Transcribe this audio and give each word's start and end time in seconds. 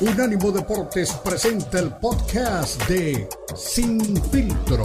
Unánimo 0.00 0.52
Deportes 0.52 1.12
presenta 1.24 1.80
el 1.80 1.90
podcast 1.90 2.80
de 2.88 3.28
Sin 3.56 4.00
Filtro. 4.30 4.84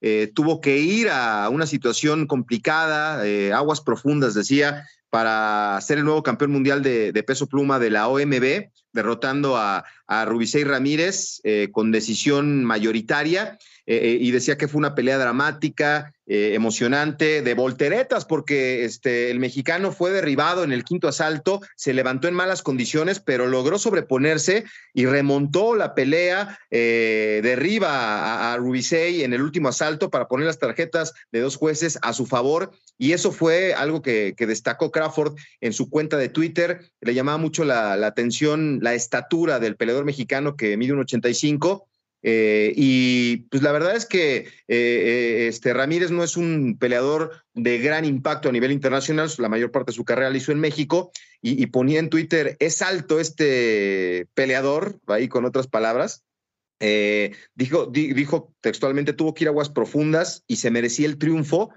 Eh, 0.00 0.30
tuvo 0.32 0.60
que 0.60 0.78
ir 0.78 1.08
a 1.10 1.48
una 1.48 1.66
situación 1.66 2.28
complicada, 2.28 3.26
eh, 3.26 3.52
aguas 3.52 3.80
profundas, 3.80 4.34
decía, 4.34 4.86
para 5.10 5.80
ser 5.80 5.98
el 5.98 6.04
nuevo 6.04 6.22
campeón 6.22 6.52
mundial 6.52 6.80
de, 6.80 7.24
peso 7.26 7.48
pluma 7.48 7.80
de 7.80 7.90
la 7.90 8.06
OMB, 8.06 8.70
derrotando 8.92 9.56
a, 9.56 9.84
a 10.06 10.24
Ramírez 10.24 11.40
eh, 11.42 11.68
con 11.72 11.90
decisión 11.90 12.64
mayoritaria. 12.64 13.58
Eh, 13.86 14.18
y 14.20 14.30
decía 14.30 14.56
que 14.56 14.68
fue 14.68 14.78
una 14.78 14.94
pelea 14.94 15.18
dramática, 15.18 16.12
eh, 16.32 16.54
emocionante, 16.54 17.42
de 17.42 17.54
volteretas, 17.54 18.24
porque 18.24 18.84
este, 18.84 19.32
el 19.32 19.40
mexicano 19.40 19.90
fue 19.90 20.12
derribado 20.12 20.62
en 20.62 20.70
el 20.70 20.84
quinto 20.84 21.08
asalto, 21.08 21.60
se 21.74 21.92
levantó 21.92 22.28
en 22.28 22.34
malas 22.34 22.62
condiciones, 22.62 23.18
pero 23.18 23.48
logró 23.48 23.80
sobreponerse 23.80 24.64
y 24.94 25.06
remontó 25.06 25.74
la 25.74 25.92
pelea, 25.92 26.56
eh, 26.70 27.40
derriba 27.42 27.88
a, 27.90 28.54
a 28.54 28.58
en 28.60 29.32
el 29.32 29.42
último 29.42 29.70
asalto 29.70 30.08
para 30.08 30.28
poner 30.28 30.46
las 30.46 30.60
tarjetas 30.60 31.14
de 31.32 31.40
dos 31.40 31.56
jueces 31.56 31.98
a 32.02 32.12
su 32.12 32.26
favor. 32.26 32.70
Y 32.96 33.12
eso 33.12 33.32
fue 33.32 33.74
algo 33.74 34.00
que, 34.00 34.34
destacó 34.38 34.92
Crawford 34.92 35.34
en 35.60 35.72
su 35.72 35.90
cuenta 35.90 36.16
de 36.16 36.28
Twitter. 36.28 36.80
Le 37.00 37.14
llamaba 37.14 37.38
mucho 37.38 37.64
la, 37.64 37.96
la 37.96 38.06
atención 38.06 38.78
la 38.82 38.94
estatura 38.94 39.58
del 39.58 39.74
peleador 39.74 40.04
mexicano 40.04 40.54
que 40.54 40.76
mide 40.76 40.92
un 40.92 41.00
85 41.00 41.89
eh, 42.22 42.72
y 42.76 43.38
pues 43.48 43.62
la 43.62 43.72
verdad 43.72 43.96
es 43.96 44.04
que 44.04 44.36
eh, 44.36 44.46
eh, 44.68 45.46
este 45.48 45.72
Ramírez 45.72 46.10
no 46.10 46.22
es 46.22 46.36
un 46.36 46.76
peleador 46.78 47.44
de 47.54 47.78
gran 47.78 48.04
impacto 48.04 48.48
a 48.48 48.52
nivel 48.52 48.72
internacional, 48.72 49.30
la 49.38 49.48
mayor 49.48 49.70
parte 49.70 49.92
de 49.92 49.96
su 49.96 50.04
carrera 50.04 50.30
la 50.30 50.36
hizo 50.36 50.52
en 50.52 50.60
México 50.60 51.10
y, 51.42 51.66
ponía 51.68 51.98
en 51.98 52.10
Twitter, 52.10 52.56
es 52.60 52.82
alto 52.82 53.18
este 53.18 54.26
peleador, 54.34 55.00
ahí 55.06 55.28
con 55.28 55.46
otras 55.46 55.66
palabras. 55.66 56.22
dijo, 57.54 57.86
dijo 57.86 58.54
textualmente, 58.60 59.14
tuvo 59.14 59.32
que 59.32 59.44
ir 59.44 59.48
a 59.48 59.50
aguas 59.50 59.70
profundas 59.70 60.44
y 60.46 60.56
se 60.56 60.70
merecía 60.70 61.06
el 61.06 61.16
triunfo. 61.16 61.70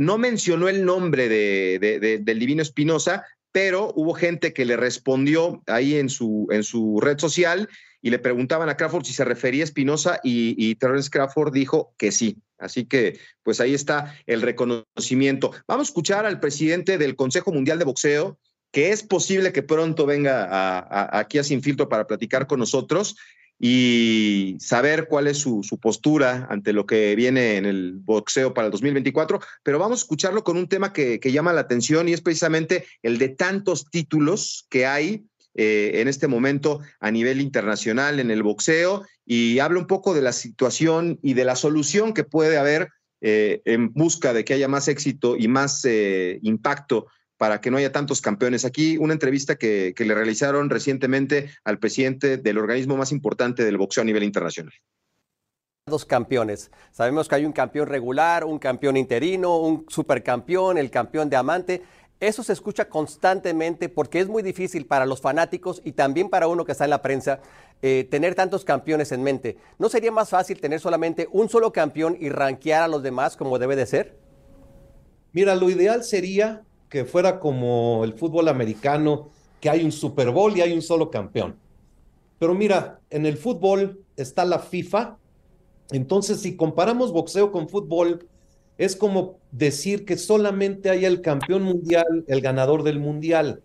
no 0.00 0.16
mencionó 0.16 0.70
el 0.70 0.86
nombre 0.86 1.28
de, 1.28 2.20
del 2.22 2.38
Divino 2.38 2.62
Espinosa, 2.62 3.26
pero 3.52 3.92
hubo 3.94 4.14
gente 4.14 4.54
que 4.54 4.64
le 4.64 4.78
respondió 4.78 5.62
ahí 5.66 5.96
en 5.96 6.08
su, 6.08 6.48
en 6.50 6.64
su 6.64 6.98
red 6.98 7.18
social 7.18 7.68
y 8.02 8.10
le 8.10 8.18
preguntaban 8.18 8.68
a 8.68 8.76
Crawford 8.76 9.04
si 9.04 9.14
se 9.14 9.24
refería 9.24 9.62
a 9.62 9.64
Espinosa 9.64 10.20
y, 10.22 10.54
y 10.58 10.74
Terrence 10.74 11.08
Crawford 11.08 11.52
dijo 11.52 11.94
que 11.96 12.10
sí. 12.10 12.36
Así 12.58 12.84
que, 12.84 13.18
pues 13.42 13.60
ahí 13.60 13.74
está 13.74 14.14
el 14.26 14.42
reconocimiento. 14.42 15.52
Vamos 15.66 15.88
a 15.88 15.90
escuchar 15.90 16.26
al 16.26 16.40
presidente 16.40 16.98
del 16.98 17.16
Consejo 17.16 17.52
Mundial 17.52 17.78
de 17.78 17.84
Boxeo, 17.84 18.38
que 18.72 18.90
es 18.90 19.02
posible 19.02 19.52
que 19.52 19.62
pronto 19.62 20.06
venga 20.06 21.18
aquí 21.18 21.38
a 21.38 21.44
Sin 21.44 21.62
Filtro 21.62 21.88
para 21.88 22.06
platicar 22.06 22.46
con 22.46 22.58
nosotros 22.58 23.16
y 23.58 24.56
saber 24.58 25.06
cuál 25.08 25.28
es 25.28 25.38
su, 25.38 25.62
postura 25.80 26.46
ante 26.50 26.72
lo 26.72 26.86
que 26.86 27.14
viene 27.14 27.56
en 27.56 27.66
el 27.66 27.92
boxeo 27.94 28.54
para 28.54 28.66
el 28.66 28.72
2024. 28.72 29.40
Pero 29.62 29.78
vamos 29.78 30.00
a 30.00 30.02
escucharlo 30.02 30.42
con 30.42 30.56
un 30.56 30.68
tema 30.68 30.92
que 30.92 31.20
llama 31.22 31.52
la 31.52 31.60
atención 31.60 32.08
y 32.08 32.12
es 32.12 32.20
precisamente 32.20 32.86
el 33.02 33.18
de 33.18 33.28
tantos 33.28 33.86
títulos 33.90 34.66
que 34.68 34.86
hay 34.86 35.26
eh, 35.54 36.00
en 36.00 36.08
este 36.08 36.28
momento 36.28 36.80
a 37.00 37.10
nivel 37.10 37.40
internacional 37.40 38.20
en 38.20 38.30
el 38.30 38.42
boxeo 38.42 39.04
y 39.26 39.58
habla 39.58 39.80
un 39.80 39.86
poco 39.86 40.14
de 40.14 40.22
la 40.22 40.32
situación 40.32 41.18
y 41.22 41.34
de 41.34 41.44
la 41.44 41.56
solución 41.56 42.14
que 42.14 42.24
puede 42.24 42.56
haber 42.56 42.88
eh, 43.20 43.60
en 43.66 43.92
busca 43.92 44.32
de 44.32 44.44
que 44.44 44.54
haya 44.54 44.68
más 44.68 44.88
éxito 44.88 45.36
y 45.36 45.48
más 45.48 45.84
eh, 45.84 46.38
impacto 46.42 47.06
para 47.36 47.60
que 47.60 47.70
no 47.70 47.76
haya 47.76 47.92
tantos 47.92 48.20
campeones. 48.20 48.64
Aquí 48.64 48.96
una 48.96 49.12
entrevista 49.12 49.56
que, 49.56 49.92
que 49.94 50.04
le 50.04 50.14
realizaron 50.14 50.70
recientemente 50.70 51.50
al 51.64 51.78
presidente 51.78 52.36
del 52.38 52.58
organismo 52.58 52.96
más 52.96 53.12
importante 53.12 53.64
del 53.64 53.78
boxeo 53.78 54.02
a 54.02 54.06
nivel 54.06 54.22
internacional 54.22 54.72
dos 55.86 56.04
campeones. 56.04 56.70
Sabemos 56.92 57.28
que 57.28 57.34
hay 57.34 57.44
un 57.44 57.52
campeón 57.52 57.88
regular, 57.88 58.44
un 58.44 58.58
campeón 58.58 58.96
interino, 58.96 59.58
un 59.58 59.84
supercampeón, 59.88 60.78
el 60.78 60.90
campeón 60.90 61.28
de 61.28 61.36
amante. 61.36 61.82
Eso 62.22 62.44
se 62.44 62.52
escucha 62.52 62.88
constantemente 62.88 63.88
porque 63.88 64.20
es 64.20 64.28
muy 64.28 64.44
difícil 64.44 64.86
para 64.86 65.06
los 65.06 65.20
fanáticos 65.20 65.82
y 65.84 65.90
también 65.90 66.28
para 66.28 66.46
uno 66.46 66.64
que 66.64 66.70
está 66.70 66.84
en 66.84 66.90
la 66.90 67.02
prensa 67.02 67.40
eh, 67.82 68.06
tener 68.08 68.36
tantos 68.36 68.64
campeones 68.64 69.10
en 69.10 69.24
mente. 69.24 69.56
¿No 69.76 69.88
sería 69.88 70.12
más 70.12 70.30
fácil 70.30 70.60
tener 70.60 70.78
solamente 70.78 71.28
un 71.32 71.48
solo 71.48 71.72
campeón 71.72 72.16
y 72.20 72.28
rankear 72.28 72.84
a 72.84 72.86
los 72.86 73.02
demás 73.02 73.36
como 73.36 73.58
debe 73.58 73.74
de 73.74 73.86
ser? 73.86 74.16
Mira, 75.32 75.56
lo 75.56 75.68
ideal 75.68 76.04
sería 76.04 76.62
que 76.88 77.04
fuera 77.04 77.40
como 77.40 78.04
el 78.04 78.14
fútbol 78.14 78.46
americano, 78.46 79.30
que 79.60 79.68
hay 79.68 79.84
un 79.84 79.90
Super 79.90 80.30
Bowl 80.30 80.56
y 80.56 80.60
hay 80.60 80.72
un 80.72 80.82
solo 80.82 81.10
campeón. 81.10 81.56
Pero 82.38 82.54
mira, 82.54 83.00
en 83.10 83.26
el 83.26 83.36
fútbol 83.36 83.98
está 84.16 84.44
la 84.44 84.60
FIFA. 84.60 85.16
Entonces, 85.90 86.40
si 86.40 86.54
comparamos 86.54 87.10
boxeo 87.10 87.50
con 87.50 87.68
fútbol, 87.68 88.28
es 88.84 88.96
como 88.96 89.38
decir 89.52 90.04
que 90.04 90.16
solamente 90.16 90.90
hay 90.90 91.04
el 91.04 91.20
campeón 91.20 91.62
mundial, 91.62 92.24
el 92.26 92.40
ganador 92.40 92.82
del 92.82 92.98
mundial. 92.98 93.62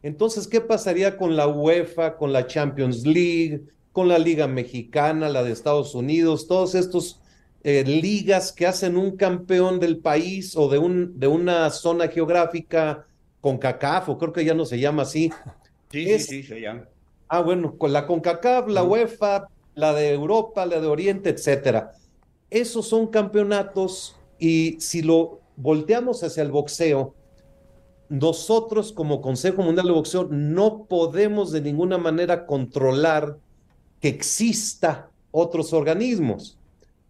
Entonces, 0.00 0.46
¿qué 0.46 0.60
pasaría 0.60 1.16
con 1.16 1.34
la 1.34 1.48
UEFA, 1.48 2.16
con 2.16 2.32
la 2.32 2.46
Champions 2.46 3.04
League, 3.04 3.64
con 3.90 4.06
la 4.06 4.16
Liga 4.16 4.46
Mexicana, 4.46 5.28
la 5.28 5.42
de 5.42 5.50
Estados 5.50 5.96
Unidos, 5.96 6.46
todos 6.46 6.76
estos 6.76 7.20
eh, 7.64 7.82
ligas 7.84 8.52
que 8.52 8.68
hacen 8.68 8.96
un 8.96 9.16
campeón 9.16 9.80
del 9.80 9.98
país 9.98 10.56
o 10.56 10.68
de, 10.68 10.78
un, 10.78 11.18
de 11.18 11.26
una 11.26 11.68
zona 11.70 12.06
geográfica 12.06 13.06
con 13.40 13.58
CACAF, 13.58 14.10
o 14.10 14.18
creo 14.18 14.32
que 14.32 14.44
ya 14.44 14.54
no 14.54 14.66
se 14.66 14.78
llama 14.78 15.02
así? 15.02 15.32
Sí, 15.90 16.06
sí, 16.06 16.18
sí, 16.20 16.42
se 16.44 16.60
llama. 16.60 16.84
Ah, 17.26 17.40
bueno, 17.40 17.76
con 17.76 17.92
la 17.92 18.06
CONCACAF, 18.06 18.68
la 18.68 18.84
UEFA, 18.84 19.48
la 19.74 19.94
de 19.94 20.12
Europa, 20.12 20.64
la 20.64 20.80
de 20.80 20.86
Oriente, 20.86 21.30
etcétera. 21.30 21.90
Esos 22.50 22.86
son 22.86 23.08
campeonatos 23.08 24.16
y 24.38 24.76
si 24.80 25.02
lo 25.02 25.40
volteamos 25.56 26.22
hacia 26.22 26.42
el 26.42 26.50
boxeo, 26.50 27.14
nosotros 28.08 28.92
como 28.92 29.20
Consejo 29.20 29.62
Mundial 29.62 29.86
de 29.86 29.92
Boxeo 29.92 30.28
no 30.30 30.84
podemos 30.84 31.52
de 31.52 31.60
ninguna 31.60 31.98
manera 31.98 32.46
controlar 32.46 33.38
que 34.00 34.08
exista 34.08 35.10
otros 35.30 35.72
organismos. 35.72 36.58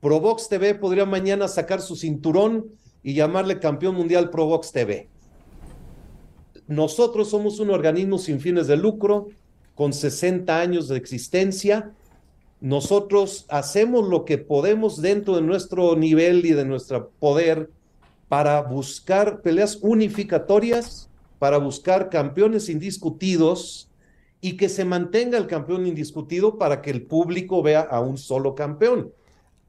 Provox 0.01 0.49
TV 0.49 0.75
podría 0.75 1.05
mañana 1.05 1.49
sacar 1.49 1.81
su 1.81 1.97
cinturón 1.97 2.67
y 3.03 3.15
llamarle 3.15 3.59
campeón 3.59 3.97
mundial 3.97 4.31
Provox 4.31 4.73
TV. 4.73 5.09
Nosotros 6.67 7.29
somos 7.29 7.59
un 7.59 7.71
organismo 7.71 8.19
sin 8.19 8.41
fines 8.41 8.67
de 8.67 8.77
lucro, 8.77 9.29
con 9.75 9.93
60 9.93 10.61
años 10.61 10.89
de 10.89 10.97
existencia, 10.97 11.93
nosotros 12.65 13.45
hacemos 13.51 14.09
lo 14.09 14.25
que 14.25 14.39
podemos 14.39 15.03
dentro 15.03 15.37
de 15.37 15.43
nuestro 15.43 15.97
nivel 15.97 16.47
y 16.47 16.53
de 16.53 16.65
nuestro 16.65 17.11
poder 17.21 17.69
para 18.27 18.63
buscar 18.63 19.43
peleas 19.43 19.81
unificatorias, 19.83 21.11
para 21.39 21.59
buscar 21.59 22.09
campeones 22.09 22.71
indiscutidos 22.71 23.91
y 24.41 24.57
que 24.57 24.71
se 24.71 24.87
mantenga 24.87 25.37
el 25.37 25.47
campeón 25.47 25.87
indiscutido 25.87 26.57
para 26.57 26.81
que 26.81 26.91
el 26.91 27.03
público 27.03 27.63
vea 27.63 27.83
a 27.83 28.01
un 28.01 28.17
solo 28.17 28.55
campeón. 28.55 29.13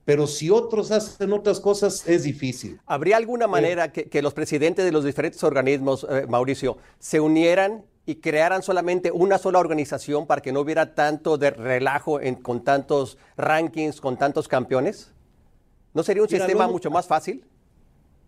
Pero 0.05 0.25
si 0.25 0.49
otros 0.49 0.91
hacen 0.91 1.33
otras 1.33 1.59
cosas, 1.59 2.07
es 2.07 2.23
difícil. 2.23 2.79
¿Habría 2.85 3.17
alguna 3.17 3.45
manera 3.45 3.91
que, 3.91 4.21
los 4.21 4.33
presidentes 4.33 4.85
de 4.85 4.93
los 4.93 5.03
diferentes 5.03 5.43
organismos, 5.43 6.07
eh, 6.09 6.27
Mauricio, 6.29 6.77
se 6.99 7.19
unieran 7.19 7.83
y 8.05 8.15
crearan 8.15 8.61
solamente 8.61 9.11
una 9.11 9.37
sola 9.37 9.59
organización 9.59 10.27
para 10.27 10.41
que 10.41 10.51
no 10.51 10.59
hubiera 10.59 10.93
tanto 10.93 11.37
de 11.37 11.49
relajo 11.49 12.19
con 12.41 12.63
tantos 12.63 13.17
rankings, 13.35 13.99
con 13.99 14.17
tantos 14.17 14.47
campeones? 14.47 15.11
¿No 15.93 16.03
sería 16.03 16.23
un 16.23 16.29
sistema 16.29 16.67
mucho 16.67 16.91
más 16.91 17.07
fácil? 17.07 17.45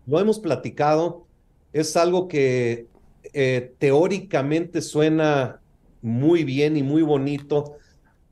Lo 0.06 0.18
hemos 0.18 0.40
platicado, 0.40 1.26
es 1.72 1.96
algo 1.96 2.28
que 2.28 2.88
eh, 3.34 3.74
teóricamente 3.78 4.80
suena 4.80 5.60
muy 6.00 6.44
bien 6.44 6.76
y 6.76 6.82
muy 6.82 7.02
bonito. 7.02 7.76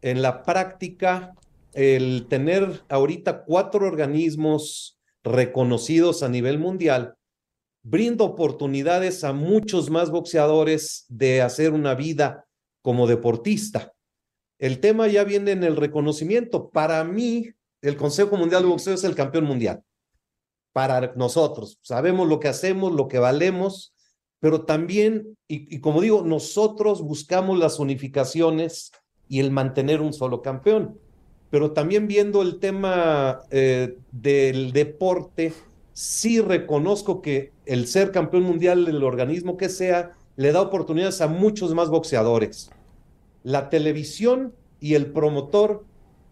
En 0.01 0.23
la 0.23 0.43
práctica, 0.43 1.35
el 1.75 2.27
tener 2.29 2.83
ahorita 2.89 3.45
cuatro 3.45 3.87
organismos 3.87 4.99
reconocidos 5.23 6.23
a 6.23 6.29
nivel 6.29 6.59
mundial 6.59 7.16
brinda 7.89 8.25
oportunidades 8.25 9.23
a 9.23 9.33
muchos 9.33 9.91
más 9.91 10.11
boxeadores 10.11 11.07
de 11.09 11.41
hacer 11.41 11.73
una 11.73 11.95
vida 11.95 12.45
como 12.83 13.07
deportista. 13.07 13.93
El 14.59 14.81
tema 14.81 15.07
ya 15.07 15.23
viene 15.23 15.53
en 15.53 15.63
el 15.63 15.77
reconocimiento. 15.77 16.69
Para 16.71 17.05
mí, 17.05 17.49
el 17.83 17.97
Consejo 17.97 18.37
Mundial 18.37 18.63
de 18.63 18.69
Boxeo 18.71 18.95
es 18.95 19.05
el 19.05 19.15
campeón 19.15 19.45
mundial. 19.45 19.85
Para 20.73 21.15
nosotros, 21.15 21.79
sabemos 21.81 22.29
lo 22.29 22.41
que 22.41 22.49
hacemos, 22.49 22.93
lo 22.93 23.07
que 23.07 23.21
valemos, 23.21 23.95
pero 24.41 24.65
también, 24.65 25.39
y, 25.47 25.79
como 25.79 26.01
digo, 26.01 26.23
nosotros 26.23 27.03
buscamos 27.03 27.57
las 27.57 27.79
unificaciones 27.79 28.91
y 29.29 29.39
el 29.39 29.53
mantener 29.53 30.01
un 30.01 30.13
solo 30.13 30.43
campeón. 30.43 30.99
Pero 31.51 31.71
también 31.71 32.09
viendo 32.09 32.43
el 32.43 32.59
tema 32.59 33.43
eh, 33.51 33.97
del 34.11 34.73
deporte, 34.73 35.53
sí 35.93 36.41
reconozco 36.41 37.23
que 37.23 37.55
el 37.67 37.87
ser 37.87 38.13
campeón 38.13 38.45
mundial 38.45 38.85
del 38.85 39.03
organismo 39.03 39.57
que 39.57 39.69
sea 39.69 40.13
le 40.37 40.53
da 40.53 40.63
oportunidades 40.63 41.21
a 41.21 41.27
muchos 41.27 41.75
más 41.75 41.89
boxeadores. 41.89 42.71
La 43.43 43.69
televisión 43.69 44.55
y 44.81 44.95
el 44.95 45.07
promotor 45.07 45.85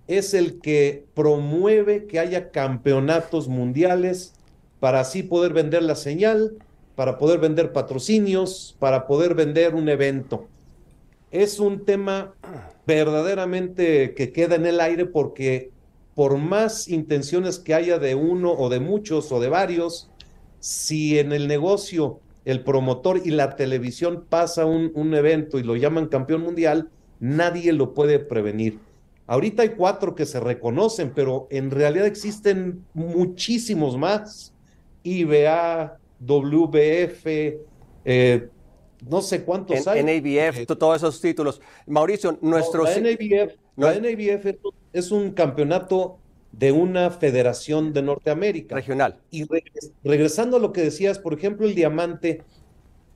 es 0.06 0.34
el 0.34 0.60
que 0.60 1.06
promueve 1.14 2.06
que 2.06 2.18
haya 2.18 2.50
campeonatos 2.50 3.48
mundiales 3.48 4.34
para 4.80 5.00
así 5.00 5.22
poder 5.22 5.52
vender 5.52 5.82
la 5.82 5.96
señal, 5.96 6.58
para 6.94 7.18
poder 7.18 7.40
vender 7.40 7.72
patrocinios, 7.72 8.76
para 8.78 9.06
poder 9.06 9.34
vender 9.34 9.74
un 9.74 9.88
evento. 9.88 10.46
Es 11.30 11.58
un 11.58 11.84
tema 11.84 12.34
verdaderamente 12.86 14.14
que 14.14 14.30
queda 14.30 14.56
en 14.56 14.66
el 14.66 14.80
aire 14.80 15.06
porque 15.06 15.70
por 16.14 16.36
más 16.36 16.88
intenciones 16.88 17.58
que 17.58 17.74
haya 17.74 17.98
de 17.98 18.14
uno 18.14 18.52
o 18.52 18.68
de 18.68 18.78
muchos 18.78 19.32
o 19.32 19.40
de 19.40 19.48
varios, 19.48 20.10
si 20.64 21.18
en 21.18 21.32
el 21.32 21.46
negocio 21.46 22.20
el 22.46 22.64
promotor 22.64 23.20
y 23.22 23.32
la 23.32 23.54
televisión 23.54 24.24
pasa 24.26 24.64
un, 24.64 24.92
un 24.94 25.12
evento 25.12 25.58
y 25.58 25.62
lo 25.62 25.76
llaman 25.76 26.06
campeón 26.06 26.40
mundial, 26.40 26.88
nadie 27.20 27.70
lo 27.74 27.92
puede 27.92 28.18
prevenir. 28.18 28.78
Ahorita 29.26 29.60
hay 29.60 29.70
cuatro 29.76 30.14
que 30.14 30.24
se 30.24 30.40
reconocen, 30.40 31.12
pero 31.14 31.48
en 31.50 31.70
realidad 31.70 32.06
existen 32.06 32.82
muchísimos 32.94 33.98
más. 33.98 34.54
IBA, 35.02 35.98
WBF, 36.20 37.26
eh, 38.06 38.48
no 39.06 39.20
sé 39.20 39.44
cuántos 39.44 39.86
hay. 39.86 40.02
NABF, 40.02 40.60
eh, 40.60 40.66
todos 40.66 40.96
esos 40.96 41.20
títulos. 41.20 41.60
Mauricio, 41.86 42.38
nuestro... 42.40 42.84
la 42.84 43.00
NABF, 43.00 43.54
la 43.76 44.00
NABF 44.00 44.56
es 44.94 45.10
un 45.10 45.32
campeonato 45.32 46.20
de 46.58 46.72
una 46.72 47.10
federación 47.10 47.92
de 47.92 48.02
Norteamérica. 48.02 48.76
Regional. 48.76 49.20
Y 49.30 49.46
regresando 50.04 50.56
a 50.56 50.60
lo 50.60 50.72
que 50.72 50.82
decías, 50.82 51.18
por 51.18 51.34
ejemplo, 51.34 51.66
el 51.66 51.74
diamante, 51.74 52.42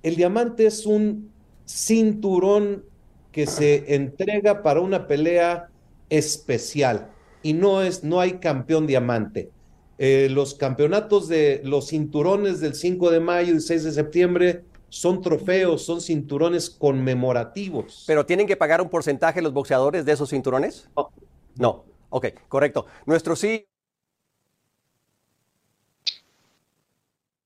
el 0.02 0.16
diamante 0.16 0.66
es 0.66 0.86
un 0.86 1.30
cinturón 1.66 2.84
que 3.30 3.46
se 3.46 3.94
entrega 3.94 4.62
para 4.62 4.80
una 4.80 5.06
pelea 5.06 5.68
especial 6.10 7.10
y 7.42 7.52
no 7.52 7.82
es, 7.82 8.02
no 8.02 8.20
hay 8.20 8.34
campeón 8.34 8.86
diamante. 8.86 9.50
Eh, 9.98 10.28
los 10.30 10.54
campeonatos 10.54 11.28
de 11.28 11.60
los 11.64 11.88
cinturones 11.88 12.60
del 12.60 12.74
5 12.74 13.10
de 13.10 13.20
mayo 13.20 13.54
y 13.54 13.60
6 13.60 13.84
de 13.84 13.92
septiembre 13.92 14.64
son 14.88 15.20
trofeos, 15.20 15.84
son 15.84 16.00
cinturones 16.00 16.70
conmemorativos. 16.70 18.04
¿Pero 18.06 18.24
tienen 18.24 18.46
que 18.46 18.56
pagar 18.56 18.80
un 18.80 18.88
porcentaje 18.88 19.42
los 19.42 19.52
boxeadores 19.52 20.04
de 20.04 20.12
esos 20.12 20.30
cinturones? 20.30 20.88
No. 20.96 21.10
No. 21.56 21.87
Ok, 22.10 22.26
correcto. 22.48 22.86
Nuestro 23.06 23.36
sí. 23.36 23.66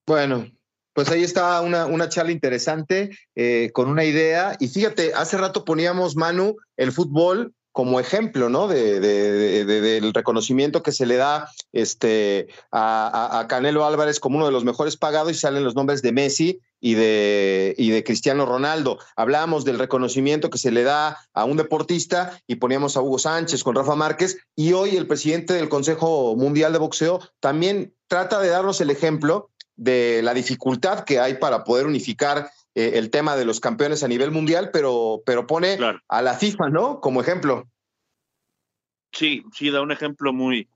Bueno, 0.07 0.51
pues 0.93 1.09
ahí 1.11 1.23
está 1.23 1.61
una, 1.61 1.87
una 1.87 2.09
charla 2.09 2.33
interesante 2.33 3.11
eh, 3.35 3.71
con 3.73 3.89
una 3.89 4.05
idea. 4.05 4.57
Y 4.61 4.69
fíjate, 4.69 5.15
hace 5.15 5.37
rato 5.39 5.65
poníamos, 5.65 6.17
Manu, 6.17 6.57
el 6.77 6.93
fútbol 6.93 7.55
como 7.73 8.01
ejemplo, 8.01 8.51
¿no? 8.51 8.69
De, 8.69 9.01
del 9.01 10.13
reconocimiento 10.13 10.83
que 10.83 10.93
se 10.93 11.07
le 11.07 11.17
da 11.17 11.49
este, 11.73 12.49
a, 12.71 13.47
Canelo 13.49 13.87
Álvarez 13.87 14.21
como 14.21 14.37
uno 14.37 14.47
de 14.47 14.53
los 14.53 14.65
mejores 14.65 14.99
pagados 14.99 15.33
y 15.33 15.35
salen 15.35 15.65
los 15.65 15.75
nombres 15.75 16.03
de 16.03 16.13
Messi 16.13 16.61
y 16.83 16.95
de, 16.95 17.75
y 17.79 17.91
de 17.91 18.03
Cristiano 18.03 18.45
Ronaldo. 18.45 18.99
Hablamos 19.17 19.65
del 19.65 19.79
reconocimiento 19.79 20.51
que 20.51 20.59
se 20.59 20.73
le 20.73 20.83
da 20.83 21.17
a 21.33 21.45
un 21.45 21.57
deportista 21.57 22.39
y 22.49 22.57
poníamos 22.57 22.97
a 22.97 23.01
Hugo 23.01 23.21
Sánchez 23.21 23.63
con 23.63 23.77
Rafa 23.77 23.95
Márquez 23.95 24.39
y 24.57 24.73
hoy 24.73 24.97
el 24.97 25.07
presidente 25.07 25.55
del 25.55 25.69
Consejo 25.69 26.35
Mundial 26.37 26.73
de 26.73 26.81
Boxeo 26.81 27.21
también 27.39 27.95
trata 28.09 28.41
de 28.41 28.49
darnos 28.49 28.81
el 28.81 28.91
ejemplo 28.91 29.51
de 29.77 30.23
la 30.25 30.35
dificultad 30.35 31.05
que 31.05 31.21
hay 31.21 31.35
para 31.35 31.63
poder 31.63 31.87
unificar 31.87 32.51
eh, 32.75 32.93
el 32.95 33.11
tema 33.11 33.37
de 33.37 33.45
los 33.45 33.61
campeones 33.61 34.03
a 34.03 34.09
nivel 34.09 34.33
mundial, 34.33 34.71
pero, 34.73 35.23
pero 35.25 35.47
pone 35.47 35.79
a 36.09 36.23
la 36.23 36.35
FIFA, 36.35 36.69
¿no? 36.71 37.01
Como 37.01 37.21
ejemplo. 37.21 37.71
Sí, 39.13 39.45
sí, 39.53 39.71
da 39.71 39.83
un 39.83 39.93
ejemplo 39.93 40.33
muy, 40.33 40.69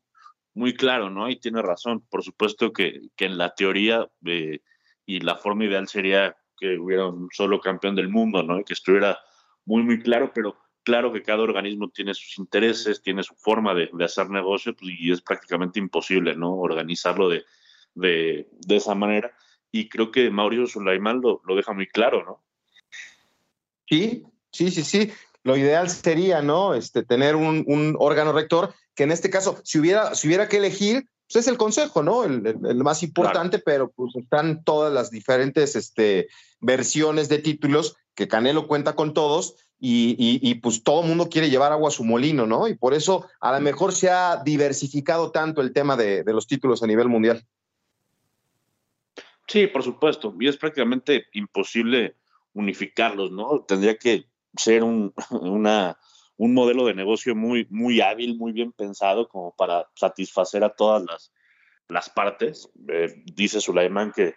muy 0.55 0.73
claro, 0.73 1.11
¿no? 1.11 1.29
Y 1.29 1.41
tiene 1.41 1.62
razón. 1.62 2.06
Por 2.08 2.23
supuesto 2.23 2.73
que, 2.73 3.00
que 3.17 3.25
en 3.25 3.38
la 3.38 3.55
teoría 3.55 4.06
eh, 4.25 4.61
y 5.06 5.20
la 5.20 5.37
forma 5.37 5.64
ideal 5.64 5.88
sería 5.88 6.37
que 6.58 6.79
hubiera 6.79 7.06
un 7.06 7.29
solo 7.32 7.61
campeón 7.61 7.94
del 7.94 8.08
mundo, 8.08 8.43
¿no? 8.43 8.58
Y 8.61 8.64
que 8.64 8.75
estuviera 8.75 9.19
muy, 9.64 9.82
muy 9.82 10.00
claro, 10.00 10.32
pero 10.35 10.56
claro 10.82 11.12
que 11.12 11.23
cada 11.23 11.43
organismo 11.43 11.88
tiene 11.91 12.14
sus 12.14 12.38
intereses, 12.38 13.03
tiene 13.03 13.23
su 13.23 13.35
forma 13.35 13.75
de, 13.75 13.91
hacer 14.05 14.31
negocio 14.31 14.75
pues, 14.75 14.93
y 14.99 15.12
es 15.12 15.20
prácticamente 15.20 15.79
imposible, 15.79 16.37
¿no? 16.37 16.55
Organizarlo 16.56 17.29
de, 17.29 17.44
de, 17.94 18.49
de 18.67 18.76
esa 18.76 18.94
manera 18.94 19.32
y 19.76 19.88
creo 19.88 20.11
que 20.11 20.31
Mauricio 20.31 20.67
Sulaimán 20.67 21.20
lo, 21.20 21.43
lo 21.44 21.55
deja 21.56 21.73
muy 21.73 21.87
claro, 21.87 22.25
¿no? 22.25 22.43
Sí, 23.88 24.25
sí, 24.50 24.70
sí, 24.70 24.82
sí. 24.82 25.12
Lo 25.43 25.56
ideal 25.56 25.91
sería, 25.91 26.43
¿no? 26.43 26.75
Este, 26.75 27.05
tener 27.05 27.37
un, 27.37 27.64
un 27.67 27.94
órgano 27.99 28.32
rector 28.32 28.75
que 28.94 29.05
en 29.05 29.12
este 29.12 29.31
caso, 29.31 29.61
si 29.64 29.79
hubiera, 29.79 30.14
si 30.14 30.26
hubiera 30.26 30.49
que 30.49 30.56
elegir, 30.56 31.08
pues 31.26 31.44
es 31.44 31.49
el 31.49 31.58
consejo, 31.58 32.02
¿no? 32.02 32.25
El, 32.25 32.46
el, 32.46 32.76
más 32.84 33.02
importante, 33.02 33.58
pero 33.58 33.90
pues 33.90 34.14
están 34.17 34.62
todas 34.62 34.93
las 34.93 35.11
diferentes 35.11 35.75
este, 35.75 36.28
versiones 36.61 37.28
de 37.28 37.38
títulos 37.38 37.96
que 38.14 38.28
Canelo 38.28 38.67
cuenta 38.69 38.94
con 38.94 39.12
todos 39.12 39.56
y, 39.78 40.17
y, 40.19 40.38
y, 40.49 40.55
pues 40.56 40.82
todo 40.82 41.02
el 41.02 41.08
mundo 41.08 41.28
quiere 41.28 41.50
llevar 41.50 41.73
agua 41.73 41.88
a 41.88 41.93
su 41.93 42.05
molino, 42.05 42.46
¿no? 42.46 42.67
Y 42.67 42.75
por 42.75 42.94
eso 42.94 43.26
a 43.40 43.52
lo 43.52 43.61
mejor 43.61 43.93
se 43.93 44.08
ha 44.08 44.43
diversificado 44.43 45.32
tanto 45.32 45.61
el 45.61 45.73
tema 45.73 45.96
de, 45.96 46.23
de 46.23 46.32
los 46.32 46.46
títulos 46.46 46.82
a 46.82 46.87
nivel 46.87 47.08
mundial. 47.08 47.44
Sí, 49.49 49.67
por 49.67 49.82
supuesto. 49.82 50.34
Y 50.40 50.49
es 50.49 50.56
prácticamente 50.56 51.26
imposible 51.32 52.17
unificarlos, 52.55 53.31
¿no? 53.31 53.64
Tendría 53.67 53.96
que 53.96 54.26
ser 54.56 54.82
un, 54.82 55.12
una, 55.31 55.99
un 56.37 56.55
modelo 56.55 56.87
de 56.87 56.94
negocio 56.94 57.35
muy, 57.35 57.67
muy 57.71 58.00
hábil, 58.00 58.37
muy 58.37 58.53
bien 58.53 58.73
pensado, 58.73 59.29
como 59.29 59.55
para 59.56 59.88
satisfacer 59.94 60.65
a 60.65 60.71
todas 60.71 61.03
las, 61.05 61.33
las 61.88 62.11
partes. 62.11 62.71
Eh, 62.88 63.23
dice 63.35 63.61
Sulaiman 63.61 64.12
que, 64.12 64.35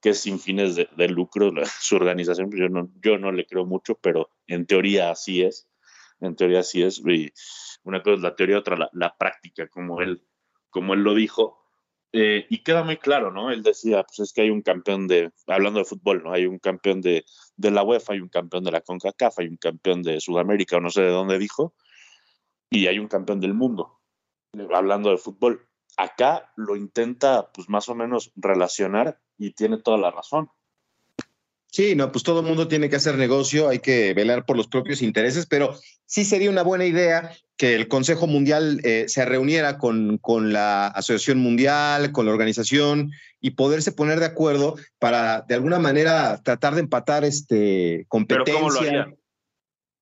que 0.00 0.10
es 0.10 0.20
sin 0.20 0.38
fines 0.38 0.76
de, 0.76 0.88
de 0.96 1.08
lucro 1.08 1.52
su 1.80 1.96
organización. 1.96 2.50
Yo 2.52 2.68
no, 2.68 2.90
yo 3.02 3.18
no 3.18 3.32
le 3.32 3.46
creo 3.46 3.66
mucho, 3.66 3.96
pero 3.96 4.30
en 4.46 4.66
teoría 4.66 5.10
así 5.10 5.42
es. 5.42 5.68
En 6.20 6.36
teoría 6.36 6.60
así 6.60 6.82
es. 6.82 7.02
Y 7.04 7.32
una 7.84 8.02
cosa 8.02 8.16
es 8.16 8.22
la 8.22 8.36
teoría, 8.36 8.58
otra 8.58 8.76
la, 8.76 8.90
la 8.92 9.16
práctica, 9.16 9.68
como 9.68 10.00
él, 10.00 10.22
como 10.70 10.94
él 10.94 11.00
lo 11.00 11.14
dijo. 11.14 11.59
Eh, 12.12 12.46
y 12.50 12.62
queda 12.64 12.82
muy 12.82 12.96
claro, 12.96 13.30
¿no? 13.30 13.50
Él 13.50 13.62
decía, 13.62 14.02
pues 14.02 14.18
es 14.18 14.32
que 14.32 14.42
hay 14.42 14.50
un 14.50 14.62
campeón 14.62 15.06
de, 15.06 15.30
hablando 15.46 15.78
de 15.78 15.84
fútbol, 15.84 16.22
¿no? 16.24 16.32
Hay 16.32 16.46
un 16.46 16.58
campeón 16.58 17.00
de, 17.00 17.24
de 17.56 17.70
la 17.70 17.84
UEFA, 17.84 18.14
hay 18.14 18.20
un 18.20 18.28
campeón 18.28 18.64
de 18.64 18.72
la 18.72 18.80
CONCACAF, 18.80 19.38
hay 19.38 19.46
un 19.46 19.56
campeón 19.56 20.02
de 20.02 20.20
Sudamérica, 20.20 20.78
o 20.78 20.80
no 20.80 20.90
sé 20.90 21.02
de 21.02 21.10
dónde 21.10 21.38
dijo, 21.38 21.74
y 22.68 22.86
hay 22.86 22.98
un 22.98 23.08
campeón 23.08 23.40
del 23.40 23.54
mundo, 23.54 24.00
hablando 24.74 25.10
de 25.10 25.18
fútbol. 25.18 25.68
Acá 25.96 26.52
lo 26.56 26.76
intenta, 26.76 27.50
pues 27.52 27.68
más 27.68 27.88
o 27.88 27.94
menos 27.94 28.32
relacionar 28.36 29.20
y 29.36 29.52
tiene 29.52 29.78
toda 29.78 29.98
la 29.98 30.10
razón. 30.10 30.50
Sí, 31.70 31.94
no, 31.94 32.10
pues 32.10 32.24
todo 32.24 32.40
el 32.40 32.46
mundo 32.46 32.66
tiene 32.66 32.90
que 32.90 32.96
hacer 32.96 33.16
negocio, 33.16 33.68
hay 33.68 33.78
que 33.78 34.12
velar 34.12 34.44
por 34.44 34.56
los 34.56 34.66
propios 34.66 35.02
intereses, 35.02 35.46
pero 35.46 35.78
sí 36.04 36.24
sería 36.24 36.50
una 36.50 36.62
buena 36.62 36.84
idea 36.84 37.30
que 37.56 37.76
el 37.76 37.86
Consejo 37.86 38.26
Mundial 38.26 38.80
eh, 38.82 39.04
se 39.06 39.24
reuniera 39.24 39.78
con, 39.78 40.18
con, 40.18 40.52
la 40.52 40.88
Asociación 40.88 41.38
Mundial, 41.38 42.10
con 42.10 42.26
la 42.26 42.32
organización 42.32 43.12
y 43.40 43.50
poderse 43.50 43.92
poner 43.92 44.18
de 44.18 44.26
acuerdo 44.26 44.76
para 44.98 45.42
de 45.42 45.54
alguna 45.54 45.78
manera 45.78 46.40
tratar 46.42 46.74
de 46.74 46.80
empatar 46.80 47.24
este 47.24 48.06
competencia. 48.08 48.54
¿Pero 48.54 48.58
cómo 48.58 49.06
lo 49.06 49.19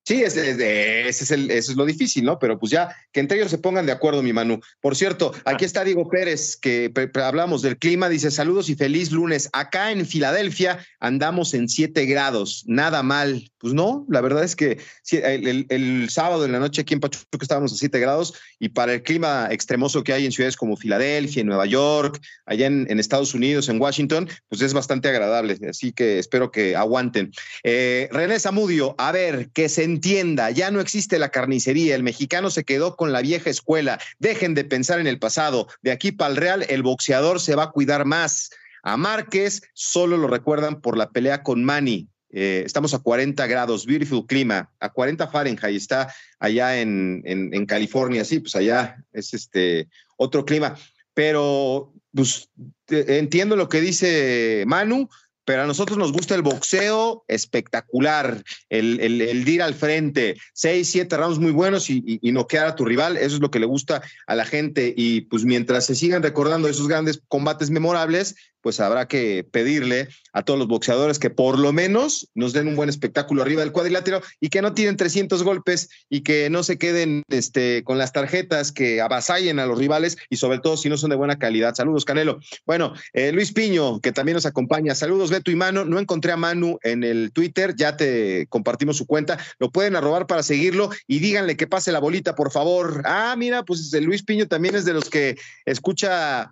Sí, 0.09 0.23
ese, 0.23 1.07
es 1.07 1.21
eso 1.21 1.71
es 1.71 1.77
lo 1.77 1.85
difícil, 1.85 2.25
¿no? 2.25 2.39
Pero 2.39 2.57
pues 2.57 2.71
ya 2.71 2.95
que 3.11 3.19
entre 3.19 3.37
ellos 3.37 3.51
se 3.51 3.59
pongan 3.59 3.85
de 3.85 3.91
acuerdo, 3.91 4.23
mi 4.23 4.33
Manu. 4.33 4.59
Por 4.81 4.95
cierto, 4.95 5.31
aquí 5.45 5.65
está 5.65 5.83
Diego 5.83 6.09
Pérez, 6.09 6.57
que 6.57 6.91
hablamos 7.13 7.61
del 7.61 7.77
clima, 7.77 8.09
dice 8.09 8.31
saludos 8.31 8.69
y 8.69 8.75
feliz 8.75 9.11
lunes. 9.11 9.49
Acá 9.53 9.91
en 9.91 10.07
Filadelfia 10.07 10.83
andamos 10.99 11.53
en 11.53 11.69
7 11.69 12.07
grados, 12.07 12.63
nada 12.65 13.03
mal. 13.03 13.51
Pues 13.59 13.73
no, 13.73 14.07
la 14.09 14.21
verdad 14.21 14.43
es 14.43 14.55
que 14.55 14.79
el, 15.11 16.07
sábado 16.09 16.45
en 16.45 16.53
la 16.53 16.59
noche 16.59 16.81
aquí 16.81 16.95
en 16.95 17.01
Pachuca 17.01 17.27
estábamos 17.41 17.73
a 17.73 17.75
7 17.75 17.99
grados 17.99 18.33
y 18.57 18.69
para 18.69 18.93
el 18.93 19.03
clima 19.03 19.49
extremoso 19.51 20.03
que 20.03 20.13
hay 20.13 20.25
en 20.25 20.31
ciudades 20.31 20.55
como 20.55 20.77
Filadelfia, 20.77 21.41
en 21.41 21.47
Nueva 21.47 21.65
York, 21.67 22.19
allá 22.45 22.65
en, 22.65 22.87
en 22.89 22.99
Estados 22.99 23.35
Unidos, 23.35 23.69
en 23.69 23.79
Washington, 23.79 24.27
pues 24.47 24.61
es 24.61 24.73
bastante 24.73 25.09
agradable. 25.09 25.59
Así 25.69 25.91
que 25.91 26.17
espero 26.17 26.51
que 26.51 26.75
aguanten. 26.75 27.31
Eh, 27.63 28.07
René 28.11 28.39
Zamudio, 28.39 28.95
a 28.97 29.11
ver, 29.11 29.49
que 29.51 29.69
se 29.69 29.83
entienda, 29.99 30.49
ya 30.49 30.71
no 30.71 30.79
existe 30.79 31.19
la 31.19 31.27
carnicería, 31.27 31.93
el 31.93 32.03
mexicano 32.03 32.49
se 32.49 32.63
quedó 32.63 32.95
con 32.95 33.11
la 33.11 33.21
vieja 33.21 33.49
escuela, 33.49 33.99
dejen 34.17 34.53
de 34.53 34.63
pensar 34.63 35.01
en 35.01 35.07
el 35.07 35.19
pasado, 35.19 35.67
de 35.81 35.91
aquí 35.91 36.13
para 36.13 36.31
el 36.31 36.37
Real 36.37 36.65
el 36.69 36.83
boxeador 36.83 37.41
se 37.41 37.55
va 37.55 37.63
a 37.63 37.71
cuidar 37.71 38.05
más. 38.05 38.49
A 38.81 38.95
Márquez 38.95 39.61
solo 39.73 40.15
lo 40.15 40.29
recuerdan 40.29 40.79
por 40.79 40.97
la 40.97 41.09
pelea 41.09 41.43
con 41.43 41.65
Manny. 41.65 42.07
Eh, 42.31 42.63
estamos 42.65 42.93
a 42.93 42.99
40 42.99 43.45
grados, 43.47 43.85
beautiful 43.85 44.25
clima, 44.25 44.71
a 44.79 44.89
40 44.89 45.27
Fahrenheit, 45.27 45.75
está 45.75 46.13
allá 46.39 46.79
en, 46.79 47.21
en, 47.25 47.65
California, 47.65 48.23
sí, 48.23 48.39
pues 48.39 48.55
allá 48.55 49.03
es 49.11 49.33
este 49.33 49.89
otro 50.15 50.45
clima. 50.45 50.77
Pero 51.13 51.91
pues 52.13 52.49
entiendo 52.87 53.57
lo 53.57 53.67
que 53.67 53.81
dice 53.81 54.63
Manu, 54.65 55.09
pero 55.49 55.63
a 55.63 55.65
nosotros 55.65 55.97
nos 55.97 56.11
gusta 56.11 56.35
el 56.35 56.43
boxeo 56.43 57.23
espectacular, 57.27 58.43
el, 58.69 58.99
el, 58.99 59.49
ir 59.49 59.63
al 59.63 59.73
frente, 59.73 60.37
seis, 60.53 60.91
siete 60.91 61.17
rounds 61.17 61.39
muy 61.39 61.51
buenos 61.51 61.89
y, 61.89 62.03
y, 62.05 62.19
y, 62.21 62.31
noquear 62.31 62.67
a 62.67 62.75
tu 62.75 62.85
rival, 62.85 63.17
eso 63.17 63.33
es 63.37 63.41
lo 63.41 63.49
que 63.49 63.59
le 63.59 63.65
gusta 63.65 64.03
a 64.27 64.35
la 64.35 64.45
gente. 64.45 64.93
Y 64.95 65.21
pues 65.21 65.45
mientras 65.45 65.87
se 65.87 65.95
sigan 65.95 66.21
recordando 66.21 66.67
esos 66.67 66.87
grandes 66.87 67.23
combates 67.27 67.71
memorables, 67.71 68.35
pues 68.61 68.79
habrá 68.79 69.07
que 69.07 69.45
pedirle 69.49 70.09
a 70.33 70.43
todos 70.43 70.59
los 70.59 70.67
boxeadores 70.67 71.19
que 71.19 71.29
por 71.29 71.57
lo 71.59 71.73
menos 71.73 72.29
nos 72.35 72.53
den 72.53 72.67
un 72.67 72.75
buen 72.75 72.89
espectáculo 72.89 73.41
arriba 73.41 73.61
del 73.61 73.71
cuadrilátero 73.71 74.21
y 74.39 74.49
que 74.49 74.61
no 74.61 74.73
tiren 74.73 74.97
300 74.97 75.43
golpes 75.43 75.89
y 76.09 76.21
que 76.21 76.49
no 76.49 76.63
se 76.63 76.77
queden 76.77 77.23
este, 77.29 77.83
con 77.83 77.97
las 77.97 78.13
tarjetas 78.13 78.71
que 78.71 79.01
avasallen 79.01 79.59
a 79.59 79.65
los 79.65 79.77
rivales 79.77 80.17
y 80.29 80.37
sobre 80.37 80.59
todo 80.59 80.77
si 80.77 80.89
no 80.89 80.97
son 80.97 81.09
de 81.09 81.15
buena 81.15 81.37
calidad. 81.37 81.75
Saludos, 81.75 82.05
Canelo. 82.05 82.39
Bueno, 82.65 82.93
eh, 83.13 83.31
Luis 83.31 83.51
Piño, 83.51 83.99
que 84.01 84.11
también 84.11 84.35
nos 84.35 84.45
acompaña. 84.45 84.95
Saludos, 84.95 85.29
Beto 85.29 85.51
y 85.51 85.55
Manu. 85.55 85.85
No 85.85 85.99
encontré 85.99 86.31
a 86.31 86.37
Manu 86.37 86.77
en 86.83 87.03
el 87.03 87.31
Twitter, 87.31 87.75
ya 87.75 87.97
te 87.97 88.47
compartimos 88.47 88.97
su 88.97 89.05
cuenta. 89.05 89.37
Lo 89.59 89.71
pueden 89.71 89.95
arrobar 89.95 90.27
para 90.27 90.43
seguirlo 90.43 90.89
y 91.07 91.19
díganle 91.19 91.57
que 91.57 91.67
pase 91.67 91.91
la 91.91 91.99
bolita, 91.99 92.35
por 92.35 92.51
favor. 92.51 93.01
Ah, 93.05 93.35
mira, 93.37 93.63
pues 93.63 93.91
Luis 93.93 94.23
Piño 94.23 94.47
también 94.47 94.75
es 94.75 94.85
de 94.85 94.93
los 94.93 95.09
que 95.09 95.37
escucha 95.65 96.51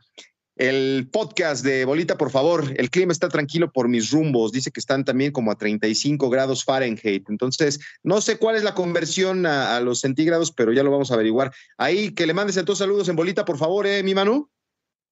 el 0.58 1.08
podcast 1.12 1.64
de 1.64 1.86
Bolita, 1.86 2.18
por 2.18 2.32
favor, 2.32 2.64
el 2.78 2.90
clima 2.90 3.12
está 3.12 3.30
tranquilo 3.30 3.72
por 3.72 3.88
mis 3.88 4.12
rumbos. 4.12 4.52
Dice 4.52 4.72
que 4.72 4.80
están 4.80 5.06
también 5.06 5.32
como 5.32 5.52
a 5.52 5.58
35 5.58 6.30
grados 6.30 6.64
Fahrenheit. 6.64 7.30
Entonces, 7.30 7.80
no 8.04 8.22
sé 8.22 8.40
cuál 8.40 8.56
es 8.56 8.64
la 8.64 8.74
conversión 8.74 9.46
a, 9.46 9.80
los 9.82 10.00
centígrados, 10.00 10.52
pero 10.52 10.74
ya 10.74 10.84
lo 10.84 10.92
vamos 10.92 11.12
a 11.12 11.14
averiguar. 11.14 11.54
Ahí 11.78 12.14
que 12.14 12.26
le 12.26 12.34
mandes 12.34 12.58
entonces 12.58 12.80
saludos 12.80 13.08
en 13.08 13.16
Bolita, 13.16 13.46
por 13.46 13.58
favor, 13.58 13.86
¿eh, 13.86 14.02
mi 14.02 14.16
Manu? 14.16 14.50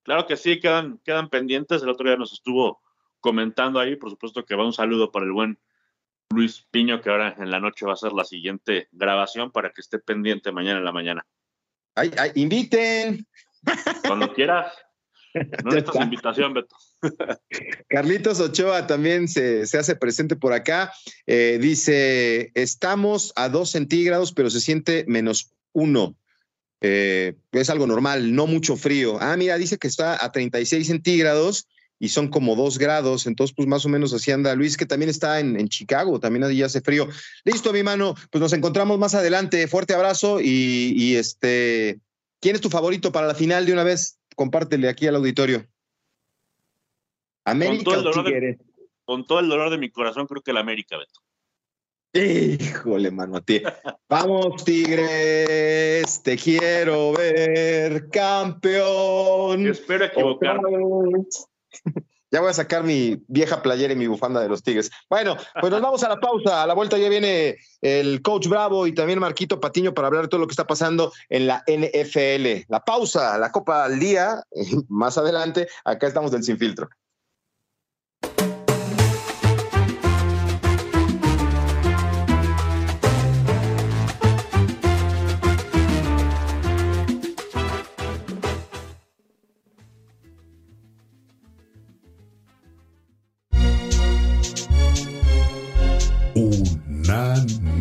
Claro 0.03 0.25
que 0.25 0.35
sí, 0.35 0.59
quedan, 0.59 0.99
quedan 1.03 1.29
pendientes. 1.29 1.83
El 1.83 1.89
otro 1.89 2.07
día 2.07 2.17
nos 2.17 2.33
estuvo 2.33 2.81
comentando 3.19 3.79
ahí. 3.79 3.95
Por 3.95 4.09
supuesto 4.09 4.45
que 4.45 4.55
va 4.55 4.65
un 4.65 4.73
saludo 4.73 5.11
para 5.11 5.25
el 5.25 5.31
buen 5.31 5.59
Luis 6.33 6.65
Piño, 6.71 7.01
que 7.01 7.09
ahora 7.09 7.35
en 7.37 7.51
la 7.51 7.59
noche 7.59 7.85
va 7.85 7.93
a 7.93 7.97
ser 7.97 8.13
la 8.13 8.25
siguiente 8.25 8.87
grabación 8.91 9.51
para 9.51 9.69
que 9.69 9.81
esté 9.81 9.99
pendiente 9.99 10.51
mañana 10.51 10.79
en 10.79 10.85
la 10.85 10.91
mañana. 10.91 11.25
Ay, 11.95 12.11
ay, 12.17 12.31
inviten. 12.35 13.25
Cuando 14.07 14.33
quieras. 14.33 14.73
No 15.63 15.71
necesitas 15.71 16.03
invitación, 16.03 16.53
Beto. 16.53 16.75
Carlitos 17.89 18.39
Ochoa 18.39 18.87
también 18.87 19.27
se, 19.27 19.61
hace 19.61 19.95
presente 19.95 20.35
por 20.35 20.53
acá. 20.53 20.93
Eh, 21.27 21.57
dice: 21.61 22.51
Estamos 22.53 23.33
a 23.35 23.49
dos 23.49 23.71
centígrados, 23.71 24.31
pero 24.31 24.49
se 24.49 24.61
siente 24.61 25.05
menos 25.07 25.51
uno. 25.73 26.15
Eh, 26.81 27.35
es 27.51 27.69
algo 27.69 27.87
normal, 27.87 28.33
no 28.33 28.47
mucho 28.47 28.77
frío. 28.77 29.17
Ah, 29.19 29.35
mira, 29.37 29.57
dice 29.57 29.77
que 29.77 29.87
está 29.87 30.23
a 30.23 30.31
36 30.31 30.87
centígrados 30.87 31.67
y 31.99 32.09
son 32.09 32.27
como 32.27 32.55
dos 32.55 32.77
grados, 32.77 33.25
entonces 33.25 33.55
pues 33.55 33.67
más 33.67 33.85
o 33.85 33.89
menos 33.89 34.13
así 34.13 34.31
anda 34.31 34.53
Luis, 34.55 34.75
que 34.75 34.85
también 34.85 35.09
está 35.09 35.39
en, 35.39 35.59
en 35.59 35.69
Chicago, 35.69 36.19
también 36.19 36.43
allí 36.43 36.61
hace 36.61 36.81
frío. 36.81 37.07
Listo, 37.45 37.71
mi 37.71 37.83
mano, 37.83 38.15
pues 38.31 38.41
nos 38.41 38.53
encontramos 38.53 38.99
más 38.99 39.15
adelante, 39.15 39.67
fuerte 39.67 39.93
abrazo 39.93 40.41
y, 40.41 40.93
y 40.95 41.15
este, 41.15 41.99
¿quién 42.41 42.55
es 42.55 42.61
tu 42.61 42.69
favorito 42.69 43.11
para 43.11 43.27
la 43.27 43.35
final 43.35 43.65
de 43.65 43.73
una 43.73 43.83
vez? 43.83 44.17
Compártele 44.35 44.89
aquí 44.89 45.07
al 45.07 45.15
auditorio. 45.15 45.65
América 47.45 47.83
con 47.83 48.03
todo, 48.03 48.23
de, 48.23 48.57
con 49.03 49.25
todo 49.25 49.39
el 49.39 49.47
dolor 49.47 49.69
de 49.69 49.77
mi 49.77 49.89
corazón, 49.89 50.27
creo 50.27 50.41
que 50.41 50.51
el 50.51 50.57
América, 50.57 50.97
Beto. 50.97 51.21
Híjole, 52.13 53.11
mano, 53.11 53.41
tío. 53.41 53.61
Vamos, 54.09 54.63
Tigres, 54.63 56.23
te 56.23 56.37
quiero 56.37 57.11
ver 57.11 58.09
campeón. 58.09 59.67
espero 59.67 60.05
equivocarme. 60.05 60.77
Ya 62.35 62.41
voy 62.41 62.49
a 62.49 62.53
sacar 62.53 62.83
mi 62.83 63.23
vieja 63.29 63.61
playera 63.61 63.93
y 63.93 63.95
mi 63.95 64.07
bufanda 64.07 64.41
de 64.41 64.49
los 64.49 64.61
Tigres. 64.61 64.91
Bueno, 65.09 65.37
pues 65.61 65.71
nos 65.71 65.79
vamos 65.79 66.03
a 66.03 66.09
la 66.09 66.19
pausa. 66.19 66.63
A 66.63 66.67
la 66.67 66.73
vuelta 66.73 66.97
ya 66.97 67.07
viene 67.07 67.55
el 67.79 68.21
coach 68.21 68.47
Bravo 68.49 68.87
y 68.87 68.93
también 68.93 69.19
Marquito 69.19 69.61
Patiño 69.61 69.93
para 69.93 70.07
hablar 70.07 70.23
de 70.23 70.27
todo 70.27 70.41
lo 70.41 70.47
que 70.47 70.51
está 70.51 70.67
pasando 70.67 71.13
en 71.29 71.47
la 71.47 71.63
NFL. 71.65 72.65
La 72.67 72.81
pausa, 72.81 73.37
la 73.37 73.53
Copa 73.53 73.85
al 73.85 73.99
Día, 73.99 74.43
más 74.89 75.17
adelante. 75.17 75.69
Acá 75.85 76.07
estamos 76.07 76.31
del 76.31 76.43
Sin 76.43 76.57
Filtro. 76.57 76.89
Nada. 97.15 97.74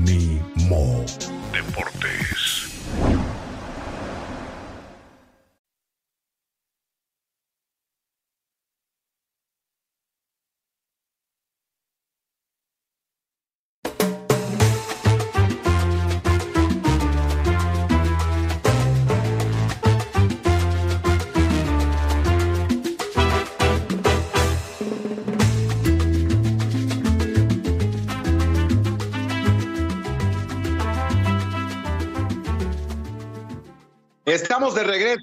Estamos 34.34 34.74
de 34.74 34.82
regreso 34.82 35.22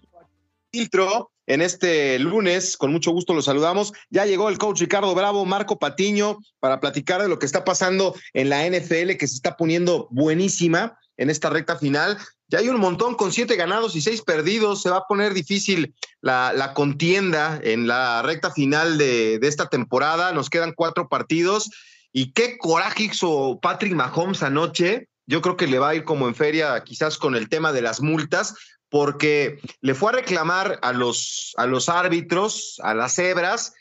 filtro 0.71 1.31
en 1.45 1.61
este 1.61 2.17
lunes. 2.17 2.77
Con 2.77 2.93
mucho 2.93 3.11
gusto 3.11 3.33
los 3.33 3.43
saludamos. 3.43 3.91
Ya 4.09 4.25
llegó 4.25 4.47
el 4.47 4.57
coach 4.57 4.79
Ricardo 4.79 5.13
Bravo, 5.13 5.43
Marco 5.43 5.77
Patiño, 5.77 6.37
para 6.61 6.79
platicar 6.79 7.21
de 7.21 7.27
lo 7.27 7.37
que 7.37 7.45
está 7.45 7.65
pasando 7.65 8.15
en 8.31 8.47
la 8.47 8.65
NFL, 8.65 9.17
que 9.17 9.27
se 9.27 9.35
está 9.35 9.57
poniendo 9.57 10.07
buenísima 10.11 10.97
en 11.17 11.29
esta 11.29 11.49
recta 11.49 11.77
final. 11.77 12.17
Ya 12.47 12.59
hay 12.59 12.69
un 12.69 12.79
montón 12.79 13.15
con 13.15 13.33
siete 13.33 13.57
ganados 13.57 13.97
y 13.97 14.01
seis 14.01 14.21
perdidos. 14.21 14.81
Se 14.81 14.89
va 14.89 14.99
a 14.99 15.07
poner 15.07 15.33
difícil 15.33 15.93
la, 16.21 16.71
contienda 16.73 17.59
en 17.61 17.87
la 17.87 18.21
recta 18.21 18.51
final 18.51 18.97
de, 18.97 19.39
de 19.39 19.47
esta 19.49 19.67
temporada. 19.67 20.31
Nos 20.31 20.49
quedan 20.49 20.71
cuatro 20.73 21.09
partidos. 21.09 21.69
Y 22.13 22.31
qué 22.31 22.57
coraje 22.57 23.03
hizo 23.03 23.59
Patrick 23.61 23.93
Mahomes 23.93 24.41
anoche. 24.41 25.09
Yo 25.27 25.41
creo 25.41 25.55
que 25.55 25.67
le 25.67 25.79
va 25.79 25.89
a 25.89 25.95
ir 25.95 26.03
como 26.03 26.27
en 26.27 26.35
feria, 26.35 26.83
quizás 26.83 27.17
con 27.17 27.35
el 27.35 27.47
tema 27.47 27.71
de 27.71 27.81
las 27.81 28.01
multas, 28.01 28.55
porque 28.91 29.59
le 29.79 29.95
fue 29.95 30.11
a 30.11 30.15
reclamar 30.15 30.77
a 30.83 30.91
los, 30.91 31.53
a 31.57 31.65
los 31.65 31.87
árbitros, 31.89 32.79
a 32.83 32.93
las 32.93 33.15
cebras, 33.15 33.73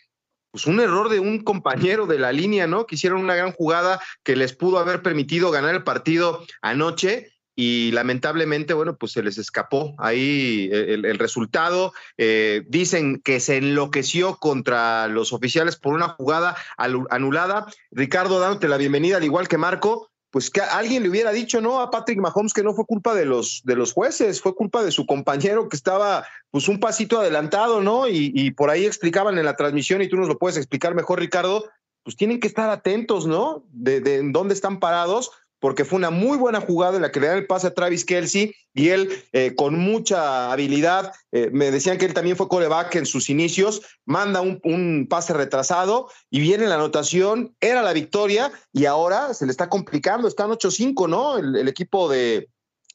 pues 0.52 0.66
un 0.66 0.80
error 0.80 1.08
de 1.10 1.18
un 1.18 1.42
compañero 1.42 2.06
de 2.06 2.18
la 2.18 2.32
línea, 2.32 2.68
¿no? 2.68 2.86
Que 2.86 2.94
hicieron 2.94 3.20
una 3.20 3.34
gran 3.34 3.52
jugada 3.52 4.00
que 4.22 4.36
les 4.36 4.54
pudo 4.54 4.78
haber 4.78 5.02
permitido 5.02 5.50
ganar 5.50 5.74
el 5.74 5.82
partido 5.82 6.44
anoche 6.62 7.32
y 7.56 7.90
lamentablemente, 7.90 8.72
bueno, 8.72 8.96
pues 8.96 9.12
se 9.12 9.22
les 9.22 9.36
escapó 9.36 9.94
ahí 9.98 10.70
el, 10.72 11.18
resultado. 11.18 11.92
Eh, 12.16 12.62
dicen 12.68 13.20
que 13.20 13.40
se 13.40 13.56
enloqueció 13.56 14.36
contra 14.36 15.08
los 15.08 15.32
oficiales 15.32 15.76
por 15.76 15.94
una 15.94 16.08
jugada 16.08 16.56
anulada. 16.78 17.66
Ricardo, 17.90 18.38
dándote 18.38 18.68
la 18.68 18.78
bienvenida, 18.78 19.16
al 19.16 19.24
igual 19.24 19.48
que 19.48 19.58
Marco, 19.58 20.09
pues 20.30 20.48
que 20.48 20.60
alguien 20.60 21.02
le 21.02 21.08
hubiera 21.08 21.32
dicho, 21.32 21.60
¿no? 21.60 21.80
A 21.80 21.90
Patrick 21.90 22.18
Mahomes 22.18 22.52
que 22.52 22.62
no 22.62 22.72
fue 22.72 22.86
culpa 22.86 23.14
de 23.14 23.24
los, 23.24 23.62
de 23.64 23.74
los 23.74 23.92
jueces, 23.92 24.40
fue 24.40 24.54
culpa 24.54 24.82
de 24.82 24.92
su 24.92 25.04
compañero 25.04 25.68
que 25.68 25.76
estaba 25.76 26.24
pues 26.50 26.68
un 26.68 26.78
pasito 26.78 27.18
adelantado, 27.18 27.80
¿no? 27.80 28.08
Y, 28.08 28.50
por 28.52 28.70
ahí 28.70 28.86
explicaban 28.86 29.38
en 29.38 29.44
la 29.44 29.56
transmisión, 29.56 30.02
y 30.02 30.08
tú 30.08 30.16
nos 30.16 30.28
lo 30.28 30.38
puedes 30.38 30.56
explicar 30.56 30.94
mejor, 30.94 31.20
Ricardo, 31.20 31.64
pues 32.02 32.16
tienen 32.16 32.40
que 32.40 32.48
estar 32.48 32.70
atentos, 32.70 33.26
¿no? 33.26 33.64
De, 33.70 34.00
de 34.00 34.20
dónde 34.30 34.54
están 34.54 34.80
parados, 34.80 35.30
porque 35.60 35.84
fue 35.84 35.98
una 35.98 36.10
muy 36.10 36.36
buena 36.38 36.60
jugada 36.60 36.96
en 36.96 37.02
la 37.02 37.12
que 37.12 37.20
le 37.20 37.28
dan 37.28 37.38
el 37.38 37.46
pase 37.46 37.68
a 37.68 37.74
Travis 37.74 38.04
Kelsey 38.04 38.54
y 38.74 38.88
él 38.88 39.10
eh, 39.32 39.54
con 39.54 39.78
mucha 39.78 40.50
habilidad, 40.50 41.12
eh, 41.32 41.50
me 41.52 41.70
decían 41.70 41.98
que 41.98 42.06
él 42.06 42.14
también 42.14 42.36
fue 42.36 42.48
coreback 42.48 42.96
en 42.96 43.06
sus 43.06 43.30
inicios, 43.30 43.82
manda 44.04 44.40
un, 44.40 45.06
pase 45.08 45.34
retrasado 45.34 46.08
y 46.30 46.40
viene 46.40 46.66
la 46.66 46.76
anotación, 46.76 47.54
era 47.60 47.82
la 47.82 47.92
victoria 47.92 48.50
y 48.72 48.86
ahora 48.86 49.34
se 49.34 49.44
le 49.46 49.52
está 49.52 49.68
complicando, 49.68 50.26
están 50.26 50.50
8-5, 50.50 51.08
¿no? 51.08 51.38
El, 51.38 51.68
equipo 51.68 52.08
de, 52.08 52.48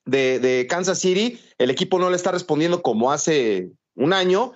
de, 0.05 0.39
de 0.39 0.67
Kansas 0.67 0.99
City, 0.99 1.39
el 1.57 1.69
equipo 1.69 1.99
no 1.99 2.09
le 2.09 2.15
está 2.15 2.31
respondiendo 2.31 2.81
como 2.81 3.11
hace 3.11 3.69
un 3.95 4.11
año 4.11 4.53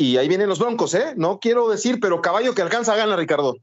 y 0.00 0.16
ahí 0.16 0.28
vienen 0.28 0.48
los 0.48 0.58
Broncos, 0.58 0.94
¿eh? 0.94 1.12
No 1.16 1.40
quiero 1.40 1.68
decir, 1.68 1.98
pero 2.00 2.22
caballo 2.22 2.54
que 2.54 2.62
alcanza 2.62 2.96
gana, 2.96 3.16
Ricardo. 3.16 3.58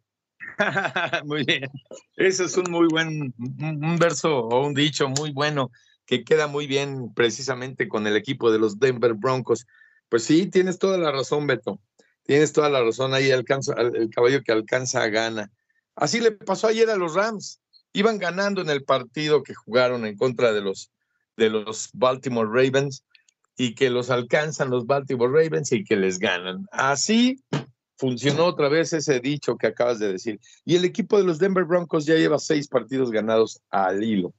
muy 1.26 1.44
bien. 1.44 1.70
Ese 2.16 2.46
es 2.46 2.58
un 2.58 2.72
muy 2.72 2.88
buen, 2.88 3.34
un 3.38 3.98
verso 3.98 4.40
o 4.40 4.66
un 4.66 4.74
dicho 4.74 5.10
muy 5.10 5.32
bueno 5.32 5.72
que 6.06 6.24
queda 6.24 6.48
muy 6.48 6.68
bien 6.68 7.14
precisamente 7.14 7.88
con 7.88 8.08
el 8.08 8.16
equipo 8.16 8.52
de 8.52 8.60
los 8.60 8.80
Denver 8.80 9.14
Broncos. 9.14 9.68
Pues 10.10 10.24
sí, 10.24 10.48
tienes 10.48 10.80
toda 10.80 10.98
la 10.98 11.12
razón, 11.12 11.48
Beto. 11.48 11.80
Tienes 12.24 12.54
toda 12.54 12.70
la 12.70 12.82
razón, 12.82 13.14
ahí 13.14 13.32
alcanza, 13.32 13.74
el 13.74 14.10
caballo 14.10 14.42
que 14.42 14.52
alcanza 14.52 15.08
gana. 15.08 15.52
Así 15.96 16.20
le 16.20 16.32
pasó 16.32 16.68
ayer 16.68 16.90
a 16.90 16.96
los 16.96 17.14
Rams. 17.14 17.62
Iban 17.94 18.18
ganando 18.18 18.62
en 18.62 18.70
el 18.70 18.84
partido 18.84 19.44
que 19.44 19.54
jugaron 19.54 20.06
en 20.06 20.18
contra 20.18 20.54
de 20.54 20.62
los, 20.62 20.92
de 21.36 21.50
los 21.50 21.90
Baltimore 21.94 22.50
Ravens 22.50 23.04
y 23.58 23.76
que 23.76 23.90
los 23.90 24.10
alcanzan 24.10 24.70
los 24.70 24.86
Baltimore 24.86 25.32
Ravens 25.32 25.72
y 25.72 25.84
que 25.84 25.96
les 25.96 26.20
ganan. 26.20 26.68
Así 26.72 27.42
funcionó 27.98 28.46
otra 28.46 28.70
vez 28.70 28.94
ese 28.94 29.20
dicho 29.20 29.58
que 29.58 29.68
acabas 29.68 30.00
de 30.00 30.14
decir. 30.14 30.40
Y 30.66 30.76
el 30.76 30.86
equipo 30.86 31.18
de 31.18 31.24
los 31.24 31.40
Denver 31.40 31.66
Broncos 31.66 32.06
ya 32.06 32.16
lleva 32.16 32.40
seis 32.40 32.68
partidos 32.68 33.12
ganados 33.12 33.62
al 33.70 34.04
hilo. 34.04 34.34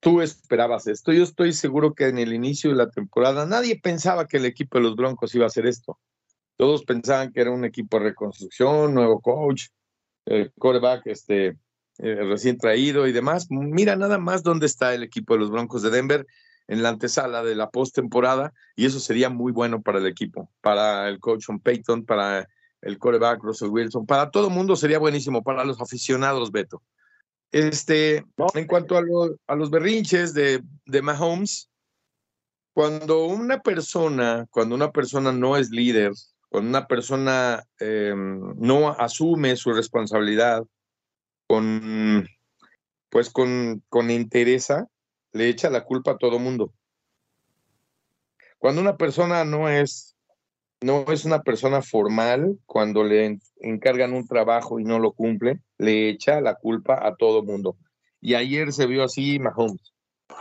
Tú 0.00 0.20
esperabas 0.20 0.86
esto. 0.86 1.12
Yo 1.12 1.24
estoy 1.24 1.52
seguro 1.52 1.94
que 1.94 2.06
en 2.06 2.18
el 2.18 2.32
inicio 2.32 2.70
de 2.70 2.76
la 2.76 2.90
temporada 2.90 3.46
nadie 3.46 3.80
pensaba 3.80 4.26
que 4.26 4.36
el 4.36 4.44
equipo 4.44 4.78
de 4.78 4.84
los 4.84 4.94
Broncos 4.94 5.34
iba 5.34 5.44
a 5.44 5.48
hacer 5.48 5.66
esto. 5.66 5.98
Todos 6.56 6.84
pensaban 6.84 7.32
que 7.32 7.40
era 7.40 7.50
un 7.50 7.64
equipo 7.64 7.98
de 7.98 8.04
reconstrucción, 8.04 8.94
nuevo 8.94 9.20
coach, 9.20 9.68
el 10.26 10.52
coreback 10.58 11.06
este, 11.06 11.56
eh, 11.98 12.14
recién 12.22 12.58
traído 12.58 13.06
y 13.06 13.12
demás. 13.12 13.46
Mira 13.50 13.96
nada 13.96 14.18
más 14.18 14.42
dónde 14.42 14.66
está 14.66 14.94
el 14.94 15.02
equipo 15.02 15.34
de 15.34 15.40
los 15.40 15.50
Broncos 15.50 15.82
de 15.82 15.90
Denver 15.90 16.26
en 16.68 16.82
la 16.82 16.90
antesala 16.90 17.42
de 17.42 17.56
la 17.56 17.70
postemporada 17.70 18.52
y 18.76 18.86
eso 18.86 19.00
sería 19.00 19.30
muy 19.30 19.52
bueno 19.52 19.82
para 19.82 19.98
el 19.98 20.06
equipo, 20.06 20.50
para 20.60 21.08
el 21.08 21.18
coach 21.18 21.44
John 21.46 21.60
Payton, 21.60 22.04
para 22.04 22.46
el 22.82 22.98
coreback 22.98 23.42
Russell 23.42 23.68
Wilson, 23.68 24.06
para 24.06 24.30
todo 24.30 24.48
el 24.48 24.54
mundo 24.54 24.76
sería 24.76 24.98
buenísimo, 24.98 25.42
para 25.42 25.64
los 25.64 25.80
aficionados, 25.80 26.52
Beto. 26.52 26.82
Este, 27.50 28.24
en 28.54 28.66
cuanto 28.66 28.98
a, 28.98 29.02
a 29.46 29.54
los 29.56 29.70
berrinches 29.70 30.34
de, 30.34 30.62
de 30.84 31.02
Mahomes, 31.02 31.70
cuando 32.74 33.24
una 33.24 33.60
persona, 33.60 34.46
cuando 34.50 34.74
una 34.74 34.92
persona 34.92 35.32
no 35.32 35.56
es 35.56 35.70
líder, 35.70 36.12
cuando 36.48 36.70
una 36.70 36.86
persona 36.86 37.64
em, 37.80 38.54
no 38.56 38.90
asume 38.90 39.56
su 39.56 39.72
responsabilidad 39.72 40.64
con, 41.46 42.28
pues 43.08 43.30
con, 43.30 43.82
con 43.88 44.10
interesa, 44.10 44.86
le 45.32 45.48
echa 45.48 45.70
la 45.70 45.84
culpa 45.84 46.12
a 46.12 46.18
todo 46.18 46.38
mundo. 46.38 46.72
Cuando 48.58 48.80
una 48.80 48.96
persona 48.96 49.44
no 49.44 49.68
es, 49.68 50.16
no 50.80 51.04
es 51.10 51.24
una 51.24 51.42
persona 51.42 51.82
formal, 51.82 52.58
cuando 52.66 53.04
le 53.04 53.38
encargan 53.60 54.12
un 54.12 54.26
trabajo 54.26 54.78
y 54.78 54.84
no 54.84 54.98
lo 54.98 55.12
cumple, 55.12 55.60
le 55.78 56.08
echa 56.08 56.40
la 56.40 56.54
culpa 56.54 57.06
a 57.06 57.16
todo 57.16 57.42
mundo. 57.42 57.76
Y 58.20 58.34
ayer 58.34 58.72
se 58.72 58.86
vio 58.86 59.04
así 59.04 59.38
Mahomes. 59.38 59.92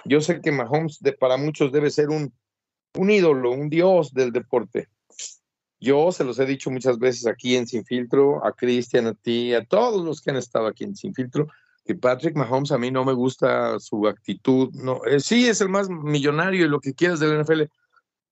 Yo 0.05 0.21
sé 0.21 0.41
que 0.41 0.51
Mahomes 0.51 0.99
para 1.19 1.37
muchos 1.37 1.71
debe 1.71 1.89
ser 1.89 2.09
un, 2.09 2.33
un 2.95 3.09
ídolo, 3.09 3.51
un 3.51 3.69
dios 3.69 4.13
del 4.13 4.31
deporte. 4.31 4.87
Yo 5.79 6.11
se 6.11 6.23
los 6.23 6.39
he 6.39 6.45
dicho 6.45 6.71
muchas 6.71 6.97
veces 6.97 7.27
aquí 7.27 7.55
en 7.55 7.67
Sin 7.67 7.85
Filtro, 7.85 8.43
a 8.45 8.51
Cristian, 8.51 9.07
a 9.07 9.13
ti, 9.13 9.53
a 9.53 9.63
todos 9.65 10.03
los 10.03 10.21
que 10.21 10.31
han 10.31 10.37
estado 10.37 10.67
aquí 10.67 10.83
en 10.83 10.95
Sin 10.95 11.13
Filtro, 11.13 11.47
que 11.85 11.95
Patrick 11.95 12.35
Mahomes 12.35 12.71
a 12.71 12.77
mí 12.77 12.89
no 12.89 13.05
me 13.05 13.13
gusta 13.13 13.79
su 13.79 14.07
actitud. 14.07 14.69
No, 14.73 15.01
eh, 15.05 15.19
sí 15.19 15.47
es 15.47 15.61
el 15.61 15.69
más 15.69 15.89
millonario 15.89 16.65
y 16.65 16.69
lo 16.69 16.79
que 16.79 16.93
quieras 16.93 17.19
del 17.19 17.41
NFL, 17.41 17.63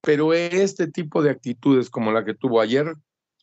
pero 0.05 0.33
este 0.33 0.87
tipo 0.87 1.23
de 1.23 1.31
actitudes 1.31 1.89
como 1.89 2.11
la 2.11 2.23
que 2.23 2.35
tuvo 2.35 2.61
ayer 2.61 2.93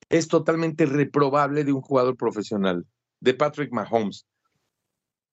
es 0.09 0.28
totalmente 0.28 0.87
reprobable 0.87 1.64
de 1.64 1.73
un 1.73 1.81
jugador 1.81 2.16
profesional, 2.16 2.87
de 3.21 3.35
Patrick 3.35 3.73
Mahomes. 3.73 4.26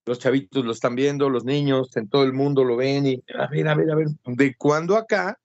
Los 0.05 0.17
chavitos 0.17 0.65
lo 0.65 0.71
están 0.71 0.95
viendo, 0.95 1.29
los 1.29 1.45
niños 1.45 1.95
en 1.97 2.09
todo 2.09 2.23
el 2.23 2.33
mundo 2.33 2.63
lo 2.63 2.77
ven 2.77 3.05
y 3.05 3.23
a 3.37 3.47
ver, 3.47 3.67
a 3.67 3.75
ver, 3.75 3.91
a 3.91 3.95
ver, 3.95 4.07
¿de 4.25 4.55
cuándo 4.55 4.97
acá 4.97 5.39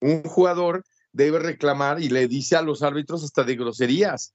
un 0.00 0.24
jugador 0.24 0.84
debe 1.12 1.38
reclamar 1.38 2.02
y 2.02 2.08
le 2.08 2.26
dice 2.26 2.56
a 2.56 2.62
los 2.62 2.82
árbitros 2.82 3.22
hasta 3.22 3.44
de 3.44 3.54
groserías? 3.54 4.34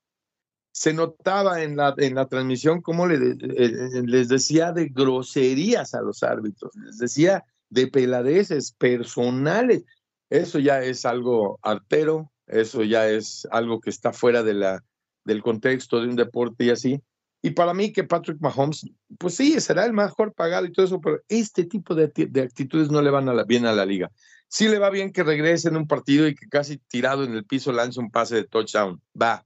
se 0.72 0.94
notaba 0.94 1.64
en 1.64 1.78
la, 1.78 1.94
en 1.98 2.16
la 2.16 2.28
transmisión 2.28 2.82
cómo 2.82 3.08
le, 3.08 3.16
eh, 3.16 4.02
les 4.04 4.28
decía 4.28 4.74
de 4.74 4.90
groserías 4.90 5.94
a 5.94 6.02
los 6.02 6.22
árbitros, 6.22 6.76
les 6.76 6.98
decía 6.98 7.46
de 7.70 7.88
peladeces 7.88 8.74
personales. 8.74 9.86
Eso 10.30 10.60
ya 10.60 10.82
es 10.84 11.06
algo 11.06 11.60
artero, 11.62 12.32
eso 12.48 12.84
ya 12.84 13.08
es 13.08 13.48
algo 13.52 13.80
que 13.80 13.90
está 13.90 14.14
fuera 14.14 14.44
de 14.44 14.54
la, 14.54 14.84
del 15.24 15.42
contexto 15.42 16.02
de 16.02 16.08
un 16.08 16.16
deporte 16.16 16.66
y 16.66 16.70
así. 16.70 17.02
Y 17.42 17.52
para 17.52 17.74
mí 17.74 17.92
que 17.92 18.04
Patrick 18.04 18.40
Mahomes, 18.40 18.90
pues 19.20 19.36
sí, 19.36 19.60
será 19.62 19.86
el 19.86 19.94
mejor 19.94 20.34
pagado 20.34 20.66
y 20.66 20.72
todo 20.72 20.86
eso, 20.86 21.00
pero 21.00 21.20
este 21.28 21.66
tipo 21.66 21.94
de, 21.94 22.12
de 22.16 22.42
actitudes 22.42 22.90
no 22.90 23.02
le 23.02 23.12
van 23.12 23.30
a 23.30 23.34
la, 23.34 23.44
bien 23.44 23.66
a 23.66 23.74
la 23.74 23.86
liga. 23.86 24.12
Sí 24.48 24.68
le 24.68 24.80
va 24.80 24.90
bien 24.90 25.12
que 25.12 25.24
regrese 25.24 25.70
en 25.70 25.78
un 25.78 25.88
partido 25.88 26.28
y 26.28 26.34
que 26.34 26.48
casi 26.48 26.78
tirado 26.78 27.24
en 27.24 27.34
el 27.34 27.46
piso 27.46 27.72
lance 27.72 28.00
un 28.00 28.10
pase 28.10 28.36
de 28.36 28.44
touchdown. 28.46 29.00
Va, 29.20 29.46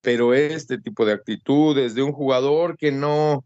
pero 0.00 0.32
este 0.32 0.78
tipo 0.78 1.04
de 1.04 1.12
actitudes 1.12 1.94
de 1.94 2.02
un 2.02 2.12
jugador 2.12 2.76
que 2.76 2.92
no, 2.92 3.44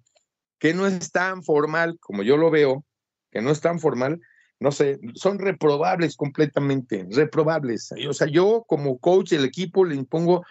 que 0.59 0.75
no 0.75 0.87
es 0.87 1.11
tan 1.11 1.43
formal 1.43 1.99
como 1.99 2.23
yo 2.23 2.37
lo 2.37 2.51
veo, 2.51 2.85
que 3.31 3.41
no 3.41 3.51
es 3.51 3.61
tan 3.61 3.81
formal, 3.81 4.21
no 4.63 4.71
sé, 4.71 5.01
son 5.15 5.39
reprobables 5.39 6.17
completamente, 6.17 7.07
reprobables. 7.11 7.93
O 8.09 8.13
sea, 8.13 8.29
yo 8.29 8.65
como 8.67 8.99
coach 8.99 9.31
del 9.31 9.45
equipo 9.45 9.85
le 9.85 9.97
impongo 9.97 10.45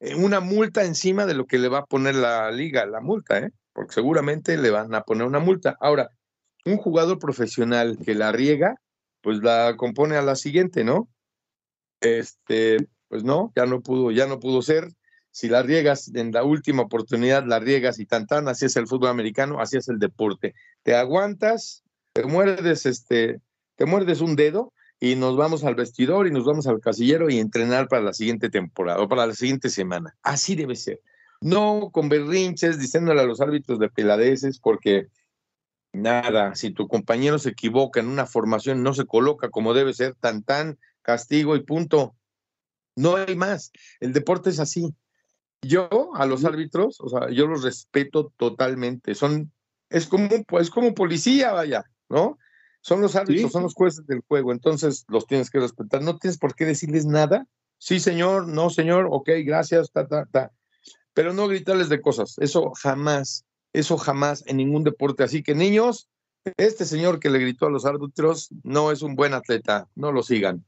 eh, 0.00 0.14
una 0.14 0.40
multa 0.40 0.84
encima 0.84 1.26
de 1.26 1.34
lo 1.34 1.46
que 1.46 1.58
le 1.58 1.68
va 1.68 1.78
a 1.78 1.86
poner 1.86 2.14
la 2.14 2.50
liga, 2.52 2.86
la 2.86 3.00
multa, 3.00 3.38
¿eh? 3.38 3.50
porque 3.72 3.94
seguramente 3.94 4.56
le 4.56 4.70
van 4.70 4.94
a 4.94 5.02
poner 5.02 5.26
una 5.26 5.40
multa. 5.40 5.76
Ahora, 5.80 6.10
un 6.64 6.76
jugador 6.76 7.18
profesional 7.18 7.98
que 8.04 8.14
la 8.14 8.30
riega, 8.30 8.76
pues 9.20 9.38
la 9.42 9.74
compone 9.76 10.16
a 10.16 10.22
la 10.22 10.36
siguiente, 10.36 10.84
¿no? 10.84 11.08
Este, 12.00 12.88
pues 13.08 13.24
no, 13.24 13.52
ya 13.56 13.66
no 13.66 13.80
pudo, 13.80 14.12
ya 14.12 14.26
no 14.26 14.38
pudo 14.38 14.62
ser 14.62 14.88
si 15.32 15.48
la 15.48 15.62
riegas 15.62 16.10
en 16.14 16.32
la 16.32 16.44
última 16.44 16.84
oportunidad, 16.84 17.44
la 17.44 17.58
riegas 17.58 17.98
y 17.98 18.06
tan 18.06 18.26
tan, 18.26 18.48
así 18.48 18.64
es 18.64 18.76
el 18.76 18.86
fútbol 18.86 19.10
americano, 19.10 19.60
así 19.60 19.76
es 19.76 19.88
el 19.88 19.98
deporte. 19.98 20.54
Te 20.82 20.94
aguantas, 20.94 21.84
te 22.14 22.24
muerdes, 22.24 22.86
este, 22.86 23.42
te 23.76 23.86
muerdes 23.86 24.20
un 24.20 24.36
dedo 24.36 24.72
y 24.98 25.14
nos 25.14 25.36
vamos 25.36 25.64
al 25.64 25.74
vestidor 25.74 26.26
y 26.26 26.30
nos 26.30 26.44
vamos 26.44 26.66
al 26.66 26.80
casillero 26.80 27.30
y 27.30 27.38
entrenar 27.38 27.88
para 27.88 28.02
la 28.02 28.12
siguiente 28.12 28.48
temporada 28.48 29.00
o 29.00 29.08
para 29.08 29.26
la 29.26 29.34
siguiente 29.34 29.68
semana. 29.68 30.16
Así 30.22 30.56
debe 30.56 30.74
ser. 30.74 31.00
No 31.40 31.90
con 31.92 32.08
berrinches 32.08 32.78
diciéndole 32.78 33.20
a 33.20 33.24
los 33.24 33.40
árbitros 33.40 33.78
de 33.78 33.90
peladeces 33.90 34.58
porque 34.58 35.08
nada, 35.92 36.54
si 36.54 36.70
tu 36.70 36.88
compañero 36.88 37.38
se 37.38 37.50
equivoca 37.50 38.00
en 38.00 38.08
una 38.08 38.26
formación, 38.26 38.82
no 38.82 38.94
se 38.94 39.06
coloca 39.06 39.50
como 39.50 39.74
debe 39.74 39.92
ser, 39.92 40.14
tan 40.14 40.42
tan, 40.42 40.78
castigo 41.02 41.56
y 41.56 41.62
punto. 41.62 42.16
No 42.96 43.16
hay 43.16 43.36
más. 43.36 43.72
El 44.00 44.14
deporte 44.14 44.48
es 44.50 44.58
así. 44.58 44.94
Yo 45.60 46.10
a 46.14 46.24
los 46.24 46.44
árbitros, 46.44 47.00
o 47.00 47.08
sea, 47.08 47.30
yo 47.30 47.46
los 47.46 47.62
respeto 47.62 48.32
totalmente. 48.36 49.14
Son, 49.14 49.52
es 49.90 50.06
como, 50.06 50.28
pues, 50.44 50.70
como 50.70 50.94
policía, 50.94 51.52
vaya, 51.52 51.84
¿no? 52.08 52.38
Son 52.86 53.00
los 53.00 53.16
árbitros, 53.16 53.50
son 53.50 53.64
los 53.64 53.74
jueces 53.74 54.06
del 54.06 54.20
juego, 54.28 54.52
entonces 54.52 55.06
los 55.08 55.26
tienes 55.26 55.50
que 55.50 55.58
respetar. 55.58 56.02
No 56.02 56.18
tienes 56.18 56.38
por 56.38 56.54
qué 56.54 56.64
decirles 56.64 57.04
nada. 57.04 57.44
Sí, 57.78 57.98
señor, 57.98 58.46
no, 58.46 58.70
señor, 58.70 59.08
ok, 59.10 59.28
gracias, 59.44 59.90
ta, 59.90 60.06
ta, 60.06 60.24
ta. 60.30 60.52
Pero 61.12 61.32
no 61.32 61.48
gritarles 61.48 61.88
de 61.88 62.00
cosas. 62.00 62.36
Eso 62.38 62.70
jamás, 62.80 63.44
eso 63.72 63.98
jamás 63.98 64.44
en 64.46 64.58
ningún 64.58 64.84
deporte. 64.84 65.24
Así 65.24 65.42
que, 65.42 65.56
niños, 65.56 66.08
este 66.56 66.84
señor 66.84 67.18
que 67.18 67.28
le 67.28 67.40
gritó 67.40 67.66
a 67.66 67.70
los 67.70 67.86
árbitros 67.86 68.50
no 68.62 68.92
es 68.92 69.02
un 69.02 69.16
buen 69.16 69.34
atleta, 69.34 69.88
no 69.96 70.12
lo 70.12 70.22
sigan. 70.22 70.64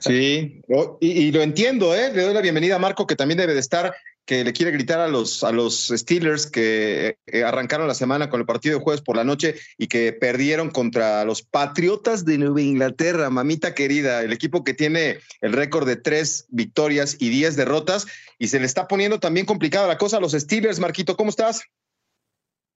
Sí, 0.00 0.62
y, 0.98 1.30
lo 1.30 1.42
entiendo, 1.42 1.94
¿eh? 1.94 2.10
Le 2.10 2.22
doy 2.22 2.32
la 2.32 2.40
bienvenida 2.40 2.76
a 2.76 2.78
Marco, 2.78 3.06
que 3.06 3.16
también 3.16 3.36
debe 3.36 3.52
de 3.52 3.60
estar, 3.60 3.94
que 4.28 4.44
le 4.44 4.52
quiere 4.52 4.72
gritar 4.72 5.00
a 5.00 5.08
los, 5.08 5.42
a 5.42 5.52
los 5.52 5.88
Steelers 5.88 6.46
que 6.46 7.16
eh, 7.24 7.44
arrancaron 7.44 7.88
la 7.88 7.94
semana 7.94 8.28
con 8.28 8.40
el 8.40 8.46
partido 8.46 8.76
de 8.76 8.84
jueves 8.84 9.00
por 9.00 9.16
la 9.16 9.24
noche 9.24 9.54
y 9.78 9.86
que 9.86 10.12
perdieron 10.12 10.70
contra 10.70 11.24
los 11.24 11.40
Patriotas 11.40 12.26
de 12.26 12.36
Nueva 12.36 12.60
Inglaterra, 12.60 13.30
mamita 13.30 13.74
querida, 13.74 14.22
el 14.22 14.34
equipo 14.34 14.64
que 14.64 14.74
tiene 14.74 15.20
el 15.40 15.54
récord 15.54 15.86
de 15.86 15.96
tres 15.96 16.44
victorias 16.50 17.16
y 17.18 17.30
diez 17.30 17.56
derrotas, 17.56 18.06
y 18.38 18.48
se 18.48 18.60
le 18.60 18.66
está 18.66 18.86
poniendo 18.86 19.18
también 19.18 19.46
complicada 19.46 19.88
la 19.88 19.96
cosa 19.96 20.18
a 20.18 20.20
los 20.20 20.32
Steelers. 20.32 20.78
Marquito, 20.78 21.16
¿cómo 21.16 21.30
estás? 21.30 21.62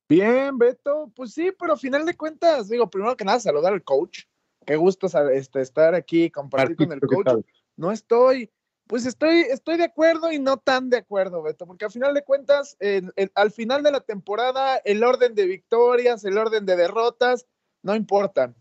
Bien, 0.09 0.57
Beto, 0.57 1.13
pues 1.15 1.35
sí, 1.35 1.53
pero 1.59 1.75
a 1.75 1.77
final 1.77 2.07
de 2.07 2.17
cuentas, 2.17 2.71
digo, 2.71 2.89
primero 2.89 3.15
que 3.15 3.27
nada, 3.27 3.41
saludar 3.41 3.75
al 3.75 3.85
coach 3.85 4.21
qué 4.65 4.77
gusto 4.77 5.07
este, 5.31 5.61
estar 5.61 5.95
aquí, 5.95 6.31
compartir 6.31 6.77
con 6.77 6.93
el 6.93 7.01
coach. 7.01 7.45
No 7.77 7.93
estoy, 7.93 8.51
pues 8.87 9.07
estoy, 9.07 9.41
estoy 9.41 9.79
de 9.79 9.85
acuerdo 9.85 10.33
y 10.33 10.39
no 10.39 10.59
tan 10.59 10.91
de 10.91 10.99
acuerdo, 10.99 11.43
Beto, 11.43 11.67
porque 11.67 11.85
al 11.85 11.91
final 11.91 12.15
de 12.15 12.25
cuentas, 12.25 12.77
al 13.35 13.51
final 13.51 13.83
de 13.83 13.93
la 13.93 14.01
temporada, 14.01 14.77
el 14.85 15.03
orden 15.03 15.35
de 15.35 15.47
victorias, 15.47 16.25
el 16.25 16.37
orden 16.37 16.67
de 16.67 16.77
derrotas, 16.77 17.47
no 17.83 17.95
importan. 17.95 18.55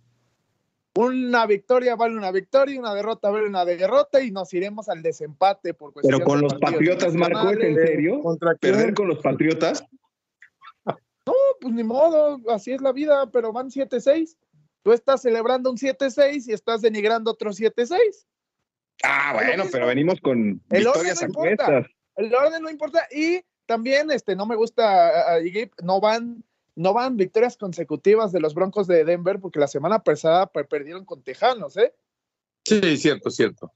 Una 0.96 1.46
victoria 1.46 1.96
vale 1.96 2.18
una 2.18 2.32
victoria, 2.32 2.80
una 2.80 2.94
derrota 2.94 3.30
vale 3.30 3.48
una 3.48 3.64
derrota 3.64 4.22
y 4.22 4.32
nos 4.32 4.54
iremos 4.54 4.90
al 4.90 5.02
desempate 5.02 5.74
por 5.74 5.94
Pero 5.94 6.22
con 6.22 6.42
los 6.42 6.54
Patriotas, 6.56 7.14
Marco, 7.14 7.50
¿es 7.52 7.60
en 7.60 7.76
serio? 7.76 8.22
¿Contra 8.22 8.56
¿Perder 8.56 8.94
con 8.94 9.08
los 9.08 9.20
Patriotas? 9.20 9.86
No, 11.26 11.34
pues 11.62 11.74
ni 11.74 11.84
modo, 11.84 12.40
así 12.50 12.74
es 12.74 12.82
la 12.82 12.92
vida, 12.92 13.30
pero 13.32 13.54
van 13.54 13.70
7-6. 13.70 14.36
Tú 14.84 14.92
estás 14.92 15.22
celebrando 15.22 15.70
un 15.70 15.78
7-6 15.78 16.48
y 16.48 16.54
estás 16.54 16.82
denigrando 16.82 17.32
otro 17.32 17.52
7-6. 17.52 18.26
Ah, 19.04 19.34
bueno, 19.34 19.64
pero 19.72 19.88
venimos 19.88 20.20
con 20.22 20.62
el 20.70 20.84
victorias 20.84 21.24
orden 21.24 21.32
no 21.32 21.46
importa. 21.46 21.90
El 22.16 22.36
orden 22.36 22.62
no 22.62 22.70
importa 22.70 23.08
y 23.12 23.42
también 23.66 24.12
este 24.12 24.36
no 24.36 24.46
me 24.46 24.56
gusta 24.56 25.40
no 25.82 26.02
van 26.02 26.44
no 26.76 26.94
van 26.94 27.18
victorias 27.18 27.58
consecutivas 27.58 28.32
de 28.32 28.40
los 28.40 28.54
Broncos 28.54 28.88
de 28.88 29.04
Denver 29.04 29.40
porque 29.40 29.60
la 29.60 29.68
semana 29.68 30.04
pasada 30.04 30.48
perdieron 30.48 31.06
con 31.06 31.24
Tejanos, 31.24 31.78
¿eh? 31.78 31.94
Sí, 32.66 32.98
cierto, 32.98 33.30
cierto. 33.30 33.74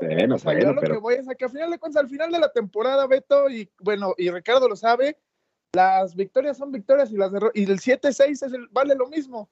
Bueno, 0.00 0.36
lo 0.72 0.80
que 0.80 0.92
voy 0.94 1.14
es 1.14 1.28
a 1.28 1.34
que 1.34 1.44
al 1.44 1.50
final 1.50 1.70
de 1.70 1.78
cuentas, 1.78 2.02
al 2.02 2.08
final 2.08 2.32
de 2.32 2.40
la 2.40 2.52
temporada, 2.52 3.06
Beto, 3.06 3.48
y 3.48 3.70
bueno, 3.78 4.14
y 4.18 4.30
Ricardo 4.30 4.68
lo 4.68 4.74
sabe, 4.74 5.16
las 5.72 6.16
victorias 6.16 6.58
son 6.58 6.72
victorias 6.72 7.12
y 7.12 7.16
las 7.16 7.30
y 7.54 7.64
el 7.64 7.78
7-6 7.78 8.68
vale 8.72 8.94
lo 8.94 9.06
mismo. 9.08 9.48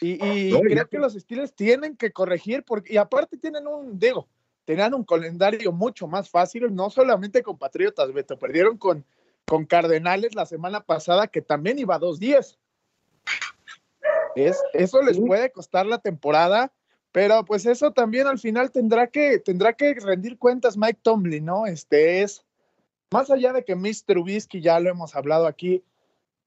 Y, 0.00 0.18
creo 0.18 0.88
que 0.88 0.98
los 0.98 1.14
Steelers 1.14 1.54
tienen 1.54 1.96
que 1.96 2.12
corregir, 2.12 2.64
porque, 2.64 2.94
y 2.94 2.96
aparte 2.96 3.36
tienen 3.36 3.66
un, 3.66 3.98
digo, 3.98 4.28
tenían 4.64 4.94
un 4.94 5.04
calendario 5.04 5.72
mucho 5.72 6.06
más 6.06 6.28
fácil, 6.28 6.74
no 6.74 6.90
solamente 6.90 7.42
con 7.42 7.58
Patriotas, 7.58 8.12
Beto, 8.12 8.38
perdieron 8.38 8.76
con, 8.76 9.04
con 9.46 9.64
Cardenales 9.66 10.34
la 10.34 10.46
semana 10.46 10.80
pasada, 10.80 11.28
que 11.28 11.42
también 11.42 11.78
iba 11.78 11.94
a 11.94 12.00
dos 12.00 12.18
días. 12.18 12.58
Es, 14.34 14.60
eso 14.72 15.00
les 15.00 15.18
puede 15.18 15.52
costar 15.52 15.86
la 15.86 15.98
temporada 15.98 16.72
pero 17.14 17.44
pues 17.44 17.64
eso 17.64 17.92
también 17.92 18.26
al 18.26 18.40
final 18.40 18.72
tendrá 18.72 19.06
que, 19.06 19.38
tendrá 19.38 19.72
que 19.72 19.94
rendir 19.94 20.36
cuentas 20.36 20.76
Mike 20.76 20.98
Tomlin, 21.00 21.44
¿no? 21.44 21.64
Este 21.64 22.22
es, 22.22 22.44
más 23.08 23.30
allá 23.30 23.52
de 23.52 23.64
que 23.64 23.76
Mr. 23.76 24.02
Trubisky, 24.04 24.60
ya 24.60 24.80
lo 24.80 24.90
hemos 24.90 25.14
hablado 25.14 25.46
aquí, 25.46 25.84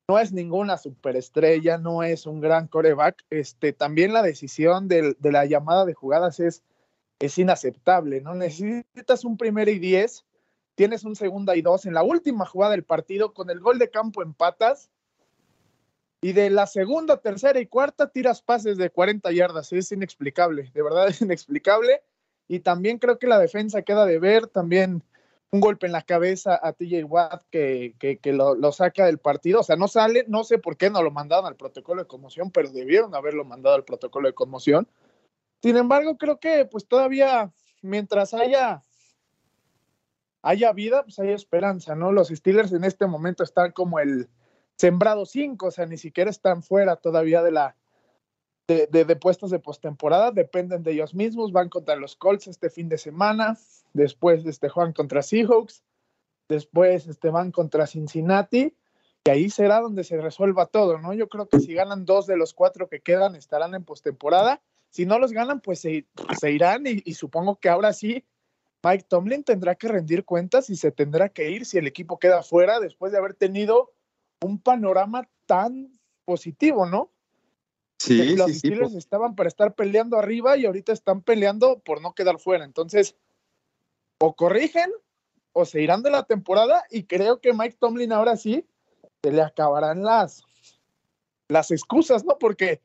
no 0.07 0.17
es 0.19 0.31
ninguna 0.31 0.77
superestrella, 0.77 1.77
no 1.77 2.01
es 2.01 2.25
un 2.25 2.39
gran 2.39 2.67
coreback, 2.67 3.25
este, 3.29 3.73
también 3.73 4.13
la 4.13 4.21
decisión 4.21 4.87
de, 4.87 5.17
la 5.21 5.45
llamada 5.45 5.85
de 5.85 5.93
jugadas 5.93 6.39
es, 6.39 6.63
es 7.19 7.37
inaceptable, 7.37 8.21
¿no? 8.21 8.33
Necesitas 8.33 9.25
un 9.25 9.37
primero 9.37 9.69
y 9.69 9.79
diez, 9.79 10.25
tienes 10.75 11.03
un 11.03 11.15
segunda 11.17 11.57
y 11.57 11.61
dos 11.61 11.85
en 11.85 11.93
la 11.93 12.03
última 12.03 12.45
jugada 12.45 12.71
del 12.71 12.83
partido, 12.83 13.33
con 13.33 13.49
el 13.49 13.59
gol 13.59 13.79
de 13.79 13.89
campo 13.89 14.23
en 14.23 14.33
patas, 14.33 14.89
y 16.21 16.33
de 16.33 16.49
la 16.49 16.67
segunda, 16.67 17.17
tercera 17.17 17.59
y 17.59 17.67
cuarta 17.67 18.09
tiras 18.09 18.41
pases 18.41 18.77
de 18.77 18.89
40 18.89 19.31
yardas. 19.31 19.71
Es 19.71 19.91
inexplicable, 19.91 20.71
de 20.73 20.81
verdad 20.81 21.07
es 21.09 21.21
inexplicable. 21.21 22.01
Y 22.47 22.61
también 22.61 22.97
creo 22.97 23.19
que 23.19 23.27
la 23.27 23.37
defensa 23.37 23.83
queda 23.83 24.05
de 24.05 24.17
ver. 24.17 24.47
También 24.47 25.03
un 25.51 25.61
golpe 25.61 25.85
en 25.85 25.93
la 25.93 26.01
cabeza 26.01 26.59
a 26.61 26.73
TJ 26.73 27.03
Watt 27.05 27.43
que, 27.49 27.95
que, 27.99 28.33
lo, 28.33 28.71
saca 28.71 29.05
del 29.05 29.17
partido. 29.17 29.61
O 29.61 29.63
sea, 29.63 29.75
no 29.75 29.87
sale, 29.87 30.25
no 30.27 30.43
sé 30.43 30.57
por 30.57 30.77
qué 30.77 30.89
no 30.89 31.01
lo 31.01 31.11
mandaron 31.11 31.45
al 31.45 31.55
protocolo 31.55 32.01
de 32.01 32.07
conmoción, 32.07 32.51
pero 32.51 32.69
debieron 32.69 33.15
haberlo 33.15 33.45
mandado 33.45 33.75
al 33.75 33.85
protocolo 33.85 34.27
de 34.27 34.33
conmoción. 34.33 34.87
Sin 35.61 35.77
embargo, 35.77 36.17
creo 36.17 36.39
que 36.39 36.65
pues 36.65 36.87
todavía, 36.87 37.51
mientras 37.81 38.33
haya, 38.33 38.83
haya 40.41 40.73
vida, 40.73 41.03
pues 41.03 41.17
hay 41.19 41.31
esperanza, 41.31 41.95
¿no? 41.95 42.11
Los 42.11 42.27
Steelers 42.27 42.73
en 42.73 42.83
este 42.83 43.07
momento 43.07 43.43
están 43.43 43.71
como 43.71 43.99
el, 43.99 44.29
sembrado 44.77 45.25
cinco, 45.25 45.67
o 45.67 45.71
sea, 45.71 45.85
ni 45.85 45.97
siquiera 45.97 46.29
están 46.29 46.63
fuera 46.63 46.95
todavía 46.95 47.41
de 47.41 47.51
la 47.51 47.75
de, 48.67 48.87
de, 48.87 49.15
puestos 49.15 49.49
de 49.49 49.59
postemporada, 49.59 50.31
dependen 50.31 50.83
de 50.83 50.91
ellos 50.91 51.15
mismos, 51.15 51.53
van 51.53 51.69
contra 51.69 51.95
los 51.95 52.17
Colts 52.17 52.47
este 52.47 52.69
fin 52.69 52.89
de 52.89 52.97
semana, 52.97 53.57
después 53.93 54.45
este, 54.45 54.67
juegan 54.67 54.91
contra 54.91 55.21
Seahawks, 55.21 55.83
después 56.49 57.07
este, 57.07 57.29
van 57.29 57.51
contra 57.51 57.87
Cincinnati, 57.87 58.75
y 59.23 59.29
ahí 59.29 59.49
será 59.49 59.79
donde 59.79 60.03
se 60.03 60.19
resuelva 60.19 60.65
todo, 60.65 60.97
¿no? 60.99 61.13
Yo 61.13 61.29
creo 61.29 61.47
que 61.47 61.59
si 61.59 61.73
ganan 61.73 62.05
dos 62.05 62.27
de 62.27 62.37
los 62.37 62.53
cuatro 62.53 62.89
que 62.89 62.99
quedan, 62.99 63.35
estarán 63.35 63.73
en 63.73 63.85
postemporada, 63.85 64.61
si 64.89 65.05
no 65.05 65.17
los 65.17 65.31
ganan, 65.31 65.61
pues 65.61 65.79
se, 65.79 66.05
se 66.37 66.51
irán, 66.51 66.87
y, 66.87 67.01
y 67.05 67.13
supongo 67.13 67.55
que 67.55 67.69
ahora 67.69 67.93
sí, 67.93 68.25
Mike 68.83 69.05
Tomlin 69.07 69.43
tendrá 69.43 69.75
que 69.75 69.87
rendir 69.87 70.25
cuentas 70.25 70.69
y 70.69 70.75
se 70.75 70.91
tendrá 70.91 71.29
que 71.29 71.49
ir 71.49 71.65
si 71.65 71.77
el 71.77 71.87
equipo 71.87 72.19
queda 72.19 72.43
fuera 72.43 72.79
después 72.79 73.11
de 73.11 73.17
haber 73.17 73.33
tenido 73.33 73.91
un 74.41 74.59
panorama 74.59 75.29
tan 75.45 75.91
positivo, 76.25 76.85
¿no? 76.85 77.11
Sí, 77.97 78.35
los 78.35 78.51
sí, 78.51 78.59
Steelers 78.59 78.93
estaban 78.93 79.35
para 79.35 79.47
estar 79.47 79.73
peleando 79.73 80.17
arriba 80.17 80.55
y 80.57 80.65
ahorita 80.65 80.93
están 80.93 81.21
peleando 81.21 81.79
por 81.79 82.01
no 82.01 82.13
quedar 82.13 82.39
fuera. 82.39 82.63
Entonces, 82.63 83.15
o 84.19 84.35
corrigen 84.35 84.91
o 85.51 85.65
se 85.65 85.81
irán 85.81 86.03
de 86.03 86.11
la 86.11 86.23
temporada 86.23 86.83
y 86.91 87.03
creo 87.03 87.41
que 87.41 87.53
Mike 87.53 87.77
Tomlin 87.79 88.13
ahora 88.13 88.37
sí 88.37 88.65
se 89.23 89.31
le 89.31 89.41
acabarán 89.41 90.03
las, 90.03 90.43
las 91.47 91.71
excusas, 91.71 92.23
¿no? 92.23 92.37
Porque, 92.37 92.81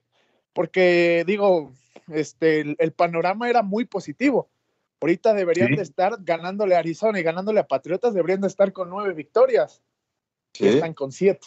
porque 0.54 1.24
digo, 1.26 1.72
este, 2.08 2.74
el, 2.78 2.92
panorama 2.92 3.50
era 3.50 3.62
muy 3.62 3.84
positivo. 3.84 4.48
Ahorita 5.00 5.34
deberían 5.34 5.74
de 5.74 5.82
estar 5.82 6.16
ganándole 6.20 6.76
a 6.76 6.78
Arizona 6.78 7.20
y 7.20 7.22
ganándole 7.22 7.60
a 7.60 7.66
Patriotas, 7.66 8.14
deberían 8.14 8.40
de 8.40 8.46
estar 8.46 8.72
con 8.72 8.88
nueve 8.88 9.12
victorias 9.14 9.82
están 10.60 10.94
con 10.94 11.12
siete. 11.12 11.46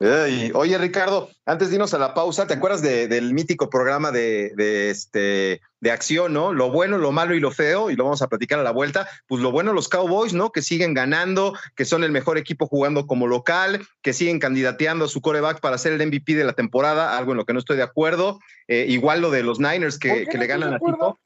Oye, 0.00 0.78
Ricardo, 0.78 1.28
antes 1.44 1.68
de 1.68 1.74
irnos 1.74 1.92
a 1.92 1.98
la 1.98 2.14
pausa, 2.14 2.46
¿te 2.46 2.54
acuerdas 2.54 2.82
del 2.82 3.34
mítico 3.34 3.68
programa 3.68 4.12
de, 4.12 4.52
este, 4.90 5.60
de 5.80 5.90
acción, 5.90 6.32
¿no? 6.32 6.52
Lo 6.52 6.70
bueno, 6.70 6.98
lo 6.98 7.10
malo 7.10 7.34
y 7.34 7.40
lo 7.40 7.50
feo, 7.50 7.90
y 7.90 7.96
lo 7.96 8.04
vamos 8.04 8.22
a 8.22 8.28
platicar 8.28 8.60
a 8.60 8.62
la 8.62 8.70
vuelta. 8.70 9.08
Pues 9.26 9.42
lo 9.42 9.50
bueno, 9.50 9.72
los 9.72 9.88
Cowboys, 9.88 10.34
¿no? 10.34 10.52
Que 10.52 10.62
siguen 10.62 10.94
ganando, 10.94 11.54
que 11.74 11.84
son 11.84 12.04
el 12.04 12.12
mejor 12.12 12.38
equipo 12.38 12.66
jugando 12.66 13.06
como 13.06 13.26
local, 13.26 13.86
que 14.02 14.12
siguen 14.12 14.38
candidateando 14.38 15.06
a 15.06 15.08
su 15.08 15.20
coreback 15.20 15.60
para 15.60 15.78
ser 15.78 15.94
el 15.94 16.06
MVP 16.06 16.34
de 16.34 16.44
la 16.44 16.52
temporada, 16.52 17.18
algo 17.18 17.32
en 17.32 17.38
lo 17.38 17.44
que 17.44 17.52
no 17.52 17.58
estoy 17.58 17.76
de 17.76 17.82
acuerdo. 17.82 18.38
Eh, 18.68 18.86
igual 18.88 19.20
lo 19.20 19.30
de 19.30 19.42
los 19.42 19.58
Niners 19.58 19.98
que, 19.98 20.26
le 20.32 20.46
ganan 20.46 20.74
a 20.74 20.78
Tipo. 20.78 21.18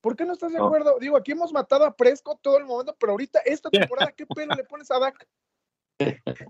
¿Por 0.00 0.16
qué 0.16 0.26
no 0.26 0.34
estás 0.34 0.52
de 0.52 0.58
acuerdo? 0.58 0.98
Digo, 1.00 1.16
aquí 1.16 1.32
hemos 1.32 1.50
matado 1.50 1.86
a 1.86 1.94
Prescott 1.94 2.38
todo 2.42 2.58
el 2.58 2.66
momento, 2.66 2.94
pero 2.98 3.12
ahorita, 3.12 3.38
esta 3.46 3.70
temporada, 3.70 4.12
¿qué 4.12 4.26
pelo 4.26 4.54
le 4.54 4.64
pones 4.64 4.90
a 4.90 4.98
Dak? 4.98 5.26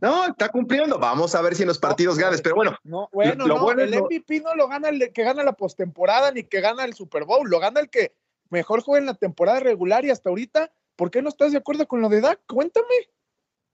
No, 0.00 0.26
está 0.26 0.48
cumpliendo. 0.48 0.98
Vamos 0.98 1.34
a 1.34 1.42
ver 1.42 1.54
si 1.54 1.62
en 1.62 1.68
los 1.68 1.78
partidos 1.78 2.18
ganes. 2.18 2.40
Pero 2.42 2.54
bueno, 2.54 2.76
no, 2.82 3.08
bueno, 3.12 3.46
lo, 3.46 3.60
bueno 3.60 3.82
el 3.82 3.94
MVP 3.94 4.40
no 4.40 4.54
lo 4.54 4.68
gana 4.68 4.88
el 4.88 5.12
que 5.12 5.22
gana 5.22 5.42
la 5.42 5.52
postemporada 5.52 6.30
ni 6.32 6.44
que 6.44 6.60
gana 6.60 6.84
el 6.84 6.94
Super 6.94 7.24
Bowl, 7.24 7.48
lo 7.48 7.60
gana 7.60 7.80
el 7.80 7.90
que 7.90 8.14
mejor 8.50 8.82
juega 8.82 9.00
en 9.00 9.06
la 9.06 9.14
temporada 9.14 9.60
regular 9.60 10.04
y 10.04 10.10
hasta 10.10 10.30
ahorita. 10.30 10.72
¿Por 10.96 11.10
qué 11.10 11.22
no 11.22 11.28
estás 11.28 11.52
de 11.52 11.58
acuerdo 11.58 11.86
con 11.86 12.00
lo 12.00 12.08
de 12.08 12.20
Dak? 12.20 12.40
Cuéntame. 12.46 12.86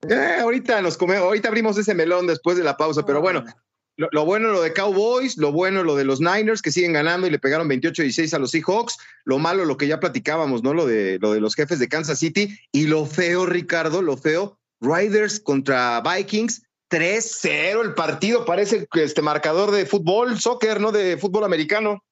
Eh, 0.08 0.38
ahorita 0.40 0.80
nos 0.80 0.96
come, 0.96 1.16
ahorita 1.16 1.48
abrimos 1.48 1.76
ese 1.76 1.94
melón 1.94 2.26
después 2.26 2.56
de 2.56 2.64
la 2.64 2.78
pausa, 2.78 3.04
pero 3.04 3.20
bueno, 3.20 3.44
ah. 3.46 3.54
lo, 3.96 4.24
bueno 4.24 4.48
lo 4.48 4.62
de 4.62 4.72
Cowboys, 4.72 5.36
lo 5.36 5.52
bueno 5.52 5.84
lo 5.84 5.94
de 5.94 6.04
los 6.04 6.20
Niners 6.20 6.62
que 6.62 6.72
siguen 6.72 6.94
ganando 6.94 7.26
y 7.26 7.30
le 7.30 7.38
pegaron 7.38 7.68
28-16 7.68 8.32
a 8.32 8.38
los 8.38 8.52
Seahawks, 8.52 8.96
lo 9.24 9.38
malo 9.38 9.66
lo 9.66 9.76
que 9.76 9.86
ya 9.86 10.00
platicábamos, 10.00 10.62
¿no? 10.62 10.72
Lo 10.72 10.86
de 10.86 11.18
lo 11.20 11.34
de 11.34 11.40
los 11.40 11.54
jefes 11.54 11.78
de 11.78 11.88
Kansas 11.88 12.18
City 12.18 12.58
y 12.72 12.86
lo 12.86 13.04
feo, 13.04 13.44
Ricardo, 13.44 14.00
lo 14.00 14.16
feo 14.16 14.59
Riders 14.80 15.40
contra 15.40 16.00
Vikings, 16.00 16.62
3-0 16.90 17.84
el 17.84 17.94
partido, 17.94 18.44
parece 18.44 18.86
que 18.90 19.04
este 19.04 19.22
marcador 19.22 19.70
de 19.70 19.86
fútbol, 19.86 20.40
soccer, 20.40 20.80
no 20.80 20.90
de 20.92 21.16
fútbol 21.16 21.44
americano. 21.44 22.02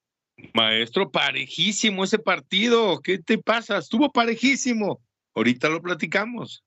Maestro, 0.54 1.11
parejísimo 1.11 2.04
ese 2.04 2.18
partido, 2.18 3.00
¿qué 3.00 3.18
te 3.18 3.38
pasa? 3.38 3.78
Estuvo 3.78 4.11
parejísimo. 4.12 5.00
Ahorita 5.35 5.68
lo 5.68 5.83
platicamos. 5.83 6.62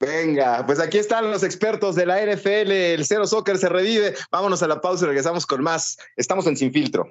Venga, 0.00 0.64
pues 0.66 0.80
aquí 0.80 0.98
están 0.98 1.30
los 1.30 1.42
expertos 1.42 1.94
de 1.94 2.06
la 2.06 2.20
NFL, 2.20 2.72
el 2.72 3.06
Cero 3.06 3.26
Soccer 3.26 3.56
se 3.58 3.68
revive. 3.68 4.14
Vámonos 4.30 4.62
a 4.62 4.68
la 4.68 4.80
pausa 4.80 5.04
y 5.04 5.08
regresamos 5.08 5.46
con 5.46 5.62
más. 5.62 5.96
Estamos 6.16 6.46
en 6.46 6.56
Sin 6.56 6.72
Filtro. 6.72 7.10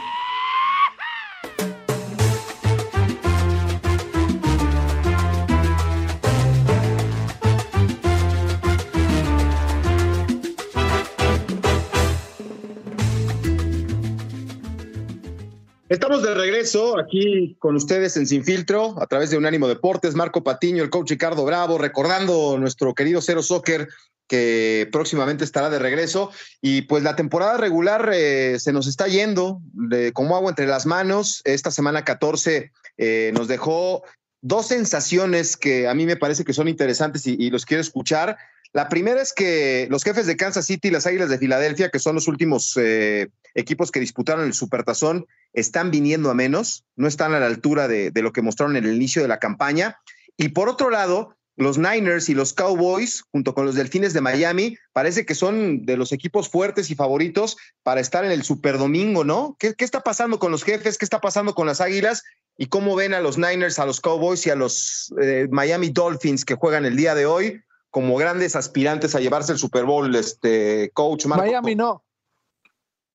De 16.21 16.35
regreso 16.35 16.99
aquí 16.99 17.55
con 17.57 17.75
ustedes 17.75 18.15
en 18.15 18.27
Sin 18.27 18.43
Filtro 18.43 18.95
a 19.01 19.07
través 19.07 19.31
de 19.31 19.37
Unánimo 19.37 19.67
Deportes, 19.67 20.13
Marco 20.13 20.43
Patiño, 20.43 20.83
el 20.83 20.91
coach 20.91 21.09
Ricardo 21.09 21.43
Bravo, 21.45 21.79
recordando 21.79 22.59
nuestro 22.59 22.93
querido 22.93 23.21
Cero 23.21 23.41
Soccer 23.41 23.87
que 24.27 24.87
próximamente 24.91 25.43
estará 25.43 25.69
de 25.71 25.79
regreso. 25.79 26.31
Y 26.61 26.83
pues 26.83 27.01
la 27.03 27.15
temporada 27.15 27.57
regular 27.57 28.11
eh, 28.13 28.59
se 28.59 28.71
nos 28.71 28.87
está 28.87 29.07
yendo 29.07 29.61
de, 29.73 30.13
como 30.13 30.35
agua 30.35 30.51
entre 30.51 30.67
las 30.67 30.85
manos. 30.85 31.41
Esta 31.43 31.71
semana 31.71 32.05
14 32.05 32.71
eh, 32.97 33.31
nos 33.33 33.47
dejó 33.47 34.03
dos 34.41 34.67
sensaciones 34.67 35.57
que 35.57 35.87
a 35.87 35.93
mí 35.93 36.05
me 36.05 36.17
parece 36.17 36.43
que 36.45 36.53
son 36.53 36.67
interesantes 36.67 37.25
y, 37.25 37.49
los 37.49 37.65
quiero 37.65 37.81
escuchar. 37.81 38.37
La 38.73 38.87
primera 38.87 39.21
es 39.21 39.33
que 39.33 39.87
los 39.89 40.03
jefes 40.03 40.25
de 40.25 40.37
Kansas 40.37 40.65
City 40.65 40.87
y 40.87 40.91
las 40.91 41.05
Águilas 41.05 41.29
de 41.29 41.37
Filadelfia, 41.37 41.89
que 41.89 41.99
son 41.99 42.15
los 42.15 42.27
últimos 42.27 42.77
eh, 42.77 43.27
equipos 43.53 43.91
que 43.91 43.99
disputaron 43.99 44.45
el 44.45 44.53
Supertazón, 44.53 45.25
están 45.53 45.91
viniendo 45.91 46.29
a 46.29 46.33
menos, 46.33 46.85
no 46.95 47.07
están 47.07 47.33
a 47.33 47.39
la 47.41 47.47
altura 47.47 47.89
de, 47.89 48.11
lo 48.15 48.31
que 48.31 48.41
mostraron 48.41 48.77
en 48.77 48.85
el 48.85 48.95
inicio 48.95 49.21
de 49.21 49.27
la 49.27 49.39
campaña. 49.39 49.97
Y 50.37 50.49
por 50.49 50.69
otro 50.69 50.89
lado, 50.89 51.35
los 51.57 51.77
Niners 51.77 52.29
y 52.29 52.33
los 52.33 52.53
Cowboys, 52.53 53.23
junto 53.33 53.53
con 53.53 53.65
los 53.65 53.75
Delfines 53.75 54.13
de 54.13 54.21
Miami, 54.21 54.77
parece 54.93 55.25
que 55.25 55.35
son 55.35 55.85
de 55.85 55.97
los 55.97 56.13
equipos 56.13 56.47
fuertes 56.47 56.89
y 56.89 56.95
favoritos 56.95 57.57
para 57.83 57.99
estar 57.99 58.23
en 58.23 58.31
el 58.31 58.43
Super 58.43 58.77
Domingo, 58.77 59.25
¿no? 59.25 59.57
¿Qué, 59.59 59.75
está 59.79 60.01
pasando 60.01 60.39
con 60.39 60.49
los 60.49 60.63
jefes? 60.63 60.97
¿Qué 60.97 61.03
está 61.03 61.19
pasando 61.19 61.53
con 61.53 61.67
las 61.67 61.81
Águilas? 61.81 62.23
¿Y 62.57 62.67
cómo 62.67 62.95
ven 62.95 63.13
a 63.13 63.19
los 63.19 63.37
Niners, 63.37 63.79
a 63.79 63.85
los 63.85 63.99
Cowboys 63.99 64.47
y 64.47 64.49
a 64.49 64.55
los 64.55 65.13
eh, 65.21 65.49
Miami 65.51 65.89
Dolphins 65.89 66.45
que 66.45 66.55
juegan 66.55 66.85
el 66.85 66.95
día 66.95 67.15
de 67.15 67.25
hoy 67.25 67.61
como 67.91 68.15
grandes 68.15 68.55
aspirantes 68.55 69.13
a 69.15 69.19
llevarse 69.19 69.51
el 69.51 69.59
Super 69.59 69.85
Bowl, 69.85 70.15
este 70.15 70.91
coach 70.93 71.25
Miami 71.25 71.75
no. 71.75 72.03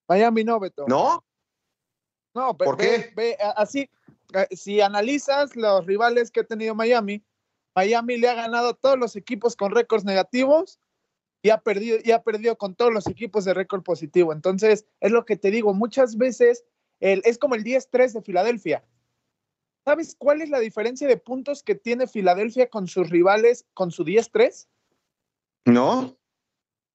Miami 0.06 0.44
no, 0.44 0.60
Beto. 0.60 0.84
¿No? 0.86 1.24
No, 2.34 2.56
¿por 2.56 2.76
qué? 2.76 3.12
así, 3.56 3.90
eh, 4.34 4.46
si 4.54 4.82
analizas 4.82 5.56
los 5.56 5.86
rivales 5.86 6.30
que 6.30 6.40
ha 6.40 6.44
tenido 6.44 6.74
Miami, 6.74 7.24
Miami 7.74 8.18
le 8.18 8.28
ha 8.28 8.34
ganado 8.34 8.68
a 8.68 8.74
todos 8.74 8.98
los 8.98 9.16
equipos 9.16 9.56
con 9.56 9.74
récords 9.74 10.04
negativos 10.04 10.78
y 11.42 11.48
ha 11.48 11.58
perdido, 11.58 11.98
y 12.04 12.12
ha 12.12 12.22
perdido 12.22 12.56
con 12.58 12.74
todos 12.74 12.92
los 12.92 13.06
equipos 13.06 13.46
de 13.46 13.54
récord 13.54 13.82
positivo. 13.82 14.32
Entonces, 14.34 14.86
es 15.00 15.10
lo 15.10 15.24
que 15.24 15.36
te 15.36 15.50
digo, 15.50 15.72
muchas 15.72 16.18
veces 16.18 16.64
el, 17.00 17.22
es 17.24 17.38
como 17.38 17.54
el 17.54 17.64
10-3 17.64 18.12
de 18.12 18.22
Filadelfia. 18.22 18.84
¿Sabes 19.86 20.16
cuál 20.18 20.42
es 20.42 20.50
la 20.50 20.58
diferencia 20.58 21.06
de 21.06 21.16
puntos 21.16 21.62
que 21.62 21.76
tiene 21.76 22.08
Filadelfia 22.08 22.68
con 22.68 22.88
sus 22.88 23.08
rivales 23.08 23.64
con 23.72 23.92
su 23.92 24.04
10-3? 24.04 24.66
No. 25.66 26.18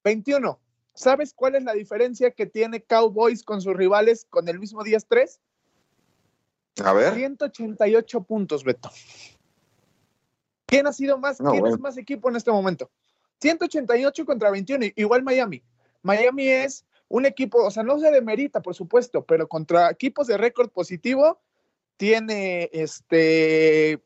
21. 0.04 0.60
¿Sabes 0.94 1.34
cuál 1.34 1.56
es 1.56 1.64
la 1.64 1.72
diferencia 1.72 2.32
que 2.32 2.48
tiene 2.48 2.84
Cowboys 2.84 3.46
con 3.46 3.62
sus 3.62 3.78
rivales 3.78 4.28
con 4.30 4.50
el 4.50 4.60
mismo 4.60 4.82
10-3? 4.84 5.40
A 6.84 6.92
ver. 6.92 7.16
188 7.16 8.24
puntos, 8.24 8.66
Beto. 8.66 8.92
¿Quién 10.66 10.86
ha 10.86 10.92
sido 10.92 11.18
más, 11.18 11.38
quién 11.38 11.66
es 11.66 11.80
más 11.80 11.98
equipo 11.98 12.30
en 12.30 12.36
este 12.36 12.52
momento? 12.52 12.92
188 13.40 14.26
contra 14.26 14.52
21, 14.52 14.88
igual 14.98 15.24
Miami. 15.24 15.64
Miami 16.02 16.50
es 16.50 16.86
un 17.08 17.26
equipo, 17.26 17.64
o 17.64 17.72
sea, 17.72 17.84
no 17.84 18.00
se 18.00 18.12
demerita, 18.12 18.62
por 18.62 18.76
supuesto, 18.76 19.26
pero 19.26 19.48
contra 19.48 19.90
equipos 19.90 20.28
de 20.28 20.36
récord 20.36 20.70
positivo 20.72 21.40
tiene 22.02 22.68
este 22.74 24.02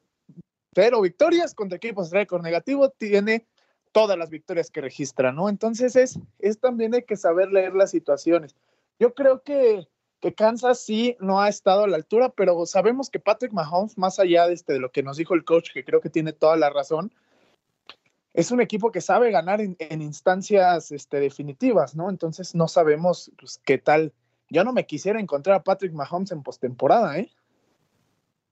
cero 0.74 1.00
victorias, 1.00 1.56
contra 1.56 1.78
equipos 1.78 2.12
récord 2.12 2.42
negativo 2.42 2.90
tiene 2.90 3.48
todas 3.94 4.18
las 4.18 4.30
victorias 4.30 4.70
que 4.70 4.82
registra, 4.82 5.32
¿no? 5.32 5.48
Entonces 5.48 5.96
es, 5.96 6.20
es 6.40 6.60
también 6.60 6.94
hay 6.94 7.04
que 7.04 7.16
saber 7.16 7.54
leer 7.54 7.74
las 7.74 7.92
situaciones. 7.92 8.54
Yo 9.00 9.14
creo 9.14 9.44
que 9.44 9.88
que 10.20 10.34
Kansas 10.34 10.82
sí 10.82 11.16
no 11.22 11.40
ha 11.40 11.48
estado 11.48 11.86
a 11.86 11.88
la 11.88 11.96
altura, 11.96 12.34
pero 12.36 12.66
sabemos 12.66 13.10
que 13.10 13.22
Patrick 13.22 13.54
Mahomes, 13.54 13.98
más 13.98 14.20
allá 14.20 14.46
de, 14.48 14.56
este, 14.56 14.74
de 14.74 14.80
lo 14.80 14.92
que 14.92 15.04
nos 15.04 15.16
dijo 15.16 15.36
el 15.36 15.46
coach, 15.46 15.72
que 15.72 15.86
creo 15.86 16.02
que 16.02 16.10
tiene 16.10 16.34
toda 16.34 16.58
la 16.58 16.70
razón, 16.70 17.14
es 18.34 18.52
un 18.52 18.60
equipo 18.60 18.92
que 18.92 19.00
sabe 19.00 19.32
ganar 19.32 19.62
en, 19.62 20.02
instancias 20.02 20.92
este, 20.92 21.22
definitivas, 21.22 21.96
¿no? 21.96 22.10
Entonces 22.10 22.56
no 22.56 22.68
sabemos 22.68 23.32
pues, 23.40 23.62
qué 23.64 23.78
tal. 23.78 24.12
Yo 24.50 24.66
no 24.66 24.74
me 24.74 24.86
quisiera 24.86 25.22
encontrar 25.22 25.58
a 25.58 25.64
Patrick 25.64 25.94
Mahomes 25.94 26.34
en 26.34 26.44
postemporada, 26.44 27.18
¿eh? 27.18 27.32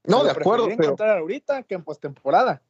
No, 0.05 0.23
de 0.23 0.31
acuerdo. 0.31 0.67
Pero... 0.67 0.83
encontrar 0.83 1.17
ahorita 1.17 1.63
que 1.63 1.75
en 1.75 1.83
postemporada. 1.83 2.61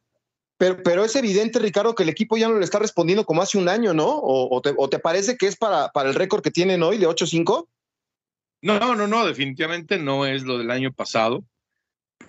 Pero, 0.56 0.82
pero 0.82 1.04
es 1.04 1.16
evidente, 1.16 1.58
Ricardo, 1.58 1.94
que 1.94 2.04
el 2.04 2.08
equipo 2.08 2.36
ya 2.36 2.48
no 2.48 2.58
le 2.58 2.64
está 2.64 2.78
respondiendo 2.78 3.24
como 3.24 3.42
hace 3.42 3.58
un 3.58 3.68
año, 3.68 3.92
¿no? 3.92 4.06
¿O, 4.08 4.60
te, 4.62 4.72
o 4.76 4.88
te, 4.88 5.00
parece 5.00 5.36
que 5.36 5.46
es 5.46 5.56
para, 5.56 5.90
para 5.90 6.08
el 6.08 6.14
récord 6.14 6.42
que 6.42 6.52
tienen 6.52 6.82
hoy 6.82 6.98
de 6.98 7.08
8-5? 7.08 7.66
No, 8.62 8.94
no, 8.94 9.06
no, 9.06 9.26
definitivamente 9.26 9.98
no 9.98 10.26
es 10.26 10.44
lo 10.44 10.56
del 10.58 10.70
año 10.70 10.92
pasado. 10.92 11.44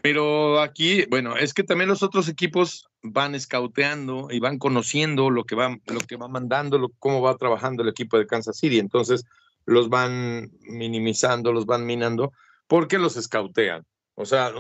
Pero 0.02 0.60
aquí, 0.62 1.06
bueno, 1.06 1.38
es 1.38 1.54
que 1.54 1.64
también 1.64 1.90
los 1.90 2.04
otros 2.04 2.28
equipos 2.28 2.88
van 3.02 3.36
escauteando 3.36 4.28
y 4.30 4.40
van 4.40 4.58
conociendo 4.58 5.30
lo 5.30 5.46
que 5.46 5.56
va, 5.56 5.78
lo 5.86 6.00
que 6.02 6.16
va 6.16 6.28
mandando, 6.28 6.78
lo, 6.78 6.90
cómo 7.00 7.22
va 7.22 7.38
trabajando 7.38 7.84
el 7.84 7.90
equipo 7.90 8.18
de 8.18 8.28
Kansas 8.28 8.58
City. 8.58 8.80
Entonces 8.80 9.26
los 9.66 9.90
van 9.90 10.52
minimizando, 10.62 11.54
los 11.54 11.66
van 11.66 11.86
minando, 11.86 12.34
porque 12.68 12.98
los 12.98 13.18
escautean. 13.18 13.86
O 14.16 14.26
sea, 14.26 14.52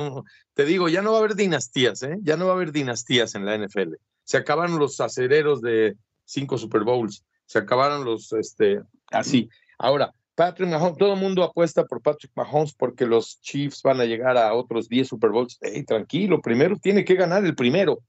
te 0.53 0.65
digo, 0.65 0.89
ya 0.89 1.01
no 1.01 1.11
va 1.11 1.17
a 1.17 1.19
haber 1.21 1.35
dinastías, 1.35 2.03
¿eh? 2.03 2.17
Ya 2.21 2.37
no 2.37 2.45
va 2.45 2.51
a 2.51 2.55
haber 2.55 2.71
dinastías 2.71 3.35
en 3.35 3.45
la 3.45 3.57
NFL. 3.57 3.95
Se 4.23 4.37
acabaron 4.37 4.79
los 4.79 4.99
acereros 4.99 5.61
de 5.61 5.95
cinco 6.25 6.57
Super 6.57 6.83
Bowls, 6.83 7.23
se 7.45 7.59
acabaron 7.59 8.03
los, 8.03 8.33
este, 8.33 8.81
así. 9.11 9.49
Ahora, 9.77 10.13
Patrick 10.35 10.69
Mahomes, 10.69 10.97
todo 10.97 11.13
el 11.13 11.19
mundo 11.19 11.43
apuesta 11.43 11.85
por 11.85 12.01
Patrick 12.01 12.31
Mahomes 12.35 12.73
porque 12.73 13.05
los 13.05 13.39
Chiefs 13.41 13.81
van 13.81 14.01
a 14.01 14.05
llegar 14.05 14.37
a 14.37 14.53
otros 14.53 14.89
10 14.89 15.07
Super 15.07 15.29
Bowls. 15.29 15.57
Hey, 15.61 15.83
tranquilo, 15.83 16.41
primero 16.41 16.75
tiene 16.77 17.05
que 17.05 17.15
ganar 17.15 17.45
el 17.45 17.55
primero 17.55 17.99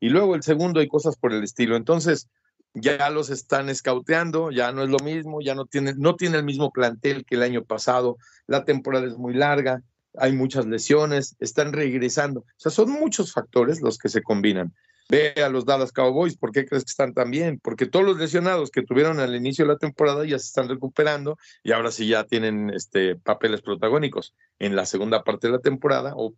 y 0.00 0.08
luego 0.08 0.34
el 0.34 0.42
segundo 0.42 0.82
y 0.82 0.88
cosas 0.88 1.16
por 1.16 1.32
el 1.32 1.44
estilo. 1.44 1.76
Entonces, 1.76 2.28
ya 2.74 3.08
los 3.10 3.30
están 3.30 3.68
escauteando, 3.68 4.50
ya 4.50 4.72
no 4.72 4.82
es 4.82 4.90
lo 4.90 4.98
mismo, 4.98 5.40
ya 5.40 5.54
no 5.54 5.64
tiene, 5.66 5.94
no 5.96 6.16
tiene 6.16 6.38
el 6.38 6.44
mismo 6.44 6.72
plantel 6.72 7.24
que 7.24 7.36
el 7.36 7.42
año 7.42 7.64
pasado, 7.64 8.16
la 8.46 8.64
temporada 8.64 9.06
es 9.06 9.16
muy 9.16 9.32
larga, 9.32 9.82
hay 10.18 10.32
muchas 10.32 10.66
lesiones, 10.66 11.36
están 11.40 11.72
regresando. 11.72 12.40
O 12.40 12.44
sea, 12.56 12.72
son 12.72 12.90
muchos 12.90 13.32
factores 13.32 13.80
los 13.80 13.98
que 13.98 14.08
se 14.08 14.22
combinan. 14.22 14.74
Ve 15.08 15.34
a 15.36 15.48
los 15.48 15.64
Dallas 15.64 15.92
Cowboys, 15.92 16.36
¿por 16.36 16.50
qué 16.50 16.66
crees 16.66 16.84
que 16.84 16.90
están 16.90 17.14
tan 17.14 17.30
bien? 17.30 17.60
Porque 17.62 17.86
todos 17.86 18.04
los 18.04 18.18
lesionados 18.18 18.70
que 18.70 18.82
tuvieron 18.82 19.20
al 19.20 19.36
inicio 19.36 19.64
de 19.64 19.72
la 19.72 19.78
temporada 19.78 20.24
ya 20.24 20.38
se 20.38 20.46
están 20.46 20.68
recuperando 20.68 21.38
y 21.62 21.70
ahora 21.70 21.92
sí 21.92 22.08
ya 22.08 22.24
tienen 22.24 22.70
este, 22.70 23.14
papeles 23.14 23.62
protagónicos 23.62 24.34
en 24.58 24.74
la 24.74 24.84
segunda 24.84 25.22
parte 25.22 25.46
de 25.46 25.52
la 25.52 25.60
temporada 25.60 26.14
o, 26.16 26.34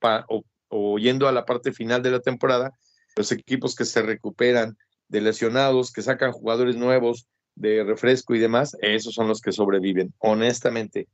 o, 0.69 0.99
yendo 0.99 1.29
a 1.29 1.33
la 1.33 1.47
parte 1.47 1.73
final 1.73 2.03
de 2.03 2.11
la 2.11 2.21
temporada. 2.21 2.73
Los 3.17 3.33
equipos 3.33 3.75
que 3.75 3.87
se 3.87 4.03
recuperan 4.03 4.77
de 5.09 5.23
lesionados, 5.23 5.91
que 5.91 6.03
sacan 6.03 6.33
jugadores 6.33 6.77
nuevos 6.77 7.27
de 7.55 7.83
refresco 7.85 8.35
y 8.35 8.39
demás, 8.39 8.77
esos 8.83 9.15
son 9.15 9.29
los 9.29 9.41
que 9.41 9.51
sobreviven. 9.51 10.13
Honestamente, 10.19 11.09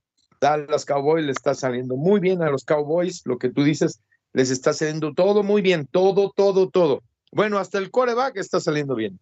Dallas 0.44 0.84
Cowboys 0.84 1.24
le 1.24 1.32
está 1.32 1.54
saliendo 1.54 1.96
muy 1.96 2.20
bien 2.20 2.42
a 2.42 2.50
los 2.50 2.64
Cowboys, 2.64 3.22
lo 3.24 3.38
que 3.38 3.50
tú 3.50 3.64
dices, 3.64 4.00
les 4.32 4.50
está 4.50 4.72
saliendo 4.72 5.14
todo 5.14 5.42
muy 5.42 5.62
bien, 5.62 5.86
todo, 5.86 6.32
todo, 6.34 6.68
todo 6.68 7.02
bueno, 7.34 7.58
hasta 7.58 7.78
el 7.78 7.90
coreback 7.90 8.36
está 8.36 8.60
saliendo 8.60 8.94
bien. 8.94 9.18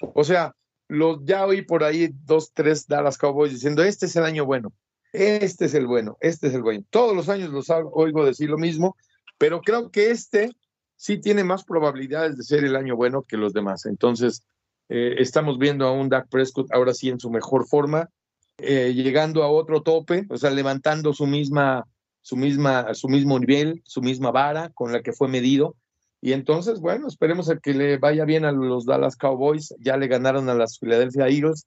O 0.00 0.24
sea, 0.24 0.54
los, 0.88 1.20
ya 1.24 1.46
oí 1.46 1.62
por 1.62 1.84
ahí 1.84 2.10
dos, 2.24 2.52
tres 2.52 2.86
Dallas 2.86 3.16
Cowboys 3.16 3.52
diciendo, 3.52 3.82
este 3.82 4.06
es 4.06 4.14
el 4.16 4.24
año 4.24 4.44
bueno, 4.44 4.74
este 5.12 5.64
es 5.64 5.74
el 5.74 5.86
bueno, 5.86 6.18
este 6.20 6.48
es 6.48 6.54
el 6.54 6.62
bueno. 6.62 6.84
Todos 6.90 7.16
los 7.16 7.30
años 7.30 7.48
los 7.48 7.70
oigo 7.70 8.26
decir 8.26 8.50
lo 8.50 8.58
mismo, 8.58 8.94
pero 9.38 9.62
creo 9.62 9.90
que 9.90 10.10
este 10.10 10.50
sí 10.96 11.18
tiene 11.18 11.44
más 11.44 11.64
probabilidades 11.64 12.36
de 12.36 12.44
ser 12.44 12.62
el 12.62 12.76
año 12.76 12.94
bueno 12.94 13.22
que 13.22 13.38
los 13.38 13.54
demás. 13.54 13.86
Entonces, 13.86 14.42
eh, 14.90 15.14
estamos 15.18 15.58
viendo 15.58 15.86
a 15.86 15.92
un 15.92 16.10
Dak 16.10 16.28
Prescott 16.28 16.70
ahora 16.74 16.92
sí 16.92 17.08
en 17.08 17.18
su 17.18 17.30
mejor 17.30 17.66
forma, 17.66 18.10
eh, 18.58 18.92
llegando 18.94 19.42
a 19.42 19.50
otro 19.50 19.82
tope, 19.82 20.26
o 20.28 20.36
sea, 20.36 20.50
levantando 20.50 21.12
su 21.12 21.26
misma, 21.26 21.86
su 22.22 22.36
misma, 22.36 22.94
su 22.94 23.08
mismo 23.08 23.38
nivel, 23.38 23.82
su 23.84 24.00
misma 24.00 24.30
vara 24.30 24.70
con 24.70 24.92
la 24.92 25.02
que 25.02 25.12
fue 25.12 25.28
medido. 25.28 25.76
Y 26.20 26.32
entonces, 26.32 26.80
bueno, 26.80 27.08
esperemos 27.08 27.50
a 27.50 27.58
que 27.58 27.74
le 27.74 27.98
vaya 27.98 28.24
bien 28.24 28.44
a 28.44 28.52
los 28.52 28.86
Dallas 28.86 29.16
Cowboys. 29.16 29.74
Ya 29.78 29.96
le 29.96 30.08
ganaron 30.08 30.48
a 30.48 30.54
las 30.54 30.78
Philadelphia 30.78 31.28
Eagles 31.28 31.66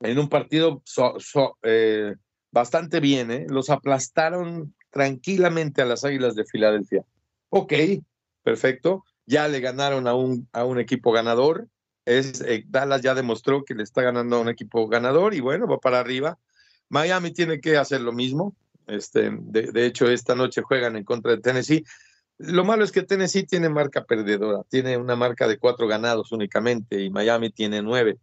en 0.00 0.18
un 0.18 0.28
partido 0.28 0.82
eh, 1.62 2.14
bastante 2.50 3.00
bien, 3.00 3.30
¿eh? 3.30 3.46
Los 3.48 3.70
aplastaron 3.70 4.74
tranquilamente 4.90 5.82
a 5.82 5.84
las 5.84 6.04
Águilas 6.04 6.34
de 6.34 6.44
Filadelfia. 6.44 7.04
Ok, 7.50 7.72
perfecto. 8.42 9.04
Ya 9.26 9.46
le 9.48 9.60
ganaron 9.60 10.06
a 10.08 10.14
un, 10.14 10.48
a 10.52 10.64
un 10.64 10.78
equipo 10.78 11.12
ganador. 11.12 11.68
Es, 12.04 12.40
eh, 12.40 12.64
Dallas 12.66 13.02
ya 13.02 13.14
demostró 13.14 13.64
que 13.64 13.74
le 13.74 13.82
está 13.82 14.02
ganando 14.02 14.36
a 14.36 14.40
un 14.40 14.48
equipo 14.48 14.88
ganador 14.88 15.34
y 15.34 15.40
bueno, 15.40 15.66
va 15.66 15.78
para 15.78 16.00
arriba. 16.00 16.38
Miami 16.88 17.32
tiene 17.32 17.60
que 17.60 17.76
hacer 17.76 18.00
lo 18.00 18.12
mismo. 18.12 18.56
Este, 18.86 19.30
de, 19.30 19.70
de 19.70 19.86
hecho, 19.86 20.06
esta 20.10 20.34
noche 20.34 20.62
juegan 20.62 20.96
en 20.96 21.04
contra 21.04 21.32
de 21.32 21.38
Tennessee. 21.38 21.84
Lo 22.38 22.64
malo 22.64 22.84
es 22.84 22.90
que 22.90 23.02
Tennessee 23.02 23.44
tiene 23.44 23.68
marca 23.68 24.04
perdedora, 24.04 24.62
tiene 24.68 24.96
una 24.96 25.14
marca 25.14 25.46
de 25.46 25.58
cuatro 25.58 25.86
ganados 25.86 26.32
únicamente 26.32 27.02
y 27.02 27.10
Miami 27.10 27.50
tiene 27.50 27.82
nueve. 27.82 28.18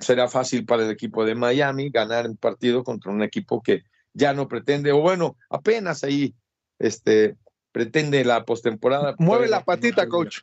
Será 0.00 0.28
fácil 0.28 0.66
para 0.66 0.84
el 0.84 0.90
equipo 0.90 1.24
de 1.24 1.34
Miami 1.34 1.88
ganar 1.88 2.28
un 2.28 2.36
partido 2.36 2.84
contra 2.84 3.10
un 3.10 3.22
equipo 3.22 3.62
que 3.62 3.84
ya 4.12 4.34
no 4.34 4.48
pretende, 4.48 4.92
o 4.92 5.00
bueno, 5.00 5.36
apenas 5.48 6.04
ahí 6.04 6.34
este, 6.78 7.36
pretende 7.72 8.22
la 8.24 8.44
postemporada. 8.44 9.14
Mueve 9.18 9.48
la 9.48 9.64
patita, 9.64 10.06
coach. 10.08 10.40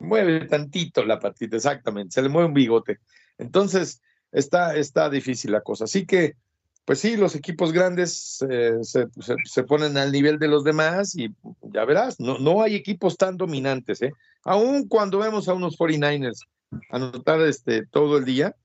Mueve 0.00 0.46
tantito 0.46 1.04
la 1.04 1.20
patita, 1.20 1.56
exactamente, 1.56 2.14
se 2.14 2.22
le 2.22 2.28
mueve 2.28 2.48
un 2.48 2.54
bigote. 2.54 2.98
Entonces, 3.38 4.02
está, 4.32 4.74
está 4.76 5.08
difícil 5.08 5.52
la 5.52 5.60
cosa. 5.60 5.84
Así 5.84 6.06
que, 6.06 6.34
pues 6.84 6.98
sí, 7.00 7.16
los 7.16 7.34
equipos 7.34 7.72
grandes 7.72 8.44
eh, 8.48 8.78
se, 8.82 9.06
se, 9.44 9.62
ponen 9.64 9.96
al 9.96 10.10
nivel 10.10 10.38
de 10.38 10.48
los 10.48 10.64
demás 10.64 11.14
y 11.16 11.32
ya 11.62 11.84
verás, 11.84 12.18
no, 12.18 12.38
no 12.38 12.62
hay 12.62 12.74
equipos 12.74 13.16
tan 13.16 13.36
dominantes, 13.36 14.02
¿eh? 14.02 14.12
Aún 14.44 14.88
cuando 14.88 15.18
vemos 15.18 15.48
a 15.48 15.54
unos 15.54 15.78
49ers 15.78 16.40
anotar 16.90 17.40
este, 17.42 17.86
todo 17.86 18.16
el 18.16 18.24
día, 18.24 18.56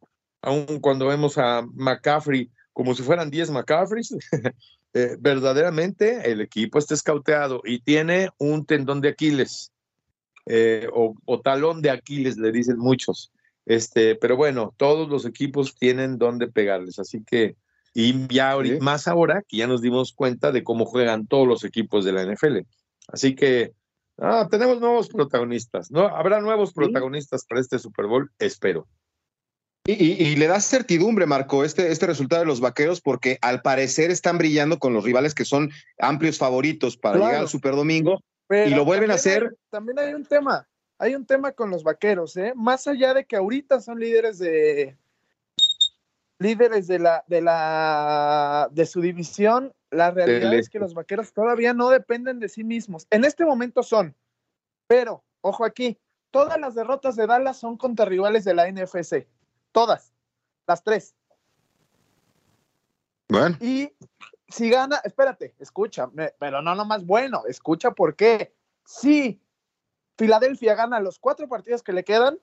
aún 0.42 0.80
cuando 0.80 1.08
vemos 1.08 1.38
a 1.38 1.64
McCaffrey 1.74 2.50
como 2.74 2.94
si 2.94 3.04
fueran 3.04 3.30
10 3.30 3.52
McCaffreys, 3.52 4.16
eh, 4.94 5.16
verdaderamente 5.20 6.30
el 6.30 6.42
equipo 6.42 6.78
está 6.78 6.94
escauteado 6.94 7.62
y 7.64 7.80
tiene 7.80 8.30
un 8.38 8.66
tendón 8.66 9.02
de 9.02 9.10
Aquiles 9.10 9.72
eh, 10.46 10.88
o, 10.94 11.42
talón 11.42 11.82
de 11.82 11.90
Aquiles, 11.90 12.38
le 12.38 12.52
dicen 12.52 12.78
muchos. 12.78 13.32
Este, 13.66 14.16
pero 14.16 14.38
bueno, 14.38 14.74
todos 14.78 15.10
los 15.10 15.26
equipos 15.26 15.76
tienen 15.76 16.18
donde 16.18 16.48
pegarles, 16.48 17.00
así 17.00 17.24
que, 17.24 17.56
y 17.96 18.28
ya 18.28 18.56
más 18.80 19.08
ahora 19.08 19.42
que 19.48 19.58
ya 19.58 19.68
nos 19.68 19.82
dimos 19.82 20.14
cuenta 20.14 20.52
de 20.52 20.64
cómo 20.64 20.86
juegan 20.86 21.26
todos 21.26 21.48
los 21.48 21.64
equipos 21.64 22.06
de 22.06 22.12
la 22.12 22.24
NFL. 22.24 22.60
Así 23.08 23.34
que 23.34 23.74
ah, 24.20 24.48
tenemos 24.52 24.80
nuevos 24.80 25.08
protagonistas, 25.08 25.90
¿no? 25.90 26.08
Habrá 26.08 26.42
nuevos 26.42 26.74
protagonistas 26.74 27.46
para 27.46 27.62
este 27.62 27.80
Super 27.80 28.06
Bowl, 28.06 28.30
espero. 28.38 28.88
Y, 29.88 30.36
le 30.36 30.48
da 30.48 30.60
certidumbre, 30.62 31.28
Marco, 31.28 31.64
este, 31.64 31.92
este 31.92 32.08
resultado 32.08 32.42
de 32.42 32.48
los 32.48 32.60
vaqueros, 32.60 33.02
porque 33.02 33.38
al 33.42 33.62
parecer 33.62 34.10
están 34.10 34.40
brillando 34.40 34.80
con 34.80 34.94
los 34.94 35.04
rivales 35.04 35.36
que 35.36 35.46
son 35.46 35.70
amplios 36.00 36.40
favoritos 36.40 36.98
para 36.98 37.18
llegar 37.18 37.36
al 37.36 37.48
Super 37.48 37.76
Domingo 37.76 38.24
y 38.50 38.70
lo 38.70 38.86
vuelven 38.86 39.12
a 39.12 39.16
hacer. 39.16 39.56
también 39.70 40.00
hay 40.00 40.14
un 40.14 40.26
tema, 40.26 40.68
hay 40.98 41.16
un 41.16 41.26
tema 41.26 41.52
con 41.52 41.70
los 41.70 41.84
vaqueros, 41.84 42.38
¿eh? 42.38 42.54
Más 42.56 42.88
allá 42.88 43.14
de 43.14 43.26
que 43.26 43.36
ahorita 43.36 43.82
son 43.82 44.00
líderes 44.00 44.40
de 44.40 44.96
líderes 46.38 46.88
de 46.88 47.00
la 47.00 47.24
de 47.28 47.42
la 47.42 48.70
de 48.72 48.86
su 48.86 49.02
división, 49.02 49.74
la 49.90 50.12
realidad 50.12 50.54
es 50.54 50.70
que 50.70 50.80
los 50.80 50.94
vaqueros 50.94 51.34
todavía 51.34 51.74
no 51.74 51.90
dependen 51.90 52.40
de 52.40 52.50
sí 52.50 52.64
mismos. 52.64 53.08
En 53.10 53.26
este 53.26 53.46
momento 53.46 53.84
son, 53.84 54.16
pero 54.88 55.24
ojo 55.42 55.66
aquí, 55.66 55.98
todas 56.32 56.60
las 56.60 56.76
derrotas 56.76 57.16
de 57.16 57.28
Dallas 57.28 57.58
son 57.58 57.78
contra 57.78 58.06
rivales 58.06 58.44
de 58.44 58.54
la 58.54 58.70
NFC. 58.70 59.28
Todas, 59.72 60.12
las 60.68 60.84
tres. 60.84 61.16
Bueno. 63.28 63.58
Y 63.60 63.92
si 64.48 64.70
gana, 64.70 65.02
espérate, 65.04 65.56
escucha, 65.60 66.10
pero 66.40 66.62
no 66.62 66.76
nomás 66.76 67.06
bueno, 67.06 67.44
escucha 67.48 67.92
por 67.92 68.16
qué. 68.16 68.54
Si 68.84 69.42
Filadelfia 70.18 70.76
gana 70.76 71.00
los 71.00 71.20
cuatro 71.20 71.48
partidos 71.48 71.84
que 71.84 71.94
le 71.94 72.04
quedan, 72.04 72.40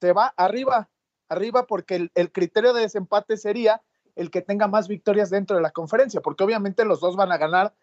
se 0.00 0.12
va 0.12 0.32
arriba, 0.36 0.88
arriba 1.28 1.66
porque 1.66 1.96
el, 1.96 2.12
el, 2.14 2.30
criterio 2.30 2.72
de 2.72 2.82
desempate 2.82 3.36
sería 3.36 3.82
el 4.14 4.30
que 4.30 4.42
tenga 4.42 4.68
más 4.68 4.86
victorias 4.88 5.30
dentro 5.30 5.56
de 5.56 5.62
la 5.62 5.72
conferencia, 5.72 6.20
porque 6.20 6.44
obviamente 6.44 6.84
los 6.84 7.00
dos 7.00 7.16
van 7.16 7.32
a 7.32 7.38
ganar, 7.38 7.74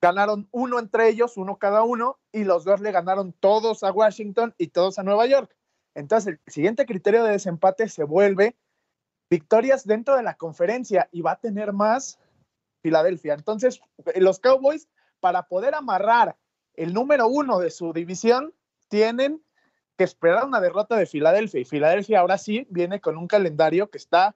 ganaron 0.00 0.48
uno 0.52 0.78
entre 0.78 1.08
ellos, 1.08 1.36
uno 1.36 1.58
cada 1.58 1.82
uno, 1.82 2.18
y 2.32 2.44
los 2.44 2.64
dos 2.64 2.80
le 2.80 2.92
ganaron 2.92 3.32
todos 3.34 3.82
a 3.82 3.92
Washington 3.92 4.54
y 4.56 4.68
todos 4.68 4.98
a 4.98 5.02
Nueva 5.02 5.26
York. 5.26 5.54
Entonces, 5.94 6.38
el 6.44 6.52
siguiente 6.52 6.86
criterio 6.86 7.24
de 7.24 7.32
desempate 7.32 7.88
se 7.88 8.04
vuelve 8.04 8.56
victorias 9.30 9.86
dentro 9.86 10.16
de 10.16 10.22
la 10.22 10.34
conferencia 10.34 11.08
y 11.12 11.22
va 11.22 11.32
a 11.32 11.40
tener 11.40 11.72
más 11.72 12.18
Filadelfia. 12.82 13.34
Entonces, 13.34 13.80
los 14.16 14.40
Cowboys, 14.40 14.88
para 15.20 15.46
poder 15.46 15.74
amarrar 15.74 16.36
el 16.74 16.92
número 16.92 17.28
uno 17.28 17.58
de 17.58 17.70
su 17.70 17.92
división, 17.92 18.52
tienen 18.88 19.42
que 19.96 20.04
esperar 20.04 20.44
una 20.44 20.60
derrota 20.60 20.96
de 20.96 21.06
Filadelfia. 21.06 21.60
Y 21.60 21.64
Filadelfia 21.64 22.20
ahora 22.20 22.38
sí 22.38 22.66
viene 22.70 23.00
con 23.00 23.16
un 23.16 23.28
calendario 23.28 23.90
que 23.90 23.98
está 23.98 24.34